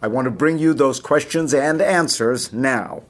I 0.00 0.06
want 0.06 0.26
to 0.26 0.30
bring 0.30 0.58
you 0.58 0.74
those 0.74 1.00
questions 1.00 1.52
and 1.52 1.82
answers 1.82 2.52
now. 2.52 3.02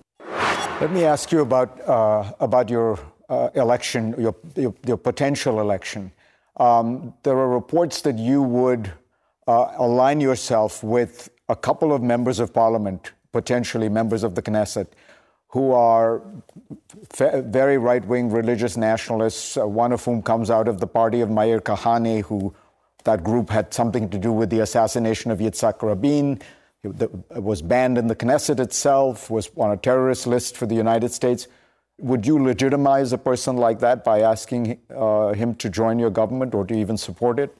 Let 0.81 0.93
me 0.93 1.05
ask 1.05 1.33
you 1.33 1.41
about, 1.41 1.81
uh, 1.87 2.33
about 2.41 2.71
your 2.71 2.99
uh, 3.29 3.51
election, 3.55 4.15
your, 4.19 4.35
your, 4.57 4.75
your, 4.87 4.97
potential 4.97 5.61
election. 5.61 6.13
Um, 6.57 7.13
there 7.25 7.37
are 7.37 7.49
reports 7.49 8.01
that 8.03 8.17
you 8.17 8.43
would 8.43 8.91
uh, 9.47 9.73
align 9.77 10.21
yourself 10.21 10.83
with 10.83 11.29
a 11.49 11.57
couple 11.57 11.93
of 11.93 12.03
members 12.03 12.39
of 12.39 12.55
parliament, 12.55 13.13
potentially 13.33 13.89
members 13.89 14.23
of 14.23 14.35
the 14.35 14.41
Knesset, 14.43 14.87
who 15.49 15.73
are 15.73 16.23
very 17.17 17.79
right 17.79 18.05
wing 18.05 18.31
religious 18.31 18.77
nationalists, 18.77 19.57
uh, 19.57 19.67
one 19.67 19.93
of 19.93 20.05
whom 20.05 20.23
comes 20.23 20.51
out 20.51 20.69
of 20.69 20.79
the 20.81 20.87
party 20.87 21.21
of 21.21 21.31
Meir 21.31 21.61
Kahane, 21.61 22.23
who 22.23 22.55
that 23.05 23.25
group 23.25 23.49
had 23.51 23.73
something 23.73 24.11
to 24.11 24.19
do 24.19 24.33
with 24.33 24.51
the 24.51 24.61
assassination 24.61 25.31
of 25.31 25.39
Yitzhak 25.39 25.83
Rabin 25.83 26.41
was 26.83 27.63
banned 27.63 27.99
in 27.99 28.07
the 28.07 28.15
Knesset 28.15 28.61
itself, 28.61 29.31
was 29.31 29.51
on 29.57 29.73
a 29.73 29.77
terrorist 29.77 30.27
list 30.27 30.57
for 30.57 30.67
the 30.67 30.75
United 30.75 31.13
States. 31.13 31.49
Would 31.99 32.27
you 32.27 32.43
legitimize 32.43 33.13
a 33.13 33.19
person 33.19 33.57
like 33.57 33.81
that 33.81 34.05
by 34.05 34.21
asking 34.21 34.79
uh, 34.95 35.33
him 35.33 35.55
to 35.57 35.69
join 35.69 35.99
your 35.99 36.11
government 36.11 36.55
or 36.55 36.65
to 36.67 36.75
even 36.75 36.97
support 36.97 37.41
it? 37.41 37.57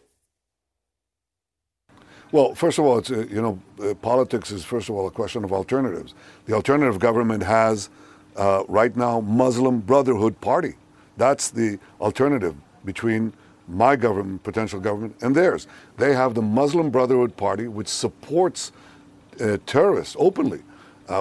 Well, 2.31 2.55
first 2.55 2.79
of 2.79 2.85
all, 2.85 2.99
it's, 2.99 3.11
uh, 3.11 3.27
you 3.31 3.41
know, 3.41 3.59
uh, 3.83 3.95
politics 3.95 4.51
is 4.51 4.63
first 4.63 4.91
of 4.91 4.95
all 4.95 5.07
a 5.07 5.11
question 5.11 5.45
of 5.45 5.53
alternatives. 5.53 6.15
The 6.45 6.53
alternative 6.53 6.99
government 6.99 7.43
has 7.43 7.89
uh, 8.37 8.65
right 8.69 8.95
now 8.95 9.21
Muslim 9.21 9.81
Brotherhood 9.81 10.39
Party. 10.43 10.75
That's 11.17 11.51
the 11.51 11.79
alternative 12.01 12.55
between 12.85 13.33
my 13.67 13.97
government, 13.97 14.43
potential 14.43 14.79
government, 14.79 15.17
and 15.23 15.35
theirs. 15.35 15.67
They 15.97 16.15
have 16.15 16.35
the 16.35 16.43
Muslim 16.43 16.91
Brotherhood 16.91 17.37
Party, 17.37 17.67
which 17.67 17.89
supports 17.89 18.73
uh, 19.41 19.57
terrorists 19.65 20.15
openly, 20.19 20.63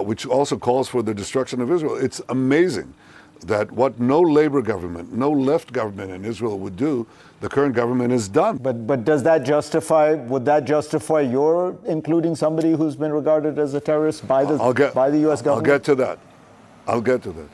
which 0.01 0.25
also 0.25 0.57
calls 0.57 0.87
for 0.87 1.01
the 1.01 1.13
destruction 1.13 1.61
of 1.61 1.71
Israel. 1.71 1.95
It's 1.95 2.21
amazing 2.29 2.93
that 3.41 3.71
what 3.71 3.99
no 3.99 4.19
labor 4.21 4.61
government, 4.61 5.13
no 5.13 5.31
left 5.31 5.71
government 5.71 6.11
in 6.11 6.25
Israel 6.25 6.59
would 6.59 6.75
do, 6.75 7.07
the 7.39 7.49
current 7.49 7.75
government 7.75 8.11
has 8.11 8.27
done. 8.27 8.57
But 8.57 8.87
but 8.87 9.05
does 9.05 9.23
that 9.23 9.43
justify? 9.43 10.13
Would 10.13 10.45
that 10.45 10.65
justify 10.65 11.21
your 11.21 11.77
including 11.85 12.35
somebody 12.35 12.73
who's 12.73 12.95
been 12.95 13.11
regarded 13.11 13.59
as 13.59 13.73
a 13.73 13.79
terrorist 13.79 14.27
by 14.27 14.43
the 14.45 14.57
get, 14.73 14.93
by 14.93 15.09
the 15.09 15.19
U.S. 15.19 15.41
government? 15.41 15.67
I'll 15.67 15.77
get 15.77 15.83
to 15.85 15.95
that. 15.95 16.19
I'll 16.87 17.01
get 17.01 17.21
to 17.23 17.31
that. 17.31 17.49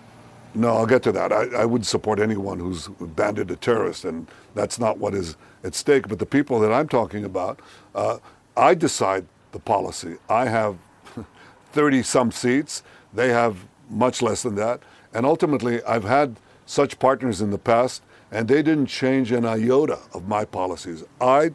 No, 0.56 0.70
I'll 0.78 0.86
get 0.86 1.02
to 1.04 1.12
that. 1.12 1.34
I, 1.34 1.46
I 1.64 1.66
would 1.66 1.86
support 1.86 2.20
anyone 2.20 2.60
who's 2.60 2.88
banded 2.88 3.50
a 3.50 3.56
terrorist, 3.56 4.06
and 4.06 4.28
that's 4.54 4.80
not 4.80 5.00
what 5.00 5.16
is 5.16 5.36
at 5.64 5.74
stake. 5.74 6.08
But 6.08 6.20
the 6.20 6.26
people 6.28 6.60
that 6.60 6.72
I'm 6.72 6.88
talking 6.88 7.26
about, 7.26 7.60
uh, 7.96 8.20
I 8.56 8.76
decide 8.76 9.26
the 9.52 9.60
policy. 9.60 10.18
I 10.30 10.46
have 10.46 10.78
30 11.72 12.04
some 12.04 12.32
seats. 12.32 12.84
They 13.14 13.30
have 13.30 13.58
much 13.90 14.22
less 14.22 14.44
than 14.44 14.56
that. 14.56 14.82
And 15.14 15.26
ultimately, 15.26 15.84
I've 15.84 16.04
had 16.04 16.38
such 16.66 17.00
partners 17.00 17.42
in 17.42 17.52
the 17.52 17.58
past, 17.58 18.02
and 18.32 18.48
they 18.48 18.64
didn't 18.64 18.88
change 18.88 19.32
an 19.32 19.46
iota 19.46 20.00
of 20.14 20.28
my 20.28 20.46
policies. 20.46 21.04
I 21.22 21.52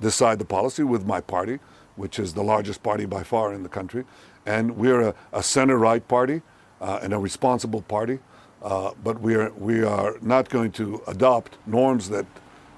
decide 0.00 0.38
the 0.38 0.44
policy 0.44 0.82
with 0.82 1.06
my 1.06 1.20
party, 1.20 1.58
which 1.96 2.18
is 2.18 2.34
the 2.34 2.42
largest 2.42 2.82
party 2.82 3.06
by 3.06 3.22
far 3.22 3.52
in 3.52 3.62
the 3.62 3.68
country. 3.68 4.04
And 4.46 4.76
we're 4.76 5.00
a, 5.00 5.14
a 5.32 5.42
center 5.42 5.78
right 5.78 6.06
party 6.06 6.42
uh, 6.80 7.00
and 7.02 7.12
a 7.12 7.18
responsible 7.18 7.82
party. 7.82 8.18
Uh, 8.62 8.92
but 9.04 9.20
we 9.20 9.36
are, 9.36 9.52
we 9.52 9.84
are 9.84 10.16
not 10.20 10.48
going 10.48 10.72
to 10.72 11.00
adopt 11.06 11.58
norms 11.66 12.08
that, 12.08 12.26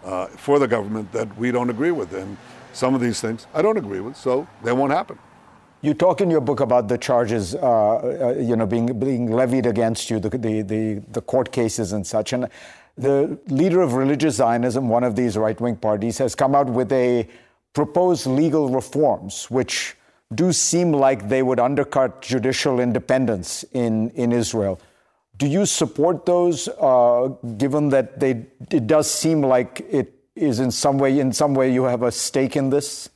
uh, 0.05 0.27
for 0.27 0.59
the 0.59 0.69
government 0.69 1.11
that 1.13 1.35
we 1.39 1.51
don't 1.51 1.71
agree 1.71 1.91
with. 1.91 2.13
And 2.13 2.37
some 2.73 2.95
of 2.95 3.01
these 3.01 3.21
things 3.21 3.47
I 3.55 3.63
don't 3.63 3.79
agree 3.79 4.01
with, 4.01 4.17
so 4.17 4.47
they 4.63 4.73
won't 4.73 4.93
happen. 4.93 5.19
You 5.83 5.95
talk 5.95 6.21
in 6.21 6.31
your 6.31 6.43
book 6.43 6.61
about 6.61 6.89
the 6.89 6.99
charges, 6.99 7.55
uh, 7.55 7.59
uh, 7.59 8.35
you 8.39 8.55
know, 8.55 8.67
being 8.67 8.99
being 8.99 9.33
levied 9.33 9.65
against 9.65 10.11
you, 10.11 10.21
the, 10.21 10.29
the, 10.29 10.63
the 10.63 11.03
the 11.11 11.23
court 11.23 11.53
cases 11.53 11.93
and 11.93 12.07
such. 12.07 12.35
And 12.35 12.49
the 12.99 13.39
leader 13.49 13.81
of 13.81 13.95
religious 13.95 14.35
Zionism, 14.37 14.91
one 14.91 15.05
of 15.05 15.17
these 15.17 15.39
right-wing 15.39 15.77
parties, 15.77 16.19
has 16.19 16.35
come 16.35 16.55
out 16.55 16.69
with 16.69 16.93
a 16.93 17.27
proposed 17.73 18.27
legal 18.27 18.69
reforms, 18.69 19.51
which 19.51 19.97
do 20.35 20.53
seem 20.53 20.93
like 20.93 21.29
they 21.29 21.43
would 21.43 21.59
undercut 21.59 22.21
judicial 22.21 22.79
independence 22.79 23.65
in 23.73 24.11
in 24.11 24.33
Israel. 24.33 24.79
Do 25.39 25.47
you 25.47 25.65
support 25.65 26.27
those, 26.27 26.69
uh, 26.79 27.29
given 27.57 27.89
that 27.89 28.21
they 28.21 28.45
it 28.71 28.87
does 28.87 29.11
seem 29.11 29.41
like 29.41 29.81
it 29.91 30.13
is 30.37 30.61
in 30.61 30.71
some 30.71 30.99
way 30.99 31.19
in 31.19 31.33
some 31.33 31.55
way 31.55 31.73
you 31.73 31.85
have 31.85 32.03
a 32.03 32.13
stake 32.13 32.55
in 32.55 32.69
this? 32.69 33.09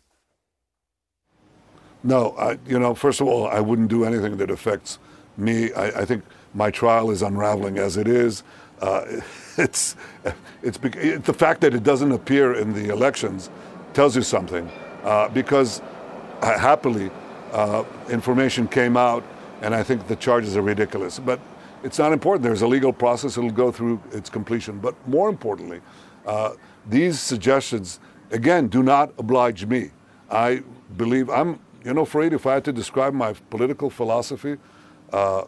No, 2.04 2.32
I, 2.38 2.58
you 2.66 2.78
know, 2.78 2.94
first 2.94 3.22
of 3.22 3.26
all, 3.26 3.46
I 3.46 3.60
wouldn't 3.60 3.88
do 3.88 4.04
anything 4.04 4.36
that 4.36 4.50
affects 4.50 4.98
me. 5.38 5.72
I, 5.72 6.02
I 6.02 6.04
think 6.04 6.22
my 6.52 6.70
trial 6.70 7.10
is 7.10 7.22
unraveling 7.22 7.78
as 7.78 7.96
it 7.96 8.06
is. 8.06 8.42
Uh, 8.80 9.04
it's, 9.56 9.96
it's 10.62 10.78
it, 10.82 11.24
the 11.24 11.32
fact 11.32 11.62
that 11.62 11.74
it 11.74 11.82
doesn't 11.82 12.12
appear 12.12 12.54
in 12.54 12.74
the 12.74 12.92
elections 12.92 13.48
tells 13.94 14.14
you 14.14 14.22
something, 14.22 14.70
uh, 15.02 15.28
because 15.30 15.80
uh, 16.42 16.58
happily 16.58 17.10
uh, 17.52 17.84
information 18.10 18.68
came 18.68 18.98
out, 18.98 19.24
and 19.62 19.74
I 19.74 19.82
think 19.82 20.06
the 20.06 20.16
charges 20.16 20.56
are 20.58 20.62
ridiculous. 20.62 21.18
But 21.18 21.40
it's 21.82 21.98
not 21.98 22.12
important. 22.12 22.42
There's 22.42 22.62
a 22.62 22.66
legal 22.66 22.92
process; 22.92 23.38
it'll 23.38 23.50
go 23.50 23.72
through 23.72 24.02
its 24.12 24.28
completion. 24.28 24.78
But 24.78 24.94
more 25.08 25.30
importantly, 25.30 25.80
uh, 26.26 26.54
these 26.86 27.18
suggestions 27.18 27.98
again 28.30 28.68
do 28.68 28.82
not 28.82 29.14
oblige 29.16 29.64
me. 29.64 29.90
I 30.30 30.62
believe 30.96 31.30
I'm 31.30 31.60
you 31.84 31.92
know, 31.92 32.04
Fareed, 32.04 32.32
if 32.32 32.46
I 32.46 32.54
had 32.54 32.64
to 32.64 32.72
describe 32.72 33.12
my 33.12 33.34
political 33.50 33.90
philosophy, 33.90 34.56
uh, 35.12 35.44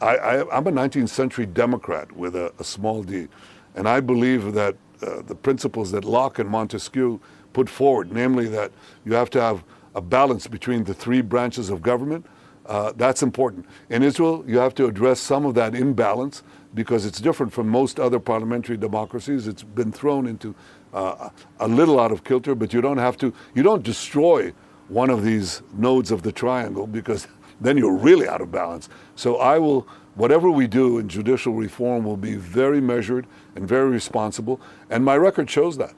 I, 0.00 0.36
am 0.52 0.66
a 0.66 0.72
19th 0.72 1.08
century 1.08 1.46
Democrat 1.46 2.12
with 2.12 2.36
a, 2.36 2.52
a, 2.58 2.64
small 2.64 3.02
d. 3.02 3.28
And 3.74 3.88
I 3.88 4.00
believe 4.00 4.52
that 4.52 4.76
uh, 5.00 5.22
the 5.22 5.34
principles 5.34 5.90
that 5.92 6.04
Locke 6.04 6.38
and 6.38 6.50
Montesquieu 6.50 7.20
put 7.54 7.70
forward, 7.70 8.12
namely 8.12 8.46
that 8.48 8.70
you 9.06 9.14
have 9.14 9.30
to 9.30 9.40
have 9.40 9.64
a 9.94 10.02
balance 10.02 10.46
between 10.46 10.84
the 10.84 10.92
three 10.92 11.22
branches 11.22 11.70
of 11.70 11.80
government, 11.80 12.26
uh, 12.66 12.92
that's 12.96 13.22
important. 13.22 13.66
In 13.88 14.02
Israel, 14.02 14.44
you 14.46 14.58
have 14.58 14.74
to 14.74 14.86
address 14.86 15.20
some 15.20 15.46
of 15.46 15.54
that 15.54 15.74
imbalance 15.74 16.42
because 16.74 17.06
it's 17.06 17.20
different 17.20 17.52
from 17.52 17.68
most 17.68 17.98
other 17.98 18.18
parliamentary 18.18 18.76
democracies. 18.76 19.46
It's 19.46 19.62
been 19.62 19.92
thrown 19.92 20.26
into 20.26 20.54
uh, 20.92 21.30
a 21.60 21.68
little 21.68 21.98
out 21.98 22.12
of 22.12 22.24
kilter, 22.24 22.54
but 22.54 22.72
you 22.72 22.80
don't 22.80 22.98
have 22.98 23.16
to, 23.18 23.32
you 23.54 23.62
don't 23.62 23.82
destroy 23.82 24.52
one 24.88 25.10
of 25.10 25.24
these 25.24 25.62
nodes 25.76 26.10
of 26.10 26.22
the 26.22 26.32
triangle 26.32 26.86
because 26.86 27.26
then 27.60 27.76
you're 27.76 27.96
really 27.96 28.28
out 28.28 28.40
of 28.40 28.50
balance. 28.50 28.88
So 29.16 29.36
I 29.36 29.58
will, 29.58 29.86
whatever 30.14 30.50
we 30.50 30.66
do 30.66 30.98
in 30.98 31.08
judicial 31.08 31.54
reform 31.54 32.04
will 32.04 32.16
be 32.16 32.34
very 32.34 32.80
measured 32.80 33.26
and 33.54 33.66
very 33.66 33.88
responsible, 33.88 34.60
and 34.90 35.04
my 35.04 35.16
record 35.16 35.48
shows 35.48 35.76
that. 35.78 35.94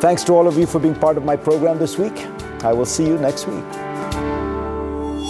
Thanks 0.00 0.22
to 0.24 0.34
all 0.34 0.46
of 0.46 0.58
you 0.58 0.66
for 0.66 0.78
being 0.78 0.94
part 0.94 1.16
of 1.16 1.24
my 1.24 1.36
program 1.36 1.78
this 1.78 1.98
week. 1.98 2.26
I 2.62 2.72
will 2.72 2.86
see 2.86 3.06
you 3.06 3.18
next 3.18 3.46
week. 3.46 3.85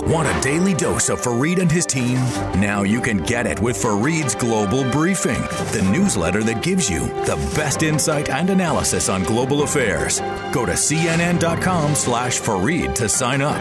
Want 0.07 0.29
a 0.29 0.41
daily 0.41 0.73
dose 0.73 1.09
of 1.09 1.21
Fareed 1.21 1.59
and 1.59 1.71
his 1.71 1.85
team? 1.85 2.15
Now 2.61 2.85
you 2.85 3.01
can 3.01 3.19
get 3.19 3.45
it 3.45 3.59
with 3.59 3.77
Fareed's 3.77 4.37
Global 4.37 4.89
Briefing, 4.93 5.41
the 5.73 5.85
newsletter 5.91 6.45
that 6.45 6.63
gives 6.63 6.89
you 6.89 7.01
the 7.25 7.35
best 7.57 7.83
insight 7.83 8.29
and 8.29 8.49
analysis 8.49 9.09
on 9.09 9.25
global 9.25 9.65
affairs. 9.65 10.21
Go 10.53 10.65
to 10.65 10.75
cnn.com 10.75 11.97
slash 11.97 12.39
Fareed 12.41 12.95
to 12.95 13.09
sign 13.09 13.41
up. 13.41 13.61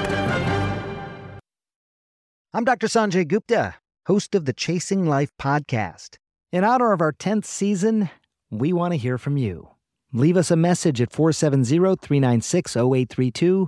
I'm 2.53 2.63
Dr. 2.63 2.85
Sanjay 2.85 3.27
Gupta, 3.27 3.73
host 4.05 4.35
of 4.35 4.45
the 4.45 4.53
Chasing 4.53 5.07
Life 5.07 5.31
podcast. 5.41 6.17
In 6.51 6.63
honor 6.63 6.93
of 6.93 7.01
our 7.01 7.11
10th 7.11 7.45
season, 7.45 8.11
we 8.51 8.71
want 8.71 8.93
to 8.93 8.99
hear 8.99 9.17
from 9.17 9.35
you. 9.37 9.69
Leave 10.13 10.37
us 10.37 10.51
a 10.51 10.55
message 10.55 11.01
at 11.01 11.11
470 11.11 11.95
396 11.95 12.75
0832 12.75 13.67